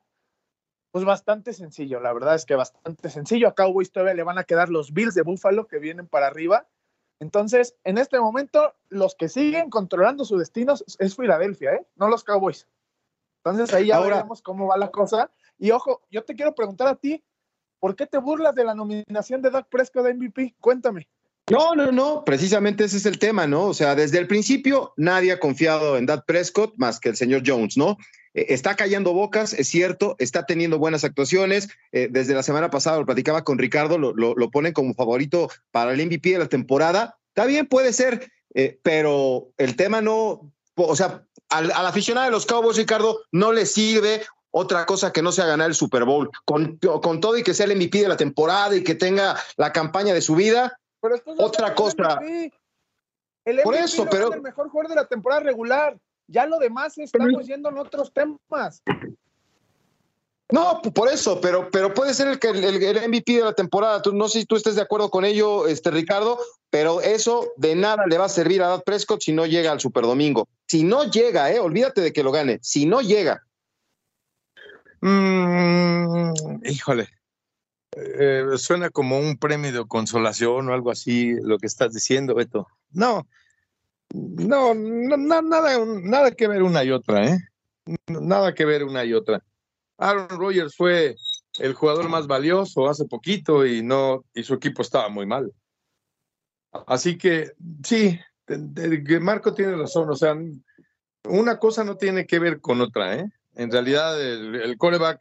pues 0.92 1.04
bastante 1.04 1.52
sencillo. 1.52 1.98
La 2.00 2.12
verdad 2.12 2.37
es 2.37 2.44
que 2.44 2.54
bastante 2.54 3.11
sencillo. 3.11 3.48
A 3.48 3.54
Cowboys 3.54 3.90
todavía 3.90 4.14
le 4.14 4.22
van 4.22 4.38
a 4.38 4.44
quedar 4.44 4.68
los 4.68 4.92
Bills 4.92 5.14
de 5.14 5.22
Buffalo 5.22 5.66
que 5.66 5.78
vienen 5.78 6.07
para 6.07 6.28
arriba 6.28 6.68
entonces, 7.20 7.76
en 7.85 7.98
este 7.98 8.18
momento, 8.20 8.74
los 8.88 9.14
que 9.14 9.28
siguen 9.28 9.70
controlando 9.70 10.24
su 10.24 10.37
destino 10.37 10.74
es 10.98 11.16
Filadelfia, 11.16 11.74
¿eh? 11.74 11.87
no 11.96 12.09
los 12.09 12.24
Cowboys. 12.24 12.68
Entonces 13.44 13.74
ahí 13.74 13.88
ya 13.88 14.00
veremos 14.00 14.40
cómo 14.40 14.66
va 14.66 14.78
la 14.78 14.90
cosa. 14.90 15.30
Y 15.59 15.70
ojo, 15.70 16.02
yo 16.11 16.24
te 16.24 16.35
quiero 16.35 16.54
preguntar 16.54 16.88
a 16.88 16.96
ti, 16.96 17.22
¿por 17.78 17.94
qué 17.94 18.07
te 18.07 18.18
burlas 18.18 18.54
de 18.54 18.64
la 18.64 18.74
nominación 18.74 19.42
de 19.42 19.50
Doug 19.50 19.66
Prescott 19.68 20.04
de 20.04 20.14
MVP? 20.14 20.54
Cuéntame. 20.61 21.09
No, 21.50 21.74
no, 21.74 21.92
no, 21.92 22.24
precisamente 22.24 22.85
ese 22.85 22.96
es 22.96 23.04
el 23.04 23.18
tema, 23.18 23.46
¿no? 23.46 23.64
O 23.64 23.74
sea, 23.74 23.94
desde 23.94 24.18
el 24.18 24.26
principio 24.26 24.94
nadie 24.96 25.30
ha 25.30 25.40
confiado 25.40 25.98
en 25.98 26.07
Doug 26.07 26.24
Prescott 26.26 26.72
más 26.78 26.98
que 26.98 27.11
el 27.11 27.16
señor 27.16 27.42
Jones, 27.44 27.76
¿no? 27.76 27.98
Eh, 28.33 28.46
está 28.48 28.76
callando 28.76 29.12
bocas, 29.12 29.52
es 29.52 29.68
cierto, 29.68 30.16
está 30.18 30.46
teniendo 30.46 30.78
buenas 30.78 31.04
actuaciones. 31.04 31.68
Eh, 31.92 32.09
desde 32.11 32.33
la 32.33 32.42
semana 32.42 32.70
pasada 32.70 32.98
lo 32.98 33.04
platicaba 33.04 33.44
con 33.44 33.59
Ricardo, 33.59 33.98
lo, 33.98 34.14
lo, 34.14 34.50
ponen 34.50 34.72
como 34.72 34.94
favorito 34.94 35.50
para 35.70 35.92
el 35.92 36.04
MVP 36.07 36.30
de 36.30 36.38
la 36.38 36.48
temporada. 36.48 37.18
Está 37.28 37.44
bien, 37.44 37.66
puede 37.66 37.92
ser, 37.92 38.33
eh, 38.54 38.78
pero 38.83 39.50
el 39.59 39.76
tema 39.76 40.00
no, 40.00 40.50
o 40.76 40.96
sea, 40.96 41.24
al, 41.50 41.70
aficionado 41.70 42.26
de 42.26 42.32
los 42.32 42.46
Cowboys, 42.46 42.76
Ricardo, 42.76 43.20
no 43.32 43.52
le 43.52 43.66
sirve 43.66 44.22
otra 44.50 44.87
cosa 44.87 45.12
que 45.12 45.22
no 45.22 45.32
sea 45.32 45.46
ganar 45.46 45.68
el 45.68 45.74
Super 45.74 46.04
Bowl. 46.04 46.30
Con, 46.44 46.78
con 46.78 47.20
todo 47.20 47.37
y 47.37 47.42
que 47.42 47.54
sea 47.54 47.66
el 47.66 47.76
MVP 47.76 48.02
de 48.02 48.08
la 48.08 48.16
temporada 48.16 48.74
y 48.76 48.84
que 48.84 48.94
tenga 48.94 49.37
la 49.56 49.72
campaña 49.72 50.14
de 50.14 50.20
su 50.20 50.34
vida, 50.34 50.78
otra 51.38 51.74
cosa. 51.74 52.20
El 53.44 53.60
Por 53.62 53.74
eso, 53.74 54.06
pero. 54.10 54.28
Es 54.28 54.37
el 54.37 54.42
mejor 54.42 54.70
jugador 54.70 54.90
de 54.90 54.96
la 54.96 55.06
temporada 55.06 55.42
regular. 55.42 55.98
Ya 56.26 56.46
lo 56.46 56.58
demás 56.58 56.96
estamos 56.96 57.46
yendo 57.46 57.68
en 57.68 57.78
otros 57.78 58.12
temas. 58.12 58.82
No, 60.52 60.83
por 60.83 61.09
eso, 61.09 61.40
pero, 61.40 61.70
pero 61.70 61.94
puede 61.94 62.12
ser 62.12 62.28
el, 62.28 62.38
que 62.38 62.48
el, 62.48 63.09
MVP 63.09 63.33
de 63.33 63.44
la 63.44 63.54
temporada. 63.54 64.02
Tú, 64.02 64.12
no 64.12 64.28
sé 64.28 64.40
si 64.40 64.46
tú 64.46 64.57
estés 64.57 64.74
de 64.74 64.83
acuerdo 64.83 65.11
con 65.11 65.24
ello, 65.24 65.66
este 65.66 65.90
Ricardo, 65.90 66.38
pero 66.70 67.00
eso 67.00 67.52
de 67.57 67.74
nada 67.74 68.04
le 68.07 68.18
va 68.18 68.26
a 68.26 68.28
servir 68.28 68.62
a 68.62 68.68
Dad 68.68 68.83
Prescott 68.85 69.22
si 69.22 69.33
no 69.33 69.46
llega 69.46 69.72
al 69.72 69.80
Super 69.80 70.04
Domingo. 70.04 70.48
Si 70.66 70.85
no 70.85 71.11
llega, 71.11 71.50
eh, 71.50 71.61
olvídate 71.61 72.02
de 72.02 72.12
que 72.12 72.22
lo 72.22 72.30
gane. 72.30 72.59
Si 72.62 72.85
no 72.85 73.00
llega. 73.00 73.42
Mm, 75.00 76.33
híjole, 76.64 77.09
eh, 77.96 78.44
suena 78.57 78.90
como 78.90 79.18
un 79.18 79.38
premio 79.38 79.72
de 79.72 79.87
consolación 79.87 80.68
o 80.68 80.74
algo 80.74 80.90
así 80.90 81.35
lo 81.42 81.59
que 81.59 81.66
estás 81.66 81.94
diciendo, 81.94 82.35
Beto. 82.35 82.68
No, 82.92 83.26
no, 84.12 84.74
nada, 84.74 85.78
nada 85.85 86.30
que 86.33 86.48
ver 86.48 86.62
una 86.62 86.85
y 86.85 86.90
otra, 86.90 87.28
¿eh? 87.28 87.38
Nada 88.07 88.54
que 88.54 88.64
ver 88.64 88.85
una 88.85 89.04
y 89.04 89.14
otra. 89.14 89.42
Aaron 89.98 90.28
Rodgers 90.28 90.76
fue 90.76 91.16
el 91.59 91.74
jugador 91.74 92.09
más 92.09 92.26
valioso 92.26 92.88
hace 92.88 93.04
poquito 93.04 93.64
y 93.64 93.83
no 93.83 94.24
y 94.35 94.42
su 94.42 94.54
equipo 94.54 94.83
estaba 94.83 95.09
muy 95.09 95.26
mal. 95.26 95.52
Así 96.87 97.16
que 97.16 97.52
sí, 97.85 98.18
Marco 99.20 99.54
tiene 99.54 99.76
razón, 99.76 100.11
o 100.11 100.16
sea, 100.16 100.37
una 101.28 101.59
cosa 101.59 101.85
no 101.85 101.96
tiene 101.96 102.26
que 102.26 102.38
ver 102.38 102.61
con 102.61 102.80
otra, 102.80 103.16
¿eh? 103.16 103.30
En 103.54 103.70
realidad 103.70 104.20
el, 104.20 104.57
el 104.57 104.76
coreback 104.76 105.20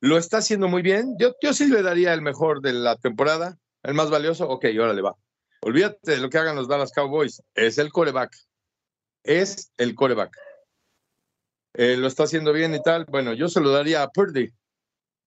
lo 0.00 0.18
está 0.18 0.38
haciendo 0.38 0.68
muy 0.68 0.82
bien. 0.82 1.16
Yo, 1.18 1.34
yo 1.42 1.52
sí 1.52 1.66
le 1.68 1.82
daría 1.82 2.14
el 2.14 2.22
mejor 2.22 2.60
de 2.60 2.72
la 2.72 2.96
temporada, 2.96 3.58
el 3.82 3.94
más 3.94 4.10
valioso. 4.10 4.48
Ok, 4.48 4.66
ahora 4.78 4.94
le 4.94 5.02
va. 5.02 5.14
Olvídate 5.60 6.12
de 6.12 6.18
lo 6.18 6.30
que 6.30 6.38
hagan 6.38 6.56
los 6.56 6.68
Dallas 6.68 6.92
Cowboys. 6.92 7.42
Es 7.54 7.78
el 7.78 7.90
coreback. 7.90 8.34
Es 9.24 9.72
el 9.76 9.94
coreback. 9.94 10.36
Eh, 11.78 11.96
lo 11.96 12.06
está 12.06 12.24
haciendo 12.24 12.52
bien 12.52 12.74
y 12.74 12.82
tal. 12.82 13.04
Bueno, 13.06 13.34
yo 13.34 13.48
se 13.48 13.60
lo 13.60 13.70
daría 13.70 14.02
a 14.02 14.10
Purdy. 14.10 14.50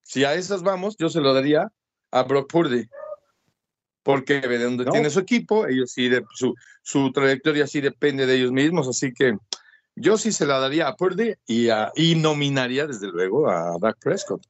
Si 0.01 0.23
a 0.23 0.33
esas 0.33 0.63
vamos, 0.63 0.95
yo 0.97 1.09
se 1.09 1.21
lo 1.21 1.33
daría 1.33 1.71
a 2.11 2.23
Brock 2.23 2.51
Purdy. 2.51 2.87
Porque 4.01 4.41
de 4.41 4.63
donde 4.63 4.85
tiene 4.85 5.09
su 5.11 5.19
equipo, 5.19 5.67
ellos 5.67 5.91
sí, 5.91 6.09
de, 6.09 6.25
su, 6.33 6.55
su 6.81 7.11
trayectoria 7.11 7.67
sí 7.67 7.81
depende 7.81 8.25
de 8.25 8.35
ellos 8.35 8.51
mismos. 8.51 8.87
Así 8.87 9.13
que 9.13 9.37
yo 9.95 10.17
sí 10.17 10.31
se 10.31 10.47
la 10.47 10.57
daría 10.57 10.87
a 10.87 10.95
Purdy 10.95 11.35
y, 11.45 11.69
a, 11.69 11.91
y 11.95 12.15
nominaría, 12.15 12.87
desde 12.87 13.07
luego, 13.07 13.47
a 13.47 13.77
Dak 13.79 13.97
Prescott. 13.99 14.41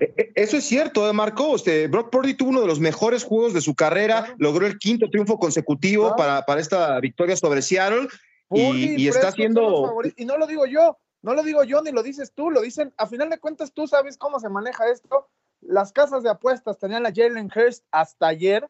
E, 0.00 0.14
e, 0.16 0.32
eso 0.34 0.56
es 0.56 0.64
cierto, 0.64 1.08
¿eh, 1.08 1.12
Marco. 1.12 1.50
Usted, 1.50 1.90
Brock 1.90 2.10
Purdy 2.10 2.34
tuvo 2.34 2.50
uno 2.50 2.62
de 2.62 2.66
los 2.66 2.80
mejores 2.80 3.24
juegos 3.24 3.52
de 3.52 3.60
su 3.60 3.74
carrera, 3.74 4.34
logró 4.38 4.66
el 4.66 4.78
quinto 4.78 5.10
triunfo 5.10 5.38
consecutivo 5.38 6.16
para, 6.16 6.42
para 6.46 6.60
esta 6.60 6.98
victoria 7.00 7.36
sobre 7.36 7.60
Seattle 7.60 8.08
y, 8.50 9.08
está 9.08 9.28
haciendo. 9.28 9.94
Y 10.16 10.24
no 10.24 10.38
lo 10.38 10.46
digo 10.46 10.66
yo, 10.66 10.98
no 11.22 11.34
lo 11.34 11.42
digo 11.42 11.64
yo 11.64 11.82
ni 11.82 11.90
lo 11.90 12.02
dices 12.02 12.32
tú, 12.32 12.50
lo 12.50 12.60
dicen. 12.60 12.92
A 12.96 13.06
final 13.06 13.30
de 13.30 13.38
cuentas, 13.38 13.72
tú 13.72 13.86
sabes 13.86 14.18
cómo 14.18 14.40
se 14.40 14.48
maneja 14.48 14.88
esto. 14.88 15.28
Las 15.60 15.92
casas 15.92 16.22
de 16.22 16.30
apuestas 16.30 16.78
tenían 16.78 17.06
a 17.06 17.12
Jalen 17.14 17.50
Hurst 17.54 17.84
hasta 17.90 18.28
ayer, 18.28 18.68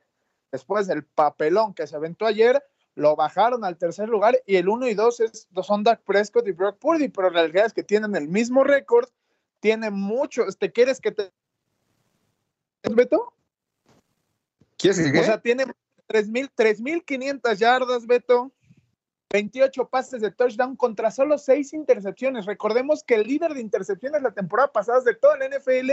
después 0.53 0.87
del 0.87 1.05
papelón 1.05 1.75
que 1.75 1.87
se 1.87 1.97
aventó 1.97 2.27
ayer, 2.27 2.63
lo 2.95 3.17
bajaron 3.17 3.65
al 3.65 3.77
tercer 3.77 4.09
lugar 4.09 4.41
y 4.47 4.55
el 4.57 4.69
1 4.69 4.87
y 4.89 4.95
2 4.95 5.21
es, 5.21 5.49
son 5.65 5.83
Dak 5.83 6.03
Prescott 6.03 6.47
y 6.47 6.53
Brock 6.53 6.79
Purdy, 6.79 7.09
pero 7.09 7.31
la 7.31 7.41
realidad 7.41 7.67
es 7.67 7.73
que 7.73 7.83
tienen 7.83 8.15
el 8.15 8.29
mismo 8.29 8.63
récord 8.63 9.09
tiene 9.65 9.91
mucho. 9.91 10.47
Este, 10.47 10.71
¿Quieres 10.71 11.01
que 11.01 11.11
te. 11.11 11.33
Beto? 12.83 13.33
¿Quieres 14.77 15.11
que 15.11 15.21
O 15.21 15.25
sea, 15.25 15.41
tiene 15.41 15.65
3.500 16.07 17.57
yardas, 17.57 18.07
Beto. 18.07 18.53
28 19.31 19.89
pases 19.89 20.21
de 20.21 20.31
touchdown 20.31 20.77
contra 20.77 21.11
solo 21.11 21.39
6 21.39 21.73
intercepciones. 21.73 22.47
Recordemos 22.47 23.03
que 23.03 23.17
el 23.17 23.27
líder 23.27 23.55
de 23.55 23.61
intercepciones 23.61 24.23
la 24.23 24.33
temporada 24.33 24.73
pasada 24.73 25.01
de 25.01 25.15
toda 25.15 25.39
la 25.39 25.49
NFL 25.49 25.91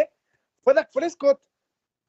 fue 0.63 0.73
Dak 0.73 0.91
Prescott. 0.91 1.41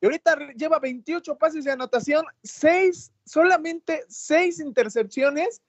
Y 0.01 0.07
ahorita 0.07 0.37
lleva 0.57 0.79
28 0.81 1.39
pases 1.39 1.65
de 1.65 1.71
anotación, 1.71 2.25
6, 2.43 3.13
solamente 3.25 4.05
6 4.09 4.61
intercepciones 4.61 5.63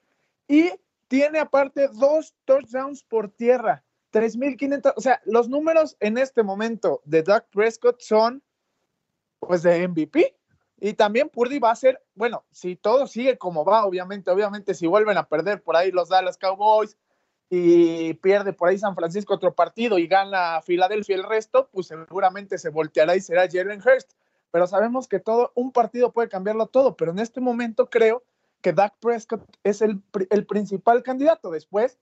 y 0.48 0.72
tiene 1.08 1.38
aparte 1.38 1.88
dos 1.88 2.34
touchdowns 2.44 3.04
por 3.04 3.30
tierra. 3.30 3.84
3.500, 4.12 4.92
o 4.96 5.00
sea, 5.00 5.20
los 5.24 5.48
números 5.48 5.96
en 6.00 6.18
este 6.18 6.42
momento 6.42 7.02
de 7.04 7.22
Dak 7.22 7.48
Prescott 7.50 8.00
son 8.00 8.42
pues 9.40 9.62
de 9.62 9.86
MVP. 9.88 10.36
Y 10.84 10.92
también 10.92 11.30
Purdy 11.30 11.60
va 11.60 11.70
a 11.70 11.76
ser, 11.76 12.02
bueno, 12.14 12.44
si 12.50 12.76
todo 12.76 13.06
sigue 13.06 13.38
como 13.38 13.64
va, 13.64 13.86
obviamente, 13.86 14.30
obviamente 14.30 14.74
si 14.74 14.86
vuelven 14.86 15.16
a 15.16 15.26
perder 15.26 15.62
por 15.62 15.76
ahí 15.76 15.90
los 15.90 16.10
Dallas 16.10 16.36
Cowboys 16.36 16.98
y 17.48 18.12
pierde 18.12 18.52
por 18.52 18.68
ahí 18.68 18.76
San 18.76 18.94
Francisco 18.94 19.32
otro 19.32 19.54
partido 19.54 19.98
y 19.98 20.06
gana 20.06 20.60
Filadelfia 20.60 21.16
el 21.16 21.22
resto, 21.22 21.70
pues 21.72 21.86
seguramente 21.86 22.58
se 22.58 22.68
volteará 22.68 23.16
y 23.16 23.22
será 23.22 23.48
Jalen 23.50 23.80
Hurst. 23.80 24.12
Pero 24.50 24.66
sabemos 24.66 25.08
que 25.08 25.20
todo, 25.20 25.52
un 25.54 25.72
partido 25.72 26.12
puede 26.12 26.28
cambiarlo 26.28 26.66
todo, 26.66 26.98
pero 26.98 27.12
en 27.12 27.18
este 27.18 27.40
momento 27.40 27.88
creo 27.88 28.22
que 28.60 28.74
Dak 28.74 28.92
Prescott 29.00 29.42
es 29.62 29.80
el, 29.80 30.02
el 30.28 30.44
principal 30.44 31.02
candidato. 31.02 31.50
Después, 31.50 31.98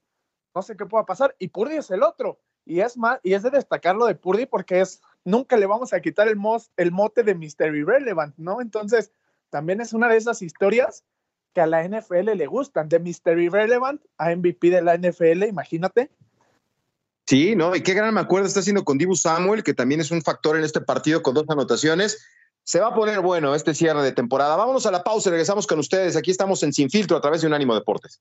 no 0.57 0.63
sé 0.63 0.77
qué 0.77 0.87
pueda 0.87 1.07
pasar, 1.07 1.37
y 1.39 1.51
Purdy 1.51 1.77
es 1.77 1.93
el 1.93 2.03
otro. 2.03 2.41
Y 2.65 2.81
es 2.81 2.97
más, 2.97 3.21
y 3.23 3.35
es 3.35 3.45
de 3.45 3.51
destacarlo 3.51 4.07
de 4.07 4.17
Purdy 4.17 4.47
porque 4.47 4.81
es 4.81 5.01
nunca 5.25 5.57
le 5.57 5.67
vamos 5.67 5.93
a 5.93 6.01
quitar 6.01 6.29
el, 6.29 6.39
el 6.77 6.93
mote 6.93 7.23
de 7.23 7.35
Mr. 7.35 7.75
Irrelevant, 7.75 8.35
¿no? 8.37 8.61
Entonces, 8.61 9.13
también 9.51 9.81
es 9.81 9.93
una 9.93 10.09
de 10.09 10.17
esas 10.17 10.43
historias 10.43 11.05
que 11.53 11.61
a 11.61 11.67
la 11.67 11.87
NFL 11.87 12.35
le 12.35 12.47
gustan, 12.47 12.89
de 12.89 12.99
Mr. 12.99 13.39
Irrelevant 13.39 14.01
a 14.17 14.35
MVP 14.35 14.71
de 14.71 14.83
la 14.83 14.97
NFL, 14.97 15.45
imagínate. 15.45 16.11
Sí, 17.27 17.55
¿no? 17.55 17.77
Y 17.77 17.83
qué 17.83 17.95
gran 17.95 18.13
me 18.15 18.21
acuerdo 18.21 18.47
está 18.47 18.61
haciendo 18.61 18.85
con 18.85 18.99
Dibu 18.99 19.15
Samuel, 19.15 19.63
que 19.63 19.75
también 19.75 20.01
es 20.01 20.11
un 20.11 20.23
factor 20.23 20.57
en 20.57 20.65
este 20.65 20.81
partido 20.81 21.23
con 21.23 21.35
dos 21.35 21.45
anotaciones. 21.49 22.27
Se 22.65 22.81
va 22.81 22.89
a 22.89 22.95
poner 22.95 23.21
bueno 23.21 23.55
este 23.55 23.75
cierre 23.75 24.03
de 24.03 24.13
temporada. 24.13 24.57
Vámonos 24.57 24.87
a 24.87 24.91
la 24.91 25.03
pausa 25.05 25.29
y 25.29 25.33
regresamos 25.33 25.67
con 25.67 25.79
ustedes. 25.79 26.17
Aquí 26.17 26.31
estamos 26.31 26.63
en 26.63 26.73
Sin 26.73 26.91
Filtro 26.91 27.17
a 27.17 27.21
través 27.21 27.41
de 27.41 27.47
Unánimo 27.47 27.75
Deportes. 27.75 28.21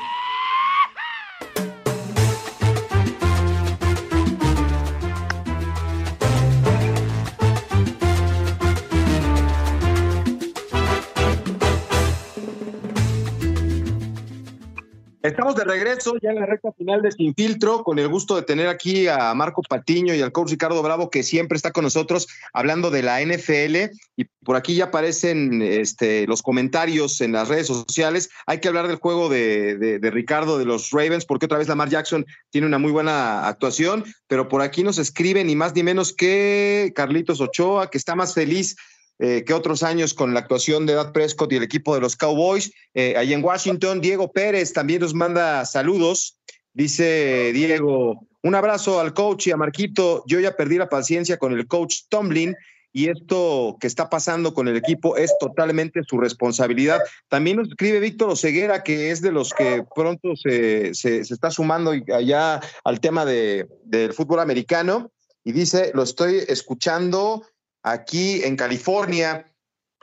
Estamos 15.31 15.55
de 15.55 15.63
regreso 15.63 16.15
ya 16.21 16.31
en 16.31 16.41
la 16.41 16.45
recta 16.45 16.73
final 16.73 17.01
de 17.01 17.09
Sin 17.09 17.33
Filtro, 17.33 17.85
con 17.85 17.97
el 17.99 18.09
gusto 18.09 18.35
de 18.35 18.41
tener 18.41 18.67
aquí 18.67 19.07
a 19.07 19.33
Marco 19.33 19.61
Patiño 19.61 20.13
y 20.13 20.21
al 20.21 20.33
coach 20.33 20.51
Ricardo 20.51 20.83
Bravo, 20.83 21.09
que 21.09 21.23
siempre 21.23 21.55
está 21.55 21.71
con 21.71 21.85
nosotros 21.85 22.27
hablando 22.51 22.91
de 22.91 23.01
la 23.01 23.21
NFL. 23.21 23.95
Y 24.17 24.25
por 24.43 24.57
aquí 24.57 24.75
ya 24.75 24.85
aparecen 24.85 25.61
este, 25.61 26.27
los 26.27 26.41
comentarios 26.41 27.21
en 27.21 27.31
las 27.31 27.47
redes 27.47 27.67
sociales. 27.67 28.29
Hay 28.45 28.59
que 28.59 28.67
hablar 28.67 28.89
del 28.89 28.97
juego 28.97 29.29
de, 29.29 29.99
Ricardo 30.01 30.57
de 30.57 30.65
los 30.65 30.91
Ravens, 30.91 31.23
porque 31.23 31.45
otra 31.45 31.59
vez 31.59 31.69
Lamar 31.69 31.87
Jackson 31.87 32.25
tiene 32.49 32.67
una 32.67 32.77
muy 32.77 32.91
buena 32.91 33.47
actuación. 33.47 34.03
Pero 34.27 34.49
por 34.49 34.61
aquí 34.61 34.83
nos 34.83 34.97
escriben, 34.97 35.47
ni 35.47 35.55
más 35.55 35.73
ni 35.73 35.81
menos 35.81 36.13
que 36.13 36.91
Carlitos 36.93 37.39
Ochoa, 37.39 37.89
que 37.89 37.97
está 37.97 38.15
más 38.15 38.33
feliz 38.33 38.75
eh, 39.23 39.43
que 39.45 39.53
otros 39.53 39.83
años 39.83 40.15
con 40.15 40.33
la 40.33 40.39
actuación 40.39 40.87
de 40.87 40.95
Dad 40.95 41.11
Prescott 41.11 41.53
y 41.53 41.57
el 41.57 41.61
equipo 41.61 41.93
de 41.93 42.01
los 42.01 42.15
Cowboys. 42.15 42.71
Eh, 42.95 43.13
ahí 43.15 43.33
en 43.33 43.43
Washington, 43.43 44.01
Diego 44.01 44.31
Pérez 44.31 44.73
también 44.73 45.01
nos 45.01 45.13
manda 45.13 45.63
saludos. 45.65 46.39
Dice 46.73 47.51
Diego, 47.53 48.27
un 48.41 48.55
abrazo 48.55 48.99
al 48.99 49.13
coach 49.13 49.45
y 49.45 49.51
a 49.51 49.57
Marquito. 49.57 50.23
Yo 50.25 50.39
ya 50.39 50.55
perdí 50.55 50.79
la 50.79 50.89
paciencia 50.89 51.37
con 51.37 51.53
el 51.53 51.67
coach 51.67 51.97
Tomlin 52.09 52.55
y 52.93 53.09
esto 53.09 53.77
que 53.79 53.85
está 53.85 54.09
pasando 54.09 54.55
con 54.55 54.67
el 54.67 54.75
equipo 54.75 55.15
es 55.15 55.31
totalmente 55.39 56.01
su 56.03 56.17
responsabilidad. 56.17 56.99
También 57.29 57.57
nos 57.57 57.69
escribe 57.69 57.99
Víctor 57.99 58.31
Oseguera, 58.31 58.81
que 58.81 59.11
es 59.11 59.21
de 59.21 59.31
los 59.31 59.53
que 59.53 59.85
pronto 59.95 60.35
se, 60.35 60.95
se, 60.95 61.19
está 61.19 61.51
sumando 61.51 61.91
allá 61.91 62.59
al 62.83 62.99
tema 62.99 63.23
de, 63.25 63.67
del 63.83 64.13
fútbol 64.13 64.39
americano 64.39 65.11
y 65.43 65.51
dice, 65.51 65.91
lo 65.93 66.03
estoy 66.03 66.37
escuchando 66.47 67.45
aquí 67.83 68.43
en 68.43 68.55
California 68.55 69.45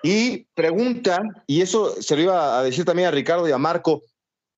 y 0.03 0.47
pregunta, 0.55 1.21
y 1.47 1.61
eso 1.63 2.01
se 2.01 2.17
lo 2.17 2.23
iba 2.23 2.59
a 2.59 2.63
decir 2.63 2.85
también 2.85 3.09
a 3.09 3.13
Ricardo 3.13 3.49
y 3.49 3.53
a 3.53 3.59
Marco, 3.59 4.03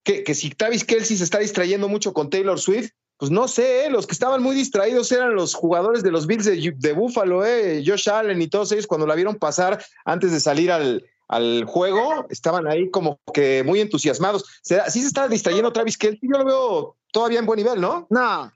que, 0.04 0.22
que 0.22 0.34
si 0.34 0.50
Travis 0.50 0.84
Kelsey 0.84 1.16
se 1.16 1.24
está 1.24 1.38
distrayendo 1.38 1.88
mucho 1.88 2.12
con 2.12 2.30
Taylor 2.30 2.58
Swift, 2.58 2.90
pues 3.16 3.30
no 3.30 3.48
sé, 3.48 3.84
¿eh? 3.84 3.90
los 3.90 4.06
que 4.06 4.14
estaban 4.14 4.42
muy 4.42 4.56
distraídos 4.56 5.12
eran 5.12 5.34
los 5.34 5.54
jugadores 5.54 6.02
de 6.02 6.10
los 6.10 6.26
Bills 6.26 6.46
de, 6.46 6.74
de 6.74 6.92
Buffalo, 6.94 7.44
¿eh? 7.44 7.82
Josh 7.86 8.08
Allen 8.08 8.40
y 8.40 8.48
todos 8.48 8.72
ellos 8.72 8.86
cuando 8.86 9.06
la 9.06 9.14
vieron 9.14 9.36
pasar 9.36 9.84
antes 10.06 10.32
de 10.32 10.40
salir 10.40 10.72
al, 10.72 11.04
al 11.28 11.64
juego, 11.64 12.26
estaban 12.30 12.66
ahí 12.66 12.90
como 12.90 13.20
que 13.34 13.62
muy 13.62 13.80
entusiasmados. 13.80 14.46
¿Será, 14.62 14.88
¿Sí 14.88 15.02
se 15.02 15.08
está 15.08 15.28
distrayendo 15.28 15.72
Travis 15.72 15.98
Kelsey? 15.98 16.30
Yo 16.32 16.38
lo 16.38 16.44
veo 16.44 16.96
todavía 17.12 17.40
en 17.40 17.46
buen 17.46 17.58
nivel, 17.58 17.80
¿no? 17.80 18.06
No, 18.08 18.50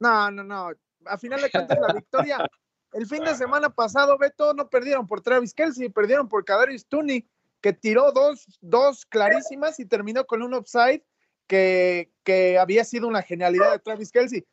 no, 0.00 0.30
no, 0.30 0.42
no. 0.44 0.70
A 1.04 1.18
final 1.18 1.42
de 1.42 1.50
cuentas, 1.50 1.78
la 1.86 1.92
victoria, 1.92 2.38
el 2.92 3.06
fin 3.06 3.24
de 3.24 3.34
semana 3.34 3.70
pasado, 3.70 4.18
Beto, 4.18 4.54
no 4.54 4.68
perdieron 4.68 5.06
por 5.06 5.20
Travis 5.20 5.54
Kelsey, 5.54 5.88
perdieron 5.88 6.28
por 6.28 6.44
Kadarius 6.44 6.86
Tooney, 6.86 7.28
que 7.60 7.72
tiró 7.72 8.10
dos, 8.12 8.46
dos 8.60 9.06
clarísimas 9.06 9.78
y 9.78 9.86
terminó 9.86 10.26
con 10.26 10.42
un 10.42 10.54
upside 10.54 11.02
que, 11.46 12.10
que 12.24 12.58
había 12.58 12.84
sido 12.84 13.06
una 13.06 13.22
genialidad 13.22 13.72
de 13.72 13.78
Travis 13.78 14.10
Kelsey. 14.10 14.46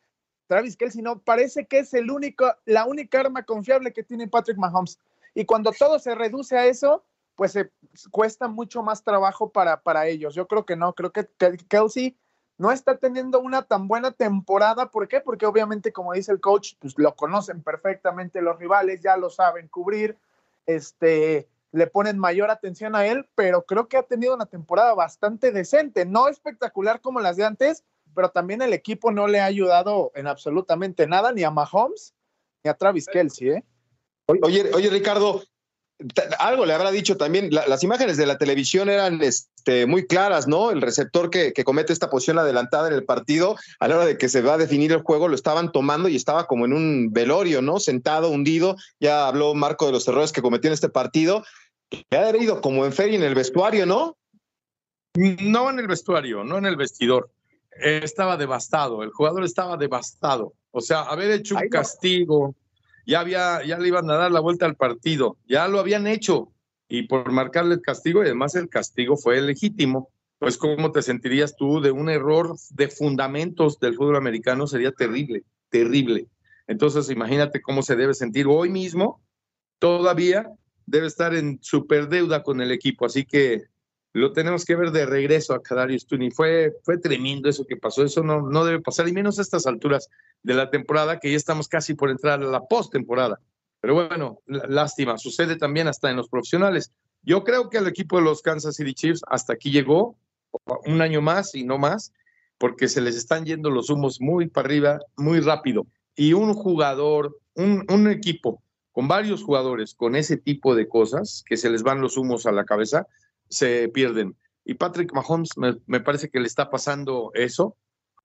Travis 0.46 0.76
Kelsey 0.76 1.02
no 1.02 1.20
parece 1.20 1.66
que 1.66 1.80
es 1.80 1.94
el 1.94 2.10
único, 2.10 2.54
la 2.64 2.86
única 2.86 3.20
arma 3.20 3.44
confiable 3.44 3.92
que 3.92 4.02
tiene 4.02 4.28
Patrick 4.28 4.58
Mahomes. 4.58 4.98
Y 5.34 5.44
cuando 5.44 5.72
todo 5.72 5.98
se 5.98 6.14
reduce 6.14 6.56
a 6.56 6.66
eso, 6.66 7.04
pues 7.36 7.52
se 7.52 7.70
cuesta 8.10 8.48
mucho 8.48 8.82
más 8.82 9.04
trabajo 9.04 9.50
para, 9.50 9.80
para 9.80 10.06
ellos. 10.06 10.34
Yo 10.34 10.48
creo 10.48 10.64
que 10.64 10.74
no, 10.74 10.94
creo 10.94 11.12
que 11.12 11.28
Kelsey 11.68 12.16
no 12.58 12.72
está 12.72 12.98
teniendo 12.98 13.40
una 13.40 13.62
tan 13.62 13.88
buena 13.88 14.10
temporada. 14.10 14.90
¿Por 14.90 15.08
qué? 15.08 15.20
Porque 15.20 15.46
obviamente, 15.46 15.92
como 15.92 16.12
dice 16.12 16.32
el 16.32 16.40
coach, 16.40 16.74
pues 16.78 16.94
lo 16.98 17.14
conocen 17.14 17.62
perfectamente 17.62 18.42
los 18.42 18.58
rivales, 18.58 19.00
ya 19.00 19.16
lo 19.16 19.30
saben 19.30 19.68
cubrir, 19.68 20.16
este, 20.66 21.48
le 21.72 21.86
ponen 21.86 22.18
mayor 22.18 22.50
atención 22.50 22.96
a 22.96 23.06
él, 23.06 23.26
pero 23.34 23.64
creo 23.64 23.88
que 23.88 23.96
ha 23.96 24.02
tenido 24.02 24.34
una 24.34 24.46
temporada 24.46 24.94
bastante 24.94 25.52
decente, 25.52 26.04
no 26.04 26.28
espectacular 26.28 27.00
como 27.00 27.20
las 27.20 27.36
de 27.36 27.44
antes, 27.44 27.84
pero 28.14 28.30
también 28.30 28.60
el 28.62 28.72
equipo 28.72 29.12
no 29.12 29.28
le 29.28 29.40
ha 29.40 29.44
ayudado 29.44 30.10
en 30.14 30.26
absolutamente 30.26 31.06
nada, 31.06 31.32
ni 31.32 31.44
a 31.44 31.50
Mahomes 31.50 32.14
ni 32.64 32.70
a 32.70 32.74
Travis 32.74 33.06
Kelsey, 33.06 33.50
¿eh? 33.50 33.64
Oye, 34.42 34.70
oye, 34.74 34.90
Ricardo, 34.90 35.42
algo 36.38 36.64
le 36.64 36.74
habrá 36.74 36.90
dicho 36.90 37.16
también, 37.16 37.50
las 37.50 37.82
imágenes 37.82 38.16
de 38.16 38.26
la 38.26 38.38
televisión 38.38 38.88
eran 38.88 39.20
este, 39.20 39.86
muy 39.86 40.06
claras, 40.06 40.46
¿no? 40.46 40.70
El 40.70 40.80
receptor 40.80 41.28
que, 41.28 41.52
comete 41.64 41.92
esta 41.92 42.08
posición 42.08 42.38
adelantada 42.38 42.88
en 42.88 42.94
el 42.94 43.04
partido, 43.04 43.56
a 43.80 43.88
la 43.88 43.96
hora 43.96 44.06
de 44.06 44.16
que 44.16 44.28
se 44.28 44.40
va 44.40 44.54
a 44.54 44.58
definir 44.58 44.92
el 44.92 45.02
juego, 45.02 45.28
lo 45.28 45.34
estaban 45.34 45.72
tomando 45.72 46.08
y 46.08 46.14
estaba 46.14 46.46
como 46.46 46.66
en 46.66 46.72
un 46.72 47.12
velorio, 47.12 47.62
¿no? 47.62 47.80
Sentado, 47.80 48.30
hundido. 48.30 48.76
Ya 49.00 49.26
habló 49.26 49.54
Marco 49.54 49.86
de 49.86 49.92
los 49.92 50.06
errores 50.06 50.32
que 50.32 50.42
cometió 50.42 50.68
en 50.68 50.74
este 50.74 50.88
partido. 50.88 51.44
Que 51.90 52.16
ha 52.16 52.36
ido 52.36 52.60
como 52.60 52.84
en 52.84 52.92
feria 52.92 53.16
en 53.16 53.24
el 53.24 53.34
vestuario, 53.34 53.86
¿no? 53.86 54.16
No 55.14 55.70
en 55.70 55.80
el 55.80 55.88
vestuario, 55.88 56.44
no 56.44 56.58
en 56.58 56.66
el 56.66 56.76
vestidor. 56.76 57.30
estaba 57.72 58.36
devastado, 58.36 59.02
el 59.02 59.10
jugador 59.10 59.42
estaba 59.42 59.76
devastado. 59.76 60.52
O 60.70 60.80
sea, 60.80 61.02
haber 61.02 61.30
hecho 61.30 61.56
un 61.56 61.68
castigo 61.68 62.54
ya 63.08 63.20
había, 63.20 63.64
ya 63.64 63.78
le 63.78 63.88
iban 63.88 64.10
a 64.10 64.16
dar 64.16 64.30
la 64.30 64.40
vuelta 64.40 64.66
al 64.66 64.76
partido, 64.76 65.38
ya 65.48 65.66
lo 65.66 65.80
habían 65.80 66.06
hecho, 66.06 66.52
y 66.90 67.04
por 67.04 67.32
marcarle 67.32 67.76
el 67.76 67.80
castigo, 67.80 68.20
y 68.20 68.26
además 68.26 68.54
el 68.54 68.68
castigo 68.68 69.16
fue 69.16 69.40
legítimo. 69.40 70.10
Pues, 70.38 70.58
¿cómo 70.58 70.92
te 70.92 71.00
sentirías 71.00 71.56
tú 71.56 71.80
de 71.80 71.90
un 71.90 72.10
error 72.10 72.54
de 72.68 72.88
fundamentos 72.88 73.80
del 73.80 73.94
fútbol 73.94 74.16
americano? 74.16 74.66
Sería 74.66 74.92
terrible, 74.92 75.44
terrible. 75.70 76.26
Entonces, 76.66 77.08
imagínate 77.08 77.62
cómo 77.62 77.80
se 77.80 77.96
debe 77.96 78.12
sentir 78.12 78.46
hoy 78.46 78.68
mismo. 78.68 79.22
Todavía 79.78 80.52
debe 80.84 81.06
estar 81.06 81.34
en 81.34 81.58
super 81.62 82.10
deuda 82.10 82.42
con 82.42 82.60
el 82.60 82.70
equipo, 82.70 83.06
así 83.06 83.24
que 83.24 83.64
lo 84.12 84.32
tenemos 84.32 84.64
que 84.64 84.76
ver 84.76 84.90
de 84.90 85.06
regreso 85.06 85.54
a 85.54 85.62
Kadarius 85.62 86.06
Tuni. 86.06 86.30
Fue, 86.30 86.74
fue 86.82 86.98
tremendo 86.98 87.48
eso 87.48 87.66
que 87.66 87.76
pasó, 87.76 88.02
eso 88.04 88.22
no, 88.22 88.42
no 88.42 88.64
debe 88.64 88.80
pasar, 88.80 89.08
y 89.08 89.12
menos 89.12 89.38
a 89.38 89.42
estas 89.42 89.66
alturas 89.66 90.08
de 90.42 90.54
la 90.54 90.70
temporada, 90.70 91.18
que 91.18 91.30
ya 91.30 91.36
estamos 91.36 91.68
casi 91.68 91.94
por 91.94 92.10
entrar 92.10 92.42
a 92.42 92.46
la 92.46 92.66
postemporada. 92.66 93.40
Pero 93.80 93.94
bueno, 93.94 94.40
lástima, 94.46 95.18
sucede 95.18 95.56
también 95.56 95.88
hasta 95.88 96.10
en 96.10 96.16
los 96.16 96.28
profesionales. 96.28 96.92
Yo 97.22 97.44
creo 97.44 97.68
que 97.68 97.78
el 97.78 97.86
equipo 97.86 98.16
de 98.16 98.24
los 98.24 98.42
Kansas 98.42 98.76
City 98.76 98.94
Chiefs 98.94 99.22
hasta 99.28 99.52
aquí 99.52 99.70
llegó, 99.70 100.16
un 100.86 101.02
año 101.02 101.20
más 101.20 101.54
y 101.54 101.64
no 101.64 101.78
más, 101.78 102.12
porque 102.58 102.88
se 102.88 103.00
les 103.00 103.16
están 103.16 103.44
yendo 103.44 103.70
los 103.70 103.90
humos 103.90 104.20
muy 104.20 104.48
para 104.48 104.66
arriba, 104.66 104.98
muy 105.16 105.40
rápido. 105.40 105.86
Y 106.16 106.32
un 106.32 106.54
jugador, 106.54 107.38
un, 107.54 107.84
un 107.88 108.10
equipo 108.10 108.62
con 108.92 109.06
varios 109.06 109.44
jugadores 109.44 109.94
con 109.94 110.16
ese 110.16 110.36
tipo 110.36 110.74
de 110.74 110.88
cosas, 110.88 111.44
que 111.46 111.56
se 111.56 111.70
les 111.70 111.84
van 111.84 112.00
los 112.00 112.16
humos 112.16 112.46
a 112.46 112.52
la 112.52 112.64
cabeza, 112.64 113.06
se 113.48 113.88
pierden. 113.88 114.36
Y 114.64 114.74
Patrick 114.74 115.12
Mahomes 115.12 115.50
me, 115.56 116.00
parece 116.00 116.28
que 116.28 116.40
le 116.40 116.46
está 116.46 116.70
pasando 116.70 117.30
eso. 117.34 117.76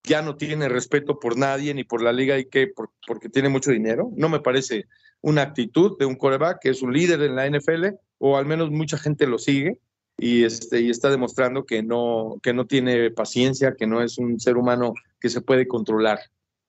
Ya 0.03 0.21
no 0.21 0.35
tiene 0.35 0.67
respeto 0.67 1.19
por 1.19 1.37
nadie 1.37 1.73
ni 1.73 1.85
por 1.85 2.01
la 2.01 2.11
liga 2.11 2.37
y 2.37 2.45
que 2.45 2.71
porque 3.07 3.29
tiene 3.29 3.47
mucho 3.47 3.71
dinero. 3.71 4.11
No 4.17 4.27
me 4.27 4.41
parece 4.41 4.87
una 5.21 5.43
actitud 5.43 5.97
de 5.97 6.05
un 6.05 6.15
coreback 6.15 6.59
que 6.61 6.69
es 6.69 6.81
un 6.81 6.91
líder 6.91 7.21
en 7.21 7.35
la 7.35 7.49
NFL 7.49 7.95
o 8.17 8.35
al 8.35 8.45
menos 8.45 8.71
mucha 8.71 8.97
gente 8.97 9.25
lo 9.25 9.39
sigue 9.39 9.79
y, 10.17 10.43
este, 10.43 10.81
y 10.81 10.89
está 10.89 11.09
demostrando 11.09 11.65
que 11.65 11.81
no, 11.81 12.39
que 12.43 12.53
no 12.53 12.65
tiene 12.65 13.09
paciencia, 13.11 13.75
que 13.77 13.87
no 13.87 14.01
es 14.01 14.17
un 14.17 14.39
ser 14.39 14.57
humano 14.57 14.93
que 15.19 15.29
se 15.29 15.41
puede 15.41 15.67
controlar. 15.67 16.19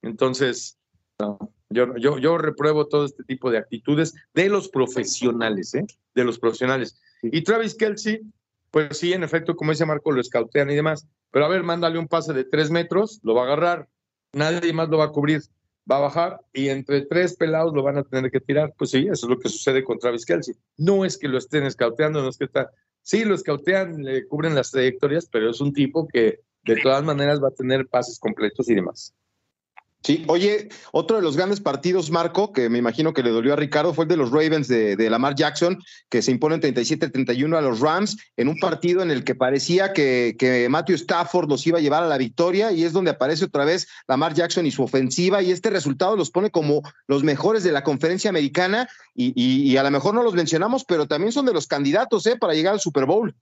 Entonces, 0.02 0.78
yo, 1.70 1.96
yo, 1.96 2.18
yo 2.18 2.38
repruebo 2.38 2.86
todo 2.86 3.04
este 3.04 3.24
tipo 3.24 3.50
de 3.50 3.58
actitudes 3.58 4.14
de 4.34 4.48
los 4.48 4.68
profesionales, 4.68 5.74
¿eh? 5.74 5.84
de 6.14 6.24
los 6.24 6.38
profesionales. 6.38 7.00
Y 7.22 7.42
Travis 7.42 7.74
Kelsey, 7.74 8.20
pues 8.74 8.98
sí, 8.98 9.12
en 9.12 9.22
efecto, 9.22 9.54
como 9.54 9.70
dice 9.70 9.86
Marco, 9.86 10.10
lo 10.10 10.20
escautean 10.20 10.68
y 10.68 10.74
demás. 10.74 11.06
Pero 11.30 11.44
a 11.44 11.48
ver, 11.48 11.62
mándale 11.62 11.96
un 11.96 12.08
pase 12.08 12.32
de 12.32 12.42
tres 12.42 12.72
metros, 12.72 13.20
lo 13.22 13.32
va 13.32 13.42
a 13.42 13.44
agarrar, 13.44 13.88
nadie 14.32 14.72
más 14.72 14.88
lo 14.88 14.98
va 14.98 15.04
a 15.04 15.12
cubrir, 15.12 15.42
va 15.88 15.98
a 15.98 16.00
bajar 16.00 16.40
y 16.52 16.70
entre 16.70 17.06
tres 17.06 17.36
pelados 17.36 17.72
lo 17.72 17.84
van 17.84 17.98
a 17.98 18.02
tener 18.02 18.32
que 18.32 18.40
tirar. 18.40 18.74
Pues 18.76 18.90
sí, 18.90 19.06
eso 19.08 19.26
es 19.26 19.30
lo 19.30 19.38
que 19.38 19.48
sucede 19.48 19.84
con 19.84 20.00
Travis 20.00 20.26
Kelsey. 20.26 20.56
No 20.76 21.04
es 21.04 21.16
que 21.18 21.28
lo 21.28 21.38
estén 21.38 21.62
escauteando, 21.62 22.20
no 22.20 22.30
es 22.30 22.36
que 22.36 22.46
está. 22.46 22.72
Sí, 23.00 23.24
lo 23.24 23.36
escautean, 23.36 24.02
le 24.02 24.26
cubren 24.26 24.56
las 24.56 24.72
trayectorias, 24.72 25.28
pero 25.30 25.50
es 25.50 25.60
un 25.60 25.72
tipo 25.72 26.08
que 26.08 26.40
de 26.64 26.76
todas 26.82 27.04
maneras 27.04 27.40
va 27.40 27.48
a 27.48 27.54
tener 27.54 27.86
pases 27.86 28.18
completos 28.18 28.68
y 28.68 28.74
demás. 28.74 29.14
Sí, 30.04 30.22
oye, 30.28 30.68
otro 30.92 31.16
de 31.16 31.22
los 31.22 31.34
grandes 31.34 31.60
partidos, 31.60 32.10
Marco, 32.10 32.52
que 32.52 32.68
me 32.68 32.76
imagino 32.76 33.14
que 33.14 33.22
le 33.22 33.30
dolió 33.30 33.54
a 33.54 33.56
Ricardo, 33.56 33.94
fue 33.94 34.04
el 34.04 34.10
de 34.10 34.18
los 34.18 34.30
Ravens 34.30 34.68
de, 34.68 35.08
Lamar 35.08 35.34
Jackson, 35.34 35.82
que 36.10 36.20
se 36.20 36.30
imponen 36.30 36.60
37-31 36.60 37.56
a 37.56 37.62
los 37.62 37.80
Rams 37.80 38.18
en 38.36 38.48
un 38.48 38.58
partido 38.58 39.00
en 39.00 39.10
el 39.10 39.24
que 39.24 39.34
parecía 39.34 39.94
que, 39.94 40.36
que, 40.38 40.68
Matthew 40.68 40.96
Stafford 40.96 41.48
los 41.48 41.66
iba 41.66 41.78
a 41.78 41.80
llevar 41.80 42.02
a 42.02 42.06
la 42.06 42.18
victoria 42.18 42.70
y 42.70 42.84
es 42.84 42.92
donde 42.92 43.12
aparece 43.12 43.46
otra 43.46 43.64
vez 43.64 43.88
Lamar 44.06 44.34
Jackson 44.34 44.66
y 44.66 44.70
su 44.70 44.82
ofensiva 44.82 45.40
y 45.40 45.50
este 45.50 45.70
resultado 45.70 46.16
los 46.16 46.30
pone 46.30 46.50
como 46.50 46.82
los 47.06 47.24
mejores 47.24 47.64
de 47.64 47.72
la 47.72 47.82
conferencia 47.82 48.28
americana 48.28 48.86
y, 49.14 49.32
y 49.34 49.74
a 49.78 49.82
lo 49.82 49.90
mejor 49.90 50.14
no 50.14 50.22
los 50.22 50.34
mencionamos, 50.34 50.84
pero 50.84 51.08
también 51.08 51.32
son 51.32 51.46
de 51.46 51.54
los 51.54 51.66
candidatos 51.66 52.26
¿eh? 52.26 52.36
para 52.38 52.52
llegar 52.52 52.74
al 52.74 52.80
Super 52.80 53.06
Bowl. 53.06 53.34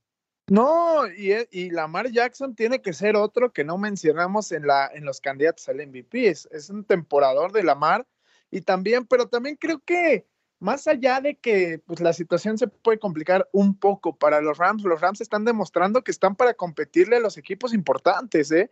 No, 0.47 1.07
y, 1.07 1.31
e, 1.31 1.47
y, 1.51 1.69
Lamar 1.69 2.11
Jackson 2.11 2.53
tiene 2.53 2.81
que 2.81 2.91
ser 2.91 3.15
otro 3.15 3.53
que 3.53 3.63
no 3.63 3.77
mencionamos 3.77 4.51
en, 4.51 4.67
la, 4.67 4.89
en 4.93 5.05
los 5.05 5.21
candidatos 5.21 5.69
al 5.69 5.85
MVP. 5.87 6.27
Es, 6.27 6.47
es 6.51 6.69
un 6.69 6.83
temporador 6.83 7.53
de 7.53 7.63
Lamar. 7.63 8.05
Y 8.51 8.61
también, 8.61 9.05
pero 9.05 9.27
también 9.27 9.55
creo 9.55 9.79
que 9.79 10.27
más 10.59 10.87
allá 10.87 11.19
de 11.19 11.35
que 11.35 11.79
pues, 11.85 11.99
la 11.99 12.13
situación 12.13 12.57
se 12.57 12.67
puede 12.67 12.99
complicar 12.99 13.49
un 13.51 13.77
poco 13.77 14.15
para 14.15 14.39
los 14.41 14.57
Rams, 14.57 14.83
los 14.83 15.01
Rams 15.01 15.19
están 15.21 15.43
demostrando 15.43 16.03
que 16.03 16.11
están 16.11 16.35
para 16.35 16.53
competirle 16.53 17.17
a 17.17 17.19
los 17.19 17.37
equipos 17.37 17.73
importantes. 17.73 18.51
¿eh? 18.51 18.71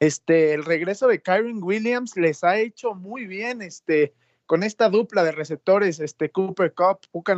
Este, 0.00 0.54
el 0.54 0.64
regreso 0.64 1.08
de 1.08 1.20
Kyron 1.20 1.62
Williams 1.62 2.16
les 2.16 2.42
ha 2.44 2.58
hecho 2.58 2.94
muy 2.94 3.26
bien 3.26 3.62
este, 3.62 4.14
con 4.46 4.62
esta 4.62 4.88
dupla 4.88 5.24
de 5.24 5.32
receptores, 5.32 6.00
este, 6.00 6.30
Cooper 6.30 6.72
Cup, 6.72 7.00
Puka 7.10 7.34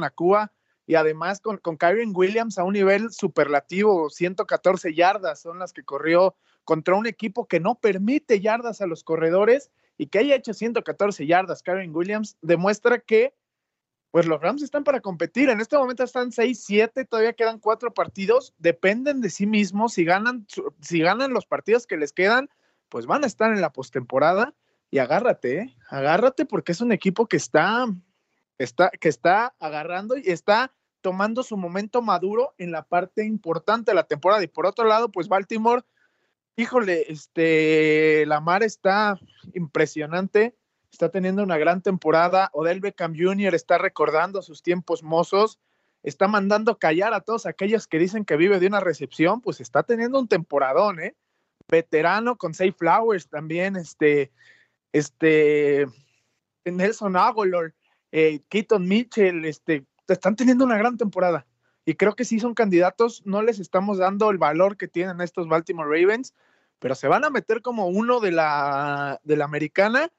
y 0.89 0.95
además 0.95 1.41
con, 1.41 1.59
con 1.59 1.77
Kyron 1.77 2.13
Williams 2.15 2.59
a 2.59 2.65
un 2.65 2.73
nivel 2.73 3.13
superlativo, 3.13 4.09
114 4.09 4.95
yardas 4.95 5.43
son 5.43 5.59
las 5.59 5.75
que 5.75 5.85
corrió 5.85 6.35
contra 6.65 6.95
un 6.95 7.07
equipo 7.07 7.47
que 7.47 7.61
no 7.61 7.75
permite 7.75 8.41
yardas 8.41 8.81
a 8.81 8.87
los 8.87 9.05
corredores 9.05 9.71
y 9.99 10.07
que 10.07 10.21
haya 10.21 10.35
hecho 10.35 10.55
114 10.55 11.27
yardas 11.27 11.63
Kyron 11.63 11.95
Williams 11.95 12.39
demuestra 12.41 13.01
que 13.01 13.35
pues 14.11 14.25
los 14.25 14.41
Rams 14.41 14.63
están 14.63 14.83
para 14.83 15.01
competir. 15.01 15.51
En 15.51 15.61
este 15.61 15.77
momento 15.77 16.05
están 16.05 16.31
6-7, 16.31 17.07
todavía 17.07 17.35
quedan 17.35 17.59
cuatro 17.59 17.93
partidos, 17.93 18.55
dependen 18.57 19.21
de 19.21 19.29
sí 19.29 19.47
mismos. 19.47 19.93
Si 19.93 20.05
ganan, 20.05 20.47
si 20.81 21.01
ganan 21.01 21.35
los 21.35 21.45
partidos 21.45 21.87
que 21.87 21.99
les 21.99 22.15
quedan, 22.15 22.49
pues 22.89 23.05
van 23.05 23.25
a 23.25 23.27
estar 23.27 23.53
en 23.53 23.61
la 23.61 23.75
postemporada. 23.75 24.55
Y 24.91 25.01
agárrate, 25.01 25.59
¿eh? 25.59 25.77
agárrate 25.91 26.47
porque 26.47 26.73
es 26.73 26.81
un 26.81 26.93
equipo 26.93 27.27
que 27.27 27.37
está, 27.37 27.87
está, 28.57 28.89
que 28.89 29.11
está 29.11 29.55
agarrando 29.61 30.17
y 30.17 30.31
está 30.31 30.73
tomando 31.09 31.43
su 31.43 31.57
momento 31.57 32.03
maduro 32.03 32.53
en 32.59 32.71
la 32.71 32.83
parte 32.83 33.25
importante 33.25 33.93
de 33.93 33.95
la 33.95 34.03
temporada. 34.03 34.43
Y 34.45 34.47
por 34.47 34.67
otro 34.67 34.85
lado, 34.85 35.11
pues 35.11 35.27
Baltimore, 35.27 35.81
híjole, 36.55 37.11
este, 37.11 38.27
la 38.27 38.43
mar 38.43 38.63
está 38.63 39.19
impresionante, 39.55 40.55
está 40.93 41.09
teniendo 41.09 41.43
una 41.43 41.57
gran 41.57 41.81
temporada. 41.81 42.51
Odell 42.53 42.81
Beckham 42.81 43.15
Jr. 43.17 43.55
está 43.55 43.79
recordando 43.79 44.43
sus 44.43 44.63
tiempos 44.63 45.03
mozos, 45.03 45.59
está 46.03 46.29
mandando 46.29 46.79
callar 46.79 47.15
a 47.15 47.23
todos 47.23 47.47
aquellos 47.47 47.87
que 47.87 47.99
dicen 47.99 48.27
que 48.27 48.37
vive 48.37 48.61
de 48.61 48.67
una 48.67 48.81
recepción, 48.81 49.41
pues 49.41 49.63
está 49.63 49.83
teniendo 49.85 50.21
un 50.21 50.29
temporadón, 50.29 51.01
¿eh? 51.01 51.17
Veterano 51.71 52.37
con 52.37 52.53
Safe 52.53 52.73
Flowers 52.73 53.31
también, 53.31 53.77
este, 53.77 54.31
este, 54.93 55.87
Nelson 56.67 57.17
Aguilar, 57.17 57.73
eh, 58.13 58.41
Keaton 58.51 58.87
Mitchell, 58.87 59.47
este, 59.47 59.87
están 60.15 60.37
teniendo 60.37 60.65
una 60.65 60.79
gran 60.79 60.97
temporada. 60.97 61.47
Y 61.85 61.95
creo 61.95 62.15
que 62.15 62.25
sí 62.25 62.39
son 62.39 62.55
candidatos, 62.55 63.23
no 63.25 63.41
les 63.43 63.59
estamos 63.59 63.99
dando 63.99 64.31
el 64.31 64.39
valor 64.39 64.77
que 64.77 64.89
tienen 64.89 65.21
estos 65.21 65.49
Baltimore 65.49 65.89
Ravens, 65.89 66.35
pero 66.79 66.95
se 66.95 67.09
van 67.09 67.25
a 67.25 67.31
meter 67.31 67.63
como 67.63 67.87
uno 67.87 68.21
de 68.21 68.31
la, 68.31 69.21
de 69.25 69.37
la 69.37 69.47
americana. 69.47 70.13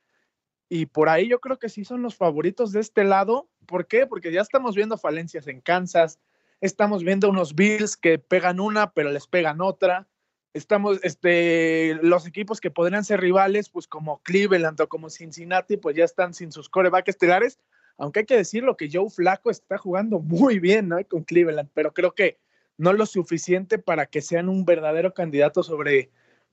Y 0.67 0.87
por 0.87 1.09
ahí 1.09 1.27
yo 1.27 1.39
creo 1.39 1.59
que 1.59 1.69
sí 1.69 1.85
son 1.85 2.01
los 2.01 2.15
favoritos 2.15 2.71
de 2.71 2.79
este 2.79 3.03
lado. 3.03 3.49
¿Por 3.65 3.87
qué? 3.87 4.07
Porque 4.07 4.31
ya 4.31 4.41
estamos 4.41 4.75
viendo 4.75 4.97
falencias 4.97 5.47
en 5.47 5.61
Kansas, 5.61 6.19
estamos 6.59 7.03
viendo 7.03 7.29
unos 7.29 7.55
Bills 7.55 7.97
que 7.97 8.17
pegan 8.17 8.59
una, 8.59 8.91
pero 8.91 9.11
les 9.11 9.27
pegan 9.27 9.61
otra. 9.61 10.07
Estamos, 10.53 10.99
este, 11.03 11.99
los 12.01 12.25
equipos 12.25 12.59
que 12.59 12.71
podrían 12.71 13.05
ser 13.05 13.21
rivales, 13.21 13.69
pues 13.69 13.87
como 13.87 14.23
Cleveland 14.23 14.81
o 14.81 14.89
como 14.89 15.11
Cincinnati, 15.11 15.77
pues 15.77 15.95
ya 15.95 16.03
están 16.03 16.33
sin 16.33 16.51
sus 16.51 16.67
coreback 16.67 17.09
estelares 17.09 17.59
aunque 17.99 18.21
hay 18.21 18.25
que 18.25 18.37
decirlo 18.37 18.77
que 18.77 18.89
Joe 18.91 19.09
Flaco 19.09 19.51
está 19.51 19.77
jugando 19.77 20.19
muy 20.19 20.59
bien 20.59 20.87
¿no? 20.87 20.97
con 21.07 21.23
Cleveland, 21.23 21.69
pero 21.73 21.93
creo 21.93 22.13
que 22.13 22.37
no 22.77 22.93
lo 22.93 23.05
suficiente 23.05 23.77
para 23.77 24.05
que 24.05 24.21
sean 24.21 24.49
un 24.49 24.65
verdadero 24.65 25.13
candidato 25.13 25.63
sobre 25.63 26.09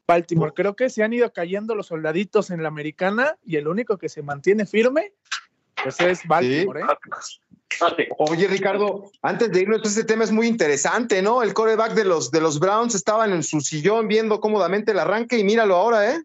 Baltimore. 0.07 0.53
Creo 0.55 0.74
que 0.74 0.90
se 0.90 1.05
han 1.05 1.12
ido 1.12 1.32
cayendo 1.32 1.74
los 1.74 1.86
soldaditos 1.86 2.51
en 2.51 2.62
la 2.62 2.68
americana 2.68 3.38
y 3.44 3.57
el 3.57 3.68
único 3.68 3.97
que 3.97 4.09
se 4.09 4.22
mantiene 4.22 4.66
firme 4.66 5.12
pues 5.82 6.01
es 6.01 6.26
Baltimore. 6.26 6.80
¿eh? 6.80 8.09
Oye, 8.18 8.49
Ricardo, 8.49 9.11
antes 9.22 9.53
de 9.53 9.61
irnos, 9.61 9.86
este 9.86 10.05
tema 10.05 10.24
es 10.24 10.32
muy 10.32 10.49
interesante, 10.49 11.22
¿no? 11.22 11.42
El 11.42 11.55
coreback 11.55 11.94
de 11.94 12.05
los, 12.05 12.30
de 12.30 12.40
los 12.40 12.59
Browns 12.59 12.94
estaban 12.94 13.32
en 13.32 13.42
su 13.42 13.61
sillón 13.61 14.09
viendo 14.09 14.40
cómodamente 14.40 14.92
el 14.92 14.99
arranque 14.99 15.38
y 15.38 15.44
míralo 15.44 15.76
ahora, 15.76 16.12
¿eh? 16.12 16.22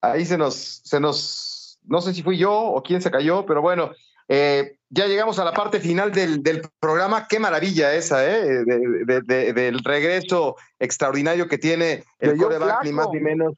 Ahí 0.00 0.24
se 0.24 0.38
nos, 0.38 0.54
se 0.84 1.00
nos, 1.00 1.78
no 1.84 2.00
sé 2.00 2.14
si 2.14 2.22
fui 2.22 2.38
yo 2.38 2.52
o 2.52 2.82
quién 2.82 3.02
se 3.02 3.10
cayó, 3.10 3.44
pero 3.46 3.62
bueno, 3.62 3.92
eh, 4.28 4.76
ya 4.90 5.06
llegamos 5.06 5.38
a 5.38 5.44
la 5.44 5.52
parte 5.52 5.80
final 5.80 6.12
del, 6.12 6.42
programa. 6.78 7.26
Qué 7.28 7.38
maravilla 7.38 7.94
esa, 7.94 8.24
¿eh? 8.24 8.64
del 8.64 9.78
regreso 9.84 10.56
extraordinario 10.78 11.48
que 11.48 11.58
tiene 11.58 12.04
el 12.18 12.36
coreback, 12.36 12.84
ni 12.84 12.92
más 12.92 13.08
ni 13.12 13.20
menos. 13.20 13.54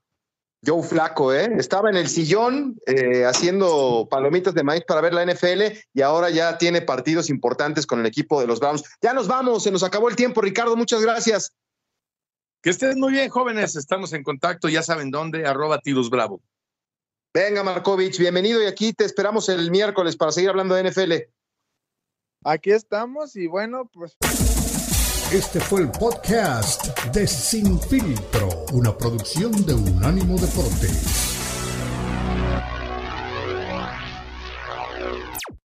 Joe 0.64 0.82
Flaco, 0.82 1.34
¿eh? 1.34 1.52
Estaba 1.58 1.90
en 1.90 1.96
el 1.96 2.08
sillón 2.08 2.76
eh, 2.86 3.24
haciendo 3.24 4.06
palomitas 4.08 4.54
de 4.54 4.62
maíz 4.62 4.84
para 4.86 5.00
ver 5.00 5.12
la 5.12 5.26
NFL 5.26 5.76
y 5.92 6.02
ahora 6.02 6.30
ya 6.30 6.56
tiene 6.56 6.80
partidos 6.82 7.30
importantes 7.30 7.84
con 7.84 7.98
el 7.98 8.06
equipo 8.06 8.40
de 8.40 8.46
los 8.46 8.60
Browns. 8.60 8.84
Ya 9.02 9.12
nos 9.12 9.26
vamos, 9.26 9.64
se 9.64 9.72
nos 9.72 9.82
acabó 9.82 10.08
el 10.08 10.14
tiempo, 10.14 10.40
Ricardo. 10.40 10.76
Muchas 10.76 11.02
gracias. 11.02 11.52
Que 12.62 12.70
estén 12.70 13.00
muy 13.00 13.12
bien, 13.12 13.28
jóvenes. 13.28 13.74
Estamos 13.74 14.12
en 14.12 14.22
contacto, 14.22 14.68
ya 14.68 14.84
saben 14.84 15.10
dónde, 15.10 15.44
arroba 15.44 15.80
Tidus 15.80 16.08
Bravo. 16.08 16.40
Venga, 17.34 17.64
Markovich, 17.64 18.18
bienvenido 18.18 18.62
y 18.62 18.66
aquí 18.66 18.92
te 18.92 19.04
esperamos 19.04 19.48
el 19.48 19.70
miércoles 19.70 20.16
para 20.16 20.30
seguir 20.30 20.50
hablando 20.50 20.76
de 20.76 20.88
NFL. 20.88 21.12
Aquí 22.44 22.70
estamos 22.70 23.34
y 23.34 23.48
bueno, 23.48 23.90
pues. 23.92 24.16
Este 25.32 25.58
fue 25.60 25.80
el 25.80 25.90
podcast 25.90 26.96
de 27.08 27.26
Sin 27.26 27.80
Filtro, 27.80 28.48
una 28.72 28.96
producción 28.96 29.50
de 29.66 29.74
Unánimo 29.74 30.38
Deportes. 30.38 31.31